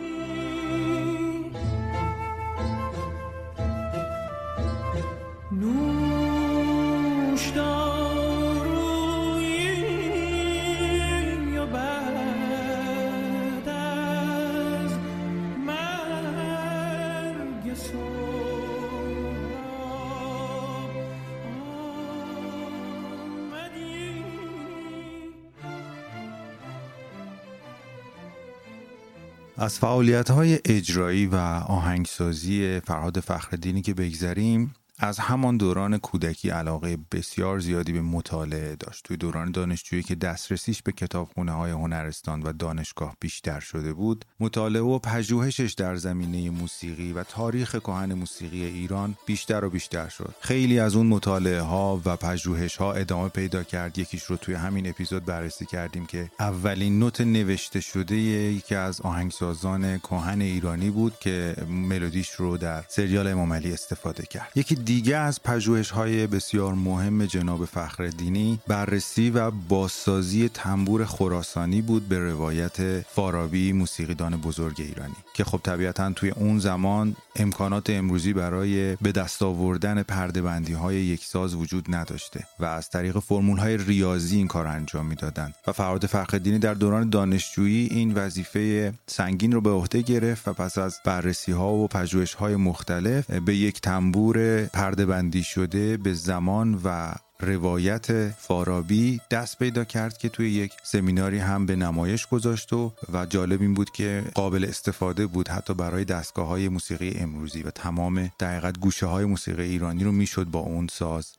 از 29.60 29.80
فعالیت 29.80 30.32
های 30.32 30.60
اجرایی 30.66 31.26
و 31.26 31.36
آهنگسازی 31.68 32.80
فرهاد 32.80 33.20
فخردینی 33.20 33.82
که 33.82 33.94
بگذریم 33.94 34.76
از 35.00 35.20
همان 35.20 35.58
دوران 35.58 35.98
کودکی 35.98 36.50
علاقه 36.50 36.98
بسیار 37.12 37.60
زیادی 37.60 37.94
به 37.94 38.02
مطالعه 38.02 38.76
داشت. 38.76 39.04
توی 39.04 39.18
دوران 39.18 39.52
دانشجویی 39.52 40.04
که 40.04 40.16
دسترسیش 40.16 40.82
به 40.82 40.92
کتابخونه 40.92 41.52
های 41.52 41.72
هنرستان 41.72 42.44
و 42.44 42.54
دانشگاه 42.54 43.16
بیشتر 43.20 43.60
شده 43.60 43.94
بود 43.94 44.26
مطالعه 44.40 44.82
و 44.82 45.00
پژوهشش 45.00 45.74
در 45.74 45.96
زمینه 45.96 46.50
موسیقی 46.50 47.14
و 47.14 47.24
تاریخ 47.24 47.76
کهن 47.76 48.14
موسیقی 48.14 48.66
ایران 48.66 49.18
بیشتر 49.26 49.66
و 49.66 49.70
بیشتر 49.70 50.08
شد. 50.08 50.36
خیلی 50.42 50.80
از 50.80 50.96
اون 50.96 51.08
مطالعه 51.08 51.62
ها 51.62 52.02
و 52.06 52.16
پژوهش 52.16 52.76
ها 52.76 52.94
ادامه 52.94 53.30
پیدا 53.30 53.64
کرد. 53.64 53.98
یکیش 53.98 54.24
رو 54.24 54.38
توی 54.38 54.56
همین 54.56 54.90
اپیزود 54.90 55.26
بررسی 55.26 55.66
کردیم 55.66 56.06
که 56.06 56.32
اولین 56.40 57.00
نوت 57.00 57.22
نوشته 57.22 57.80
شده 57.80 58.16
یکی 58.16 58.76
از 58.76 59.02
آهنگسازان 59.02 59.98
کهن 59.98 60.42
ایرانی 60.42 60.90
بود 60.90 61.20
که 61.20 61.56
ملودیش 61.70 62.32
رو 62.32 62.58
در 62.58 62.84
سریال 62.88 63.28
امام 63.28 63.52
استفاده 63.52 64.24
کرد. 64.26 64.52
یکی 64.56 64.76
دیگه 64.88 65.18
از 65.18 65.44
پژوهش 65.44 65.90
های 65.90 66.28
بسیار 66.28 66.74
مهم 66.74 67.26
جناب 67.26 67.66
فخردینی 67.66 68.60
بررسی 68.68 69.30
و 69.30 69.52
بازسازی 69.52 70.50
تنبور 70.50 71.06
خراسانی 71.06 71.82
بود 71.82 72.08
به 72.08 72.20
روایت 72.20 73.02
فارابی 73.02 73.74
موسیقیدان 73.74 74.38
بزرگ 74.38 74.76
ایرانی 74.78 75.16
که 75.34 75.44
خب 75.44 75.60
طبیعتا 75.64 76.12
توی 76.12 76.30
اون 76.30 76.60
زمان 76.60 77.16
امکانات 77.36 77.90
امروزی 77.90 78.34
برای 78.34 78.96
به 78.96 79.12
دست 79.12 79.44
آوردن 79.44 80.04
پرده 80.04 80.42
بندی 80.42 80.74
های 80.74 80.96
یکساز 80.96 81.56
وجود 81.56 81.96
نداشته 81.96 82.44
و 82.60 82.66
از 82.66 82.90
طریق 82.90 83.20
فرمول 83.20 83.58
های 83.58 83.78
ریاضی 83.78 84.38
این 84.38 84.48
کار 84.48 84.68
انجام 84.68 85.06
می‌دادند 85.06 85.56
و 85.68 85.72
فرهاد 85.72 86.06
فخردینی 86.06 86.60
در 86.60 86.74
دوران 86.74 87.10
دانشجویی 87.10 87.88
این 87.88 88.14
وظیفه 88.14 88.94
سنگین 89.08 89.52
رو 89.52 89.62
به 89.62 89.70
عهده 89.70 90.02
گرفت 90.02 90.48
و 90.48 90.54
پس 90.54 90.78
از 90.78 91.00
بررسی 91.06 91.52
ها 91.52 91.74
و 91.74 91.88
پژوهش 91.88 92.34
های 92.34 92.56
مختلف 92.56 93.32
به 93.32 93.56
یک 93.56 93.82
تنبور 93.82 94.68
پرده 94.78 95.06
بندی 95.06 95.44
شده 95.44 95.98
به 95.98 96.14
زمان 96.14 96.82
و 96.84 97.14
روایت 97.40 98.30
فارابی 98.30 99.22
دست 99.32 99.60
پیدا 99.60 99.84
کرد 99.84 100.18
که 100.18 100.30
توی 100.30 100.52
یک 100.52 100.74
سمیناری 100.84 101.40
هم 101.40 101.66
به 101.66 101.76
نمایش 101.76 102.28
گذاشت 102.28 102.74
و 102.74 102.94
و 103.14 103.26
جالب 103.26 103.62
این 103.62 103.74
بود 103.74 103.92
که 103.92 104.24
قابل 104.34 104.66
استفاده 104.66 105.28
بود 105.28 105.48
حتی 105.48 105.74
برای 105.74 106.06
دستگاه 106.06 106.48
های 106.48 106.70
موسیقی 106.70 107.18
امروزی 107.20 107.64
و 107.64 107.72
تمام 107.72 108.32
دقیقت 108.40 108.80
گوشه 108.80 109.06
های 109.06 109.26
موسیقی 109.26 109.64
ایرانی 109.64 110.04
رو 110.04 110.12
می‌شد 110.12 110.46
با 110.46 110.60
اون 110.60 110.88
ساز 110.88 111.32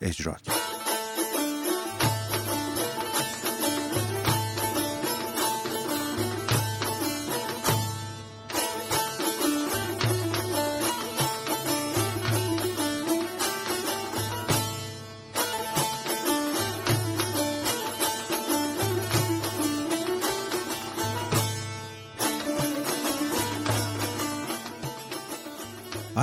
اجرا 0.00 0.32
کرد. 0.32 0.81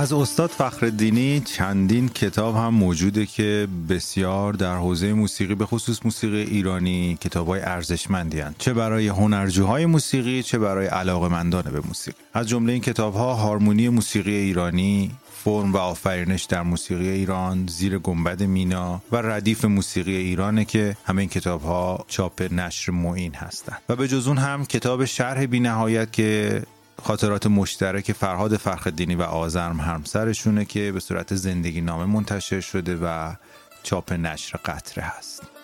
از 0.00 0.12
استاد 0.12 0.50
فخردینی 0.50 1.40
چندین 1.40 2.08
کتاب 2.08 2.56
هم 2.56 2.74
موجوده 2.74 3.26
که 3.26 3.68
بسیار 3.88 4.52
در 4.52 4.76
حوزه 4.76 5.12
موسیقی 5.12 5.54
به 5.54 5.66
خصوص 5.66 6.00
موسیقی 6.04 6.42
ایرانی 6.42 7.18
کتاب 7.20 7.46
های 7.48 7.60
ارزشمندی 7.60 8.40
هستند. 8.40 8.54
چه 8.58 8.74
برای 8.74 9.08
هنرجوهای 9.08 9.86
موسیقی 9.86 10.42
چه 10.42 10.58
برای 10.58 10.86
علاقمندان 10.86 11.62
به 11.62 11.80
موسیقی. 11.80 12.16
از 12.34 12.48
جمله 12.48 12.72
این 12.72 12.82
کتاب 12.82 13.14
ها 13.14 13.34
هارمونی 13.34 13.88
موسیقی 13.88 14.34
ایرانی 14.34 15.10
فرم 15.44 15.72
و 15.72 15.76
آفرینش 15.76 16.44
در 16.44 16.62
موسیقی 16.62 17.08
ایران 17.08 17.66
زیر 17.66 17.98
گنبد 17.98 18.42
مینا 18.42 19.02
و 19.12 19.16
ردیف 19.16 19.64
موسیقی 19.64 20.16
ایرانه 20.16 20.64
که 20.64 20.96
همه 21.04 21.20
این 21.20 21.28
کتاب 21.28 21.62
ها 21.62 22.04
چاپ 22.08 22.52
نشر 22.52 22.92
معین 22.92 23.34
هستند. 23.34 23.82
و 23.88 23.96
به 23.96 24.08
جز 24.08 24.28
اون 24.28 24.38
هم 24.38 24.64
کتاب 24.64 25.04
شرح 25.04 25.46
بی 25.46 25.60
نهایت 25.60 26.12
که 26.12 26.62
خاطرات 27.02 27.46
مشترک 27.46 28.12
فرهاد 28.12 28.56
فخردینی 28.56 29.14
و 29.14 29.22
آزرم 29.22 29.80
همسرشونه 29.80 30.64
که 30.64 30.92
به 30.92 31.00
صورت 31.00 31.34
زندگی 31.34 31.80
نامه 31.80 32.04
منتشر 32.04 32.60
شده 32.60 32.96
و 32.96 33.34
چاپ 33.82 34.12
نشر 34.12 34.58
قطره 34.64 35.04
هست. 35.04 35.59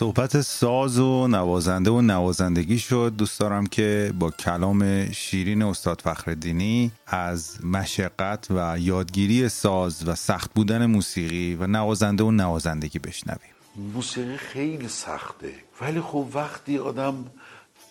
صحبت 0.00 0.40
ساز 0.40 0.98
و 0.98 1.26
نوازنده 1.28 1.90
و 1.90 2.00
نوازندگی 2.00 2.78
شد. 2.78 3.12
دوست 3.16 3.40
دارم 3.40 3.66
که 3.66 4.12
با 4.18 4.30
کلام 4.30 5.10
شیرین 5.12 5.62
استاد 5.62 6.00
فخردینی 6.00 6.92
از 7.06 7.64
مشقت 7.64 8.46
و 8.50 8.78
یادگیری 8.78 9.48
ساز 9.48 10.08
و 10.08 10.14
سخت 10.14 10.54
بودن 10.54 10.86
موسیقی 10.86 11.54
و 11.54 11.66
نوازنده 11.66 12.24
و 12.24 12.30
نوازندگی 12.30 12.98
بشنویم. 12.98 13.50
موسیقی 13.94 14.36
خیلی 14.36 14.88
سخته 14.88 15.54
ولی 15.80 16.00
خب 16.00 16.26
وقتی 16.34 16.78
آدم 16.78 17.24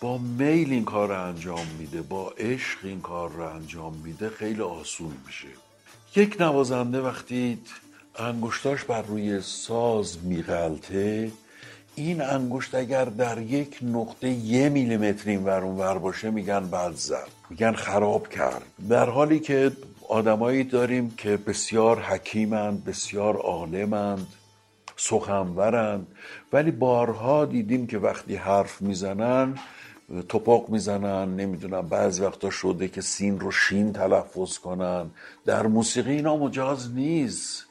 با 0.00 0.18
میل 0.18 0.72
این 0.72 0.84
کار 0.84 1.08
رو 1.08 1.24
انجام 1.24 1.66
میده 1.78 2.02
با 2.02 2.30
عشق 2.38 2.78
این 2.82 3.00
کار 3.00 3.30
رو 3.30 3.42
انجام 3.42 3.94
میده 4.04 4.30
خیلی 4.30 4.60
آسون 4.60 5.12
میشه. 5.26 5.48
یک 6.16 6.36
نوازنده 6.40 7.00
وقتی 7.00 7.58
انگشتاش 8.18 8.84
بر 8.84 9.02
روی 9.02 9.40
ساز 9.40 10.18
میغلطه 10.24 11.32
این 12.00 12.22
انگشت 12.22 12.74
اگر 12.74 13.04
در 13.04 13.38
یک 13.38 13.78
نقطه 13.82 14.28
یه 14.28 14.68
میلیمتر 14.68 15.30
این 15.30 15.44
ور 15.44 15.64
ور 15.64 15.98
باشه 15.98 16.30
میگن 16.30 16.70
بد 16.70 16.94
زد 16.94 17.28
میگن 17.50 17.72
خراب 17.72 18.28
کرد. 18.28 18.62
در 18.88 19.10
حالی 19.10 19.40
که 19.40 19.72
آدمایی 20.08 20.64
داریم 20.64 21.10
که 21.16 21.36
بسیار 21.36 22.00
حکیمند 22.00 22.84
بسیار 22.84 23.36
عالمند 23.36 24.26
سخنورند 24.96 26.06
ولی 26.52 26.70
بارها 26.70 27.44
دیدیم 27.44 27.86
که 27.86 27.98
وقتی 27.98 28.36
حرف 28.36 28.82
می‌زنن 28.82 29.58
توپاق 30.28 30.68
می‌زنن 30.68 31.36
نمی‌دونم 31.36 31.88
بعضی 31.88 32.22
وقتا 32.22 32.50
شده 32.50 32.88
که 32.88 33.00
سین 33.00 33.40
رو 33.40 33.50
شین 33.50 33.92
تلفظ 33.92 34.58
کنن. 34.58 35.10
در 35.44 35.66
موسیقی 35.66 36.12
اینا 36.12 36.36
مجاز 36.36 36.94
نیست. 36.94 37.69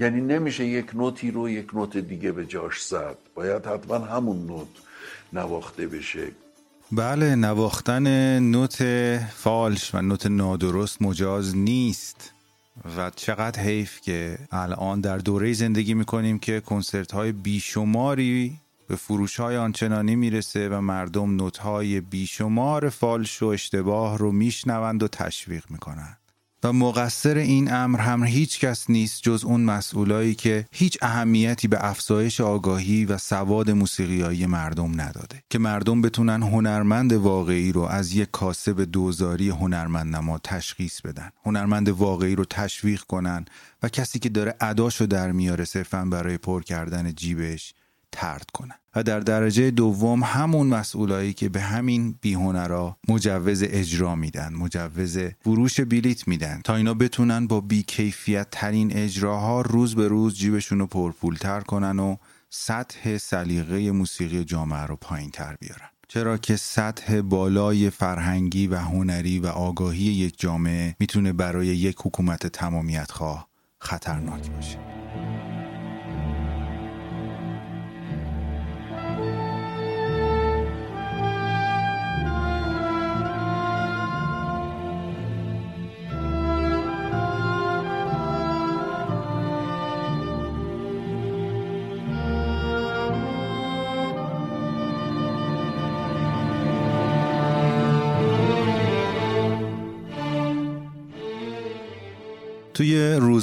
یعنی 0.00 0.20
نمیشه 0.20 0.66
یک 0.66 0.94
نوتی 0.94 1.30
رو 1.30 1.48
یک 1.48 1.74
نوت 1.74 1.96
دیگه 1.96 2.32
به 2.32 2.46
جاش 2.46 2.82
زد. 2.82 3.16
باید 3.34 3.66
حتما 3.66 3.98
همون 3.98 4.46
نوت 4.46 4.68
نواخته 5.32 5.86
بشه. 5.86 6.26
بله 6.92 7.34
نواختن 7.34 8.38
نوت 8.38 8.82
فالش 9.34 9.94
و 9.94 10.02
نوت 10.02 10.26
نادرست 10.26 11.02
مجاز 11.02 11.56
نیست. 11.56 12.32
و 12.96 13.10
چقدر 13.16 13.62
حیف 13.62 14.00
که 14.00 14.38
الان 14.52 15.00
در 15.00 15.18
دوره 15.18 15.52
زندگی 15.52 15.94
می‌کنیم 15.94 16.38
که 16.38 16.60
کنسرت 16.60 17.12
های 17.12 17.32
بیشماری 17.32 18.60
به 18.88 18.96
فروش 18.96 19.40
های 19.40 19.56
آنچنانی 19.56 20.16
می‌رسه 20.16 20.68
و 20.68 20.80
مردم 20.80 21.36
نوت 21.36 21.58
های 21.58 22.00
بیشمار 22.00 22.88
فالش 22.88 23.42
و 23.42 23.46
اشتباه 23.46 24.18
رو 24.18 24.32
میشنوند 24.32 25.02
و 25.02 25.08
تشویق 25.08 25.64
می‌کنند. 25.70 26.17
و 26.64 26.72
مقصر 26.72 27.36
این 27.36 27.72
امر 27.72 28.00
هم 28.00 28.24
هیچ 28.24 28.60
کس 28.60 28.90
نیست 28.90 29.22
جز 29.22 29.44
اون 29.44 29.60
مسئولایی 29.60 30.34
که 30.34 30.66
هیچ 30.72 30.98
اهمیتی 31.02 31.68
به 31.68 31.86
افزایش 31.86 32.40
آگاهی 32.40 33.04
و 33.04 33.18
سواد 33.18 33.70
موسیقیایی 33.70 34.46
مردم 34.46 35.00
نداده. 35.00 35.42
که 35.50 35.58
مردم 35.58 36.02
بتونن 36.02 36.42
هنرمند 36.42 37.12
واقعی 37.12 37.72
رو 37.72 37.82
از 37.82 38.14
یک 38.14 38.28
کاسب 38.32 38.84
دوزاری 38.84 39.48
هنرمند 39.48 40.16
نما 40.16 40.38
تشخیص 40.44 41.00
بدن. 41.00 41.30
هنرمند 41.44 41.88
واقعی 41.88 42.34
رو 42.34 42.44
تشویق 42.44 43.00
کنن 43.00 43.44
و 43.82 43.88
کسی 43.88 44.18
که 44.18 44.28
داره 44.28 44.54
اداشو 44.60 45.06
در 45.06 45.32
میاره 45.32 45.64
صرفا 45.64 46.04
برای 46.04 46.38
پر 46.38 46.62
کردن 46.62 47.12
جیبش 47.12 47.74
ترد 48.12 48.50
کنن 48.54 48.74
و 48.96 49.02
در 49.02 49.20
درجه 49.20 49.70
دوم 49.70 50.22
همون 50.22 50.66
مسئولایی 50.66 51.32
که 51.32 51.48
به 51.48 51.60
همین 51.60 52.18
بیهنرا 52.20 52.96
مجوز 53.08 53.62
اجرا 53.62 54.14
میدن 54.14 54.54
مجوز 54.54 55.18
فروش 55.40 55.80
بلیت 55.80 56.28
میدن. 56.28 56.60
تا 56.64 56.76
اینا 56.76 56.94
بتونن 56.94 57.46
با 57.46 57.60
بیکیفیت 57.60 58.48
ترین 58.50 58.92
اجراها 58.92 59.60
روز 59.60 59.94
به 59.94 60.08
روز 60.08 60.34
جیبشون 60.34 60.78
رو 60.78 60.86
پرپولتر 60.86 61.60
کنن 61.60 61.98
و 61.98 62.16
سطح 62.50 63.18
سلیقه 63.18 63.90
موسیقی 63.90 64.44
جامعه 64.44 64.82
رو 64.82 64.96
پایین 64.96 65.30
تر 65.30 65.56
بیارن. 65.60 65.88
چرا 66.08 66.38
که 66.38 66.56
سطح 66.56 67.20
بالای 67.20 67.90
فرهنگی 67.90 68.66
و 68.66 68.76
هنری 68.76 69.38
و 69.38 69.46
آگاهی 69.46 70.02
یک 70.02 70.40
جامعه 70.40 70.96
می‌تونه 71.00 71.32
برای 71.32 71.66
یک 71.66 71.96
حکومت 72.04 72.46
تمامیت 72.46 73.10
خواه 73.10 73.48
خطرناک 73.78 74.50
باشه. 74.50 74.78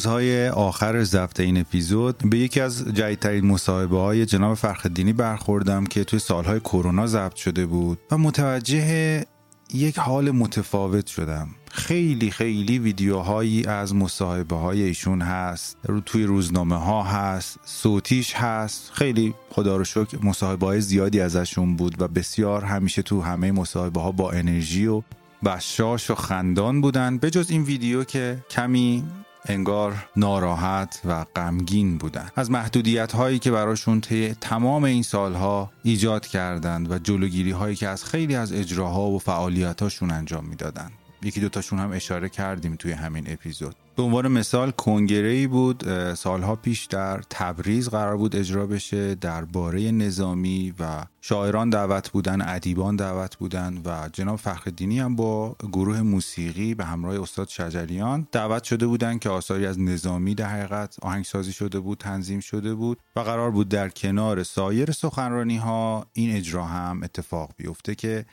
روزهای 0.06 0.50
آخر 0.50 1.04
ضبط 1.04 1.40
این 1.40 1.58
اپیزود 1.58 2.18
به 2.30 2.38
یکی 2.38 2.62
از 2.62 2.86
جدیدترین 2.86 3.46
مصاحبه 3.46 3.98
های 3.98 4.26
جناب 4.26 4.54
فرخدینی 4.54 5.14
برخوردم 5.14 5.86
که 5.86 6.04
توی 6.04 6.20
سالهای 6.20 6.60
کرونا 6.60 7.08
ضبط 7.08 7.36
شده 7.36 7.66
بود 7.66 8.00
و 8.12 8.18
متوجه 8.18 9.26
یک 9.74 10.00
حال 10.00 10.32
متفاوت 10.32 11.08
شدم. 11.08 11.48
خیلی 11.72 12.32
خیلی 12.32 12.80
ویدیوهایی 12.80 13.66
از 13.66 13.96
مصاحبه 13.96 14.56
های 14.56 14.84
ایشون 14.84 15.22
هست 15.22 15.78
رو 15.84 16.00
توی 16.00 16.24
روزنامه 16.24 16.78
ها 16.78 17.04
هست 17.04 17.60
صوتیش 17.66 18.34
هست. 18.34 18.92
خیلی 18.94 19.34
خدا 19.50 19.78
رو 19.78 19.84
شکر 19.84 20.18
مصاحبه 20.24 20.66
های 20.66 20.82
زیادی 20.82 21.20
ازشون 21.20 21.76
بود 21.76 22.02
و 22.02 22.08
بسیار 22.08 22.64
همیشه 22.64 23.02
تو 23.02 23.22
همه 23.22 23.52
مصاحبه 23.52 24.02
ها 24.02 24.12
با 24.12 24.32
انرژی 24.32 24.88
و 24.88 25.02
بشاش 25.46 26.12
و 26.12 26.16
خندان 26.16 26.82
بودن. 26.82 27.18
به 27.18 27.30
جز 27.30 27.50
این 27.50 27.64
ویدیو 27.64 28.04
که 28.04 28.44
کمی 28.50 29.04
انگار 29.46 30.10
ناراحت 30.16 31.02
و 31.06 31.26
غمگین 31.36 31.98
بودن. 31.98 32.30
از 32.36 32.52
محدودیت 32.52 33.12
هایی 33.12 33.40
که 33.40 33.52
براشون 33.52 34.02
طی 34.02 34.36
تمام 34.42 34.84
این 34.84 35.04
سالها 35.04 35.72
ایجاد 35.84 36.28
کردند 36.28 36.92
و 36.92 37.00
جلوگیری 37.00 37.52
هایی 37.52 37.76
که 37.76 37.88
از 37.88 38.06
خیلی 38.06 38.36
از 38.36 38.54
اجراها 38.54 39.08
و 39.08 39.20
فعالیت 39.20 39.82
هاشون 39.82 40.12
انجام 40.12 40.46
می‌دادند. 40.46 40.92
یکی 41.24 41.40
دوتاشون 41.40 41.80
هم 41.80 41.92
اشاره 41.92 42.30
کردیم 42.30 42.76
توی 42.76 42.92
همین 42.92 43.24
اپیزود. 43.28 43.76
به 43.96 44.04
عنوان 44.04 44.28
مثال 44.28 44.72
کنگره 44.72 45.28
ای 45.28 45.48
بود 45.48 46.14
سالها 46.14 46.56
پیش 46.56 46.86
در 46.86 47.22
تبریز 47.30 47.90
قرار 47.90 48.18
بود 48.18 48.36
اجرا 48.36 48.68
بشه 48.68 49.16
درباره 49.16 49.92
نظامی 49.92 50.74
و 50.80 51.06
شاعران 51.22 51.70
دعوت 51.70 52.10
بودن 52.10 52.42
ادیبان 52.42 52.96
دعوت 52.96 53.36
بودن 53.36 53.82
و 53.86 54.10
جناب 54.14 54.36
فخردینی 54.36 55.00
هم 55.00 55.16
با 55.16 55.56
گروه 55.72 56.02
موسیقی 56.02 56.76
به 56.76 56.86
همراه 56.86 57.22
استاد 57.22 57.50
شجریان 57.50 58.28
دعوت 58.32 58.64
شده 58.64 58.88
بودن 58.88 59.18
که 59.18 59.30
آثاری 59.30 59.66
از 59.66 59.80
نظامی 59.80 60.36
در 60.36 60.50
حقیقت 60.50 60.98
آهنگسازی 61.02 61.54
شده 61.54 61.80
بود 61.80 61.98
تنظیم 61.98 62.40
شده 62.40 62.74
بود 62.74 63.00
و 63.16 63.20
قرار 63.20 63.52
بود 63.52 63.70
در 63.70 63.90
کنار 63.90 64.44
سایر 64.44 64.92
سخنرانی 64.92 65.58
ها 65.58 66.06
این 66.14 66.36
اجرا 66.36 66.66
هم 66.66 67.04
اتفاق 67.04 67.52
بیفته 67.58 67.96
که 67.96 68.26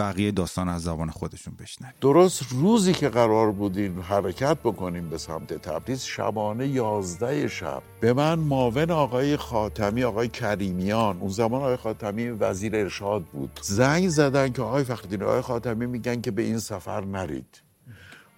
بقیه 0.00 0.30
داستان 0.30 0.68
از 0.68 0.82
زبان 0.82 1.10
خودشون 1.10 1.54
بشنویم. 1.60 1.94
درست 2.00 2.42
روزی 2.50 2.92
که 2.92 3.08
قرار 3.08 3.52
بودیم 3.52 4.00
حرکت 4.00 4.58
بکنیم 4.58 5.10
به 5.10 5.18
سمت 5.18 5.52
تبریز 5.52 6.02
شبانه 6.02 6.68
یازده 6.68 7.48
شب. 7.48 7.82
به 8.00 8.12
من 8.12 8.38
معاون 8.38 8.90
آقای 8.90 9.36
خاتمی 9.36 10.04
آقای 10.04 10.28
کریمیان. 10.28 11.18
اون 11.20 11.30
زمان 11.30 11.60
آقای 11.62 11.76
خاتمی 11.76 12.28
وزیر 12.28 12.76
ارشاد 12.76 13.22
بود. 13.24 13.60
زنگ 13.62 14.08
زدن 14.08 14.52
که 14.52 14.62
آقای 14.62 14.84
فخردین 14.84 15.22
آقای 15.22 15.40
خاتمی 15.40 15.86
میگن 15.86 16.20
که 16.20 16.30
به 16.30 16.42
این 16.42 16.58
سفر 16.58 17.04
نرید. 17.04 17.62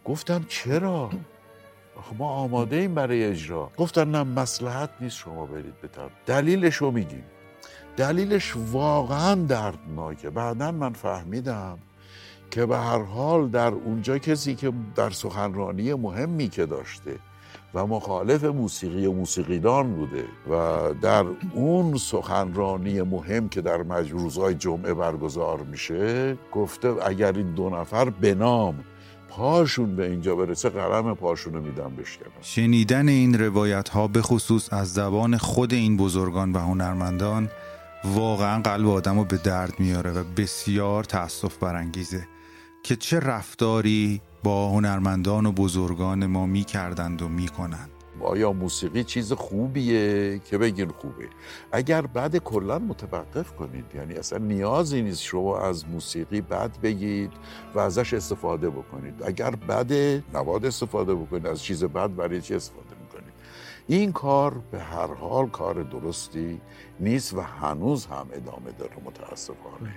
گفتم 0.05 0.45
چرا؟ 0.49 1.11
ما 2.19 2.29
آماده 2.31 2.77
ایم 2.77 2.95
برای 2.95 3.25
اجرا. 3.25 3.71
گفتن 3.77 4.11
نه 4.11 4.23
مسلحت 4.23 4.91
نیست 5.01 5.17
شما 5.17 5.47
برید 5.47 5.81
به 5.81 5.89
تبریز. 5.89 6.13
دلیلش 6.27 6.77
رو 6.77 6.91
میگیم. 6.91 7.25
دلیلش 7.97 8.55
واقعا 8.73 9.35
دردناکه. 9.35 10.31
بعدا 10.31 10.73
من 10.73 10.93
فهمیدم 10.93 11.79
که 12.51 12.67
به 12.67 12.79
هر 12.79 13.03
حال 13.03 13.49
در 13.49 13.73
اونجا 13.73 14.19
کسی 14.19 14.55
که 14.55 14.73
در 14.97 15.11
سخنرانی 15.11 15.95
مهمی 15.95 16.49
که 16.49 16.67
داشته 16.67 17.19
و 17.75 17.87
مخالف 17.87 18.45
موسیقی 18.45 19.07
و 19.07 19.13
موسیقیدان 19.13 19.95
بوده 19.95 20.25
و 20.51 20.79
در 21.03 21.25
اون 21.55 21.97
سخنرانی 21.97 23.03
مهم 23.03 23.49
که 23.49 23.61
در 23.61 23.83
مجروزهای 23.83 24.55
جمعه 24.55 24.95
برگزار 24.95 25.63
میشه 25.63 26.37
گفته 26.53 26.95
اگر 27.07 27.33
این 27.33 27.55
دو 27.55 27.71
نفر 27.71 28.11
به 28.11 28.35
نام 28.35 28.85
پاشون 29.29 29.97
به 29.97 30.11
اینجا 30.11 30.37
برسه 30.37 30.69
قلم 30.69 31.15
پاشون 31.15 31.53
رو 31.53 31.61
میدم 31.61 31.93
بشکنم. 31.99 32.33
شنیدن 32.41 33.09
این 33.09 33.39
روایت 33.39 33.89
ها 33.89 34.09
به 34.09 34.23
خصوص 34.23 34.73
از 34.73 34.93
زبان 34.93 35.37
خود 35.37 35.73
این 35.73 35.97
بزرگان 35.97 36.53
و 36.53 36.59
هنرمندان 36.59 37.49
واقعا 38.05 38.63
قلب 38.63 38.89
آدم 38.89 39.19
رو 39.19 39.25
به 39.25 39.37
درد 39.37 39.81
میاره 39.81 40.11
و 40.11 40.25
بسیار 40.37 41.05
تاسف 41.05 41.57
برانگیزه 41.57 42.27
که 42.83 42.97
چه 42.97 43.21
رفتاری 43.21 44.21
با 44.43 44.69
هنرمندان 44.69 45.47
و 45.47 45.53
بزرگان 45.53 46.27
ما 46.27 46.47
می‌کردند 46.47 47.23
و 47.23 47.29
می‌کنند. 47.29 47.91
آیا 48.21 48.53
موسیقی 48.53 49.05
چیز 49.05 49.33
خوبیه 49.33 50.39
که 50.39 50.59
بگین 50.59 50.89
خوبه؟ 50.89 51.29
اگر 51.73 52.03
بعد 52.03 52.37
کلا 52.37 52.79
متوقف 52.79 53.53
کنید 53.53 53.85
یعنی 53.95 54.15
اصلا 54.15 54.39
نیازی 54.39 55.03
نیست 55.03 55.23
شما 55.23 55.61
از 55.61 55.89
موسیقی 55.89 56.41
بد 56.41 56.81
بگید 56.83 57.33
و 57.75 57.79
ازش 57.79 58.15
استفاده 58.15 58.71
بکنید. 58.71 59.23
اگر 59.25 59.51
بد 59.51 59.93
نواد 60.35 60.67
استفاده 60.67 61.15
بکنید 61.15 61.47
از 61.47 61.63
چیز 61.63 61.85
بد 61.85 62.15
برای 62.15 62.41
چی 62.41 62.55
استفاده 62.55 63.02
این 63.87 64.13
کار 64.13 64.55
به 64.71 64.81
هر 64.81 65.15
حال 65.15 65.49
کار 65.49 65.83
درستی 65.83 66.61
نیست 67.01 67.35
و 67.35 67.41
هنوز 67.41 68.07
هم 68.07 68.27
ادامه 68.33 68.71
داره 68.79 68.93
متاسفانه. 69.05 69.95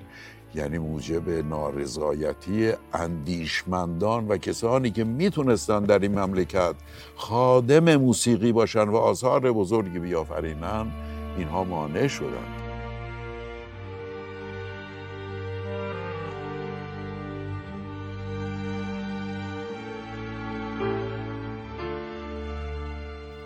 یعنی 0.56 0.78
موجب 0.78 1.30
نارضایتی 1.30 2.72
اندیشمندان 2.94 4.28
و 4.28 4.38
کسانی 4.38 4.92
که 4.92 5.04
می‌تونستن 5.04 5.84
در 5.84 6.00
این 6.00 6.20
مملکت 6.20 6.76
خادم 7.16 7.96
موسیقی 7.96 8.52
باشن 8.52 8.84
و 8.84 8.96
آثار 8.96 9.52
بزرگی 9.52 10.00
بیافرینن 10.00 10.92
اینها 11.38 11.64
مانع 11.64 12.08
شدن 12.08 12.65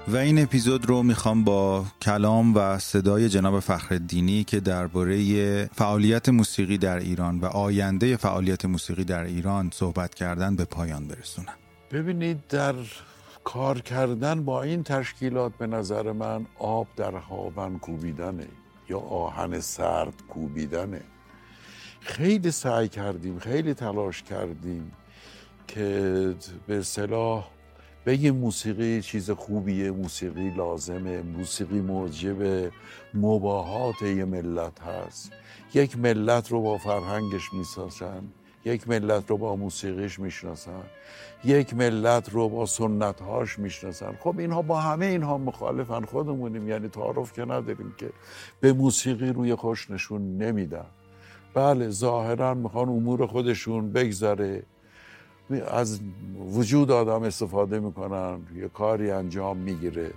و 0.09 0.15
این 0.15 0.43
اپیزود 0.43 0.85
رو 0.85 1.03
می‌خوام 1.03 1.43
با 1.43 1.85
کلام 2.01 2.55
و 2.55 2.79
صدای 2.79 3.29
جناب 3.29 3.59
فخرالدینی 3.59 4.43
که 4.43 4.59
درباره 4.59 5.65
فعالیت 5.65 6.29
موسیقی 6.29 6.77
در 6.77 6.97
ایران 6.97 7.39
و 7.39 7.45
آینده 7.45 8.17
فعالیت 8.17 8.65
موسیقی 8.65 9.03
در 9.03 9.23
ایران 9.23 9.69
صحبت 9.73 10.15
کردن 10.15 10.55
به 10.55 10.65
پایان 10.65 11.07
برسونم. 11.07 11.53
ببینید 11.91 12.47
در 12.47 12.75
کار 13.43 13.81
کردن 13.81 14.45
با 14.45 14.63
این 14.63 14.83
تشکیلات 14.83 15.53
به 15.57 15.67
نظر 15.67 16.11
من 16.11 16.45
آب 16.59 16.87
در 16.95 17.11
هاون 17.11 17.79
کوبیدنه 17.79 18.47
یا 18.89 18.99
آهن 18.99 19.59
سرد 19.59 20.13
کوبیدنه. 20.29 21.01
خیلی 21.99 22.51
سعی 22.51 22.87
کردیم 22.87 23.39
خیلی 23.39 23.73
تلاش 23.73 24.23
کردیم 24.23 24.91
که 25.67 26.35
به 26.67 26.83
صلاح 26.83 27.58
بگیم 28.05 28.35
موسیقی 28.35 29.01
چیز 29.01 29.31
خوبیه 29.31 29.91
موسیقی 29.91 30.49
لازمه 30.49 31.21
موسیقی 31.21 31.81
موجب 31.81 32.71
مباهات 33.13 34.01
یه 34.01 34.25
ملت 34.25 34.81
هست. 34.81 35.31
یک 35.73 35.97
ملت 35.97 36.51
رو 36.51 36.61
با 36.61 36.77
فرهنگش 36.77 37.53
می‌سازن 37.53 38.23
یک 38.65 38.87
ملت 38.89 39.29
رو 39.29 39.37
با 39.37 39.55
موسیقیش 39.55 40.19
می‌شناسن 40.19 40.83
یک 41.43 41.73
ملت 41.73 42.29
رو 42.29 42.49
با 42.49 42.65
سنتهاش 42.65 43.59
می‌شناسن. 43.59 44.17
خب 44.19 44.35
اینها 44.39 44.61
با 44.61 44.79
همه 44.79 45.05
اینها 45.05 45.37
مخالفن 45.37 46.05
خودمونیم. 46.05 46.67
یعنی 46.67 46.87
تعارف 46.87 47.33
که 47.33 47.41
نداریم 47.41 47.95
که 47.97 48.09
به 48.59 48.73
موسیقی 48.73 49.29
روی 49.29 49.55
خوش 49.55 49.91
نشون 49.91 50.37
نمیدن. 50.37 50.85
بله 51.53 51.89
ظاهرا 51.89 52.53
می‌خوان 52.53 52.89
امور 52.89 53.25
خودشون 53.25 53.91
بگذره. 53.91 54.63
از 55.55 55.99
وجود 56.53 56.91
آدم 56.91 57.23
استفاده 57.23 57.79
می‌کنن 57.79 58.39
یه 58.55 58.67
کاری 58.67 59.11
انجام 59.11 59.57
می‌گیره. 59.57 60.11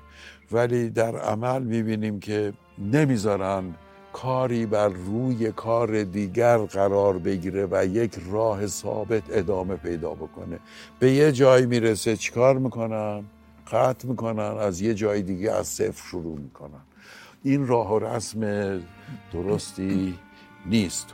ولی 0.53 0.91
در 0.91 1.17
عمل 1.17 1.63
می‌بینیم 1.63 2.21
که 2.21 2.53
نمی‌ذارن 2.79 3.65
کاری 4.13 4.67
بر 4.67 4.89
روی 4.89 5.53
کار 5.53 6.03
دیگر 6.03 6.59
قرار 6.59 7.19
بگیره 7.19 7.69
و 7.71 7.87
یک 7.87 8.19
راه 8.31 8.67
ثابت 8.67 9.23
ادامه 9.31 9.77
پیدا 9.77 10.11
بکنه. 10.11 10.59
به 10.99 11.13
یه 11.13 11.33
جایی 11.33 11.67
می‌رسه 11.67 12.17
چیکار 12.17 12.59
می‌کنن؟ 12.59 13.25
قطع 13.73 14.09
می‌کنن 14.09 14.57
از 14.59 14.81
یه 14.81 14.95
جای 14.95 15.23
دیگه 15.23 15.53
از 15.53 15.67
صفر 15.67 16.09
شروع 16.09 16.39
می‌کنن. 16.39 16.81
این 17.43 17.67
راه 17.67 17.95
و 17.95 17.99
رسم 17.99 18.41
درستی 19.33 20.19
نیست. 20.67 21.07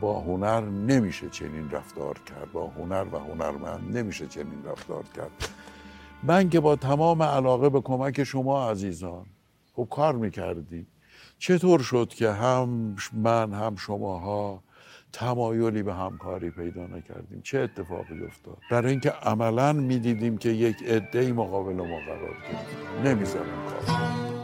با 0.00 0.20
هنر 0.20 0.60
نمیشه 0.60 1.28
چنین 1.28 1.70
رفتار 1.70 2.18
کرد 2.18 2.52
با 2.52 2.66
هنر 2.66 3.06
و 3.12 3.18
هنرمند 3.18 3.96
نمیشه 3.96 4.26
چنین 4.26 4.64
رفتار 4.64 5.04
کرد. 5.16 5.30
من 6.22 6.48
که 6.48 6.60
با 6.60 6.76
تمام 6.76 7.22
علاقه 7.22 7.68
به 7.68 7.80
کمک 7.80 8.24
شما 8.24 8.70
عزیزان 8.70 9.26
خب 9.72 9.88
کار 9.90 10.14
می‌کردیم. 10.14 10.86
چطور 11.38 11.80
شد 11.80 12.08
که 12.08 12.30
هم 12.30 12.96
من 13.12 13.52
هم 13.52 13.76
شماها 13.76 14.62
تمایلی 15.12 15.82
به 15.82 15.94
همکاری 15.94 16.50
پیدا 16.50 16.86
نکردیم؟ 16.86 17.40
چه 17.42 17.58
اتفاقی 17.58 18.24
افتاد؟ 18.24 18.58
برای 18.70 18.90
اینکه 18.90 19.10
عملا 19.10 19.72
می‌دیدیم 19.72 20.38
که 20.38 20.48
یک 20.48 20.82
عده 20.82 21.32
مقابل 21.32 21.74
ما 21.74 21.82
قرار 21.82 22.34
گرفت. 22.52 23.06
نمی‌ذارم 23.06 23.66
کار. 23.86 24.41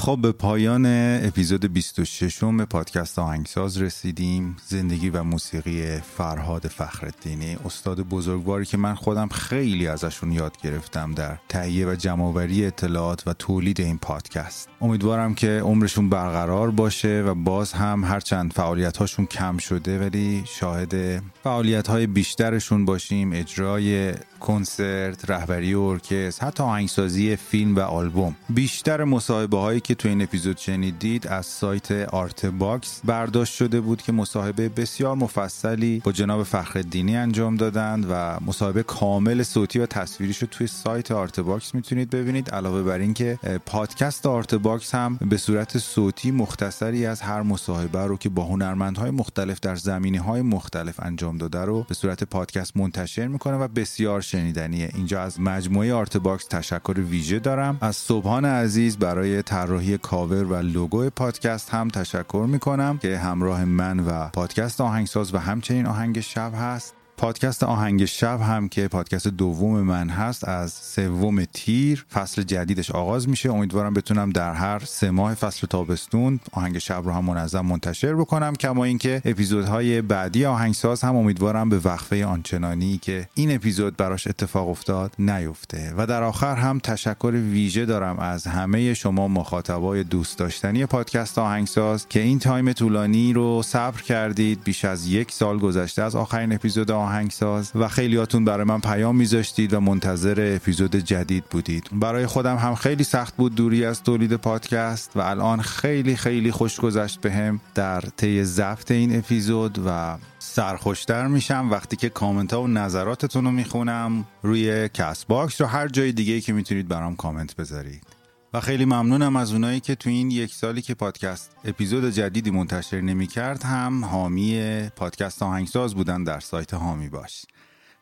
خب 0.00 0.18
به 0.22 0.32
پایان 0.32 0.86
اپیزود 1.26 1.72
26 1.72 2.42
م 2.42 2.64
پادکست 2.64 3.18
آهنگساز 3.18 3.82
رسیدیم. 3.82 4.56
زندگی 4.66 5.10
و 5.10 5.22
موسیقی 5.22 5.96
فرهاد 5.96 6.66
فخرالدینی 6.66 7.56
استاد 7.64 8.00
بزرگواری 8.00 8.64
که 8.64 8.76
من 8.76 8.94
خودم 8.94 9.28
خیلی 9.28 9.86
ازشون 9.86 10.32
یاد 10.32 10.56
گرفتم 10.62 11.12
در 11.12 11.38
تهیه 11.48 11.86
و 11.86 11.94
جمعآوری 11.94 12.66
اطلاعات 12.66 13.28
و 13.28 13.32
تولید 13.32 13.80
این 13.80 13.98
پادکست. 13.98 14.68
امیدوارم 14.80 15.34
که 15.34 15.60
عمرشون 15.64 16.08
برقرار 16.08 16.70
باشه 16.70 17.22
و 17.26 17.34
باز 17.34 17.72
هم 17.72 18.04
هرچند 18.04 18.52
فعالیت 18.52 18.96
هاشون 18.96 19.26
کم 19.26 19.58
شده 19.58 19.98
ولی 19.98 20.42
شاهد 20.46 21.22
فعالیت 21.44 21.88
های 21.88 22.06
بیشترشون 22.06 22.84
باشیم. 22.84 23.32
اجرای 23.32 24.14
کنسرت 24.40 25.30
رهبری 25.30 25.74
ارکستر 25.74 26.46
حتی 26.46 26.62
آهنگسازی 26.62 27.36
فیلم 27.36 27.76
و 27.76 27.80
آلبوم. 27.80 28.36
بیشتر 28.48 29.04
مصاحبه 29.04 29.58
هایی 29.58 29.80
که 29.90 29.94
تو 29.94 30.08
این 30.08 30.22
اپیزود 30.22 30.56
شنیدید 30.56 31.26
از 31.26 31.46
سایت 31.46 31.92
آرت 31.92 32.46
باکس 32.46 33.00
برداشت 33.04 33.54
شده 33.54 33.80
بود 33.80 34.02
که 34.02 34.12
مصاحبه 34.12 34.68
بسیار 34.68 35.16
مفصلی 35.16 36.02
با 36.04 36.12
جناب 36.12 36.42
فخرالدینی 36.42 37.16
انجام 37.16 37.56
دادند 37.56 38.06
و 38.10 38.38
مصاحبه 38.46 38.82
کامل 38.82 39.42
صوتی 39.42 39.78
و 39.78 39.86
تصویریش 39.86 40.38
رو 40.38 40.48
توی 40.50 40.66
سایت 40.66 41.10
آرت 41.10 41.40
باکس 41.40 41.74
می‌تونید 41.74 42.10
ببینید 42.10 42.50
علاوه 42.50 42.82
بر 42.82 42.98
اینکه 42.98 43.38
پادکست 43.66 44.26
آرت 44.26 44.54
باکس 44.54 44.94
هم 44.94 45.18
به 45.30 45.36
صورت 45.36 45.78
صوتی 45.78 46.30
مختصری 46.30 47.06
از 47.06 47.20
هر 47.20 47.42
مصاحبه 47.42 48.00
رو 48.00 48.16
که 48.16 48.28
با 48.28 48.44
هنرمندهای 48.44 49.10
مختلف 49.10 49.60
در 49.60 49.76
زمینه 49.76 50.20
های 50.20 50.42
مختلف 50.42 51.00
انجام 51.02 51.38
داده 51.38 51.60
رو 51.60 51.86
به 51.88 51.94
صورت 51.94 52.24
پادکست 52.24 52.76
منتشر 52.76 53.26
می‌کنه 53.26 53.56
و 53.56 53.68
بسیار 53.68 54.20
شنیدنیه. 54.20 54.90
اینجا 54.94 55.22
از 55.22 55.40
مجموعه 55.40 55.94
آرت 55.94 56.16
باکس 56.16 56.44
تشکر 56.44 57.00
ویژه 57.00 57.38
دارم. 57.38 57.78
از 57.80 57.96
سبحان 57.96 58.44
عزیز 58.44 58.96
برای 58.96 59.42
طراحی 59.42 59.79
کاور 59.82 60.44
و 60.44 60.54
لوگو 60.56 61.10
پادکست 61.10 61.70
هم 61.70 61.88
تشکر 61.88 62.46
می‌کنم 62.48 62.98
که 62.98 63.18
همراه 63.18 63.64
من 63.64 64.00
و 64.00 64.28
پادکست 64.28 64.80
آهنگساز 64.80 65.34
و 65.34 65.38
همچنین 65.38 65.86
آهنگ 65.86 66.20
شب 66.20 66.52
هست. 66.54 66.94
پادکست 67.20 67.62
آهنگ 67.62 68.04
شب 68.04 68.40
هم 68.40 68.68
که 68.68 68.88
پادکست 68.88 69.28
دوم 69.28 69.80
من 69.80 70.08
هست 70.08 70.48
از 70.48 70.72
سوم 70.72 71.44
تیر 71.44 72.06
فصل 72.12 72.42
جدیدش 72.42 72.90
آغاز 72.90 73.28
میشه. 73.28 73.52
امیدوارم 73.52 73.94
بتونم 73.94 74.30
در 74.30 74.52
هر 74.52 74.78
سه 74.78 75.10
ماه 75.10 75.34
فصل 75.34 75.66
تابستون 75.66 76.40
آهنگ 76.52 76.78
شب 76.78 77.02
رو 77.04 77.12
هم 77.12 77.24
منظم 77.24 77.60
منتشر 77.60 78.14
بکنم. 78.14 78.54
کما 78.54 78.84
اینکه 78.84 79.22
اپیزودهای 79.24 80.02
بعدی 80.02 80.44
آهنگساز 80.44 81.02
هم 81.02 81.16
امیدوارم 81.16 81.68
به 81.68 81.78
وقفه 81.78 82.24
آنچنانی 82.24 82.98
که 82.98 83.28
این 83.34 83.54
اپیزود 83.54 83.96
براش 83.96 84.26
اتفاق 84.26 84.68
افتاد 84.68 85.12
نیفته. 85.18 85.94
و 85.96 86.06
در 86.06 86.22
آخر 86.22 86.56
هم 86.56 86.78
تشکر 86.78 87.32
ویژه 87.34 87.86
دارم 87.86 88.18
از 88.18 88.46
همه 88.46 88.94
شما 88.94 89.28
مخاطبای 89.28 90.04
دوست 90.04 90.38
داشتنی 90.38 90.86
پادکست 90.86 91.38
آهنگساز 91.38 92.08
که 92.08 92.20
این 92.20 92.38
time 92.38 92.72
طولانی 92.72 93.32
رو 93.32 93.62
صبر 93.62 94.02
کردید. 94.02 94.64
بیش 94.64 94.84
از 94.84 95.06
یک 95.06 95.32
سال 95.32 95.58
گذشته 95.58 96.02
از 96.02 96.16
آخرین 96.16 96.52
اپیزود 96.52 96.90
آهنگساز 97.10 97.72
و 97.74 97.88
خیلیاتون 97.88 98.44
برای 98.44 98.64
من 98.64 98.80
پیام 98.80 99.16
میذاشتید 99.16 99.74
و 99.74 99.80
منتظر 99.80 100.54
اپیزود 100.56 100.96
جدید 100.96 101.44
بودید. 101.44 101.88
برای 101.92 102.26
خودم 102.26 102.56
هم 102.56 102.74
خیلی 102.74 103.04
سخت 103.04 103.36
بود 103.36 103.54
دوری 103.54 103.84
از 103.84 104.02
تولید 104.02 104.34
پادکست 104.34 105.16
و 105.16 105.20
الان 105.20 105.62
خیلی 105.62 106.16
خیلی 106.16 106.50
خوش 106.50 106.80
گذشت 106.80 107.20
بهم 107.20 107.60
در 107.74 108.00
طی 108.00 108.44
ضبط 108.44 108.90
این 108.90 109.18
اپیزود 109.18 109.78
و 109.86 110.16
سرخوشتر 110.38 111.26
میشم 111.26 111.68
وقتی 111.70 111.96
که 111.96 112.08
کامنت 112.08 112.52
ها 112.52 112.62
و 112.62 112.66
نظراتتون 112.66 113.44
رو 113.44 113.50
می‌خونم 113.50 114.24
روی 114.42 114.88
کست 114.88 115.26
باکس 115.26 115.60
و 115.60 115.64
هر 115.64 115.88
جای 115.88 116.12
دیگه 116.12 116.40
که 116.40 116.52
می‌تونید 116.52 116.88
برام 116.88 117.16
کامنت 117.16 117.56
بذارید. 117.56 118.19
و 118.54 118.60
خیلی 118.60 118.84
ممنونم 118.84 119.36
از 119.36 119.52
اونایی 119.52 119.80
که 119.80 119.94
تو 119.94 120.10
این 120.10 120.30
یک 120.30 120.54
سالی 120.54 120.82
که 120.82 120.94
پادکست 120.94 121.56
اپیزود 121.64 122.04
جدیدی 122.10 122.50
منتشر 122.50 123.00
نمی 123.00 123.26
کرد 123.26 123.62
هم 123.62 124.04
حامی 124.04 124.80
پادکست 124.96 125.42
آهنگساز 125.42 125.94
بودن 125.94 126.24
در 126.24 126.40
سایت 126.40 126.74
حامی 126.74 127.08
باش. 127.08 127.46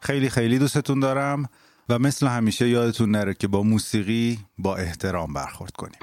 خیلی 0.00 0.30
خیلی 0.30 0.58
دوستتون 0.58 1.00
دارم 1.00 1.48
و 1.88 1.98
مثل 1.98 2.26
همیشه 2.26 2.68
یادتون 2.68 3.10
نره 3.10 3.34
که 3.34 3.48
با 3.48 3.62
موسیقی 3.62 4.38
با 4.58 4.76
احترام 4.76 5.32
برخورد 5.32 5.72
کنیم. 5.72 5.98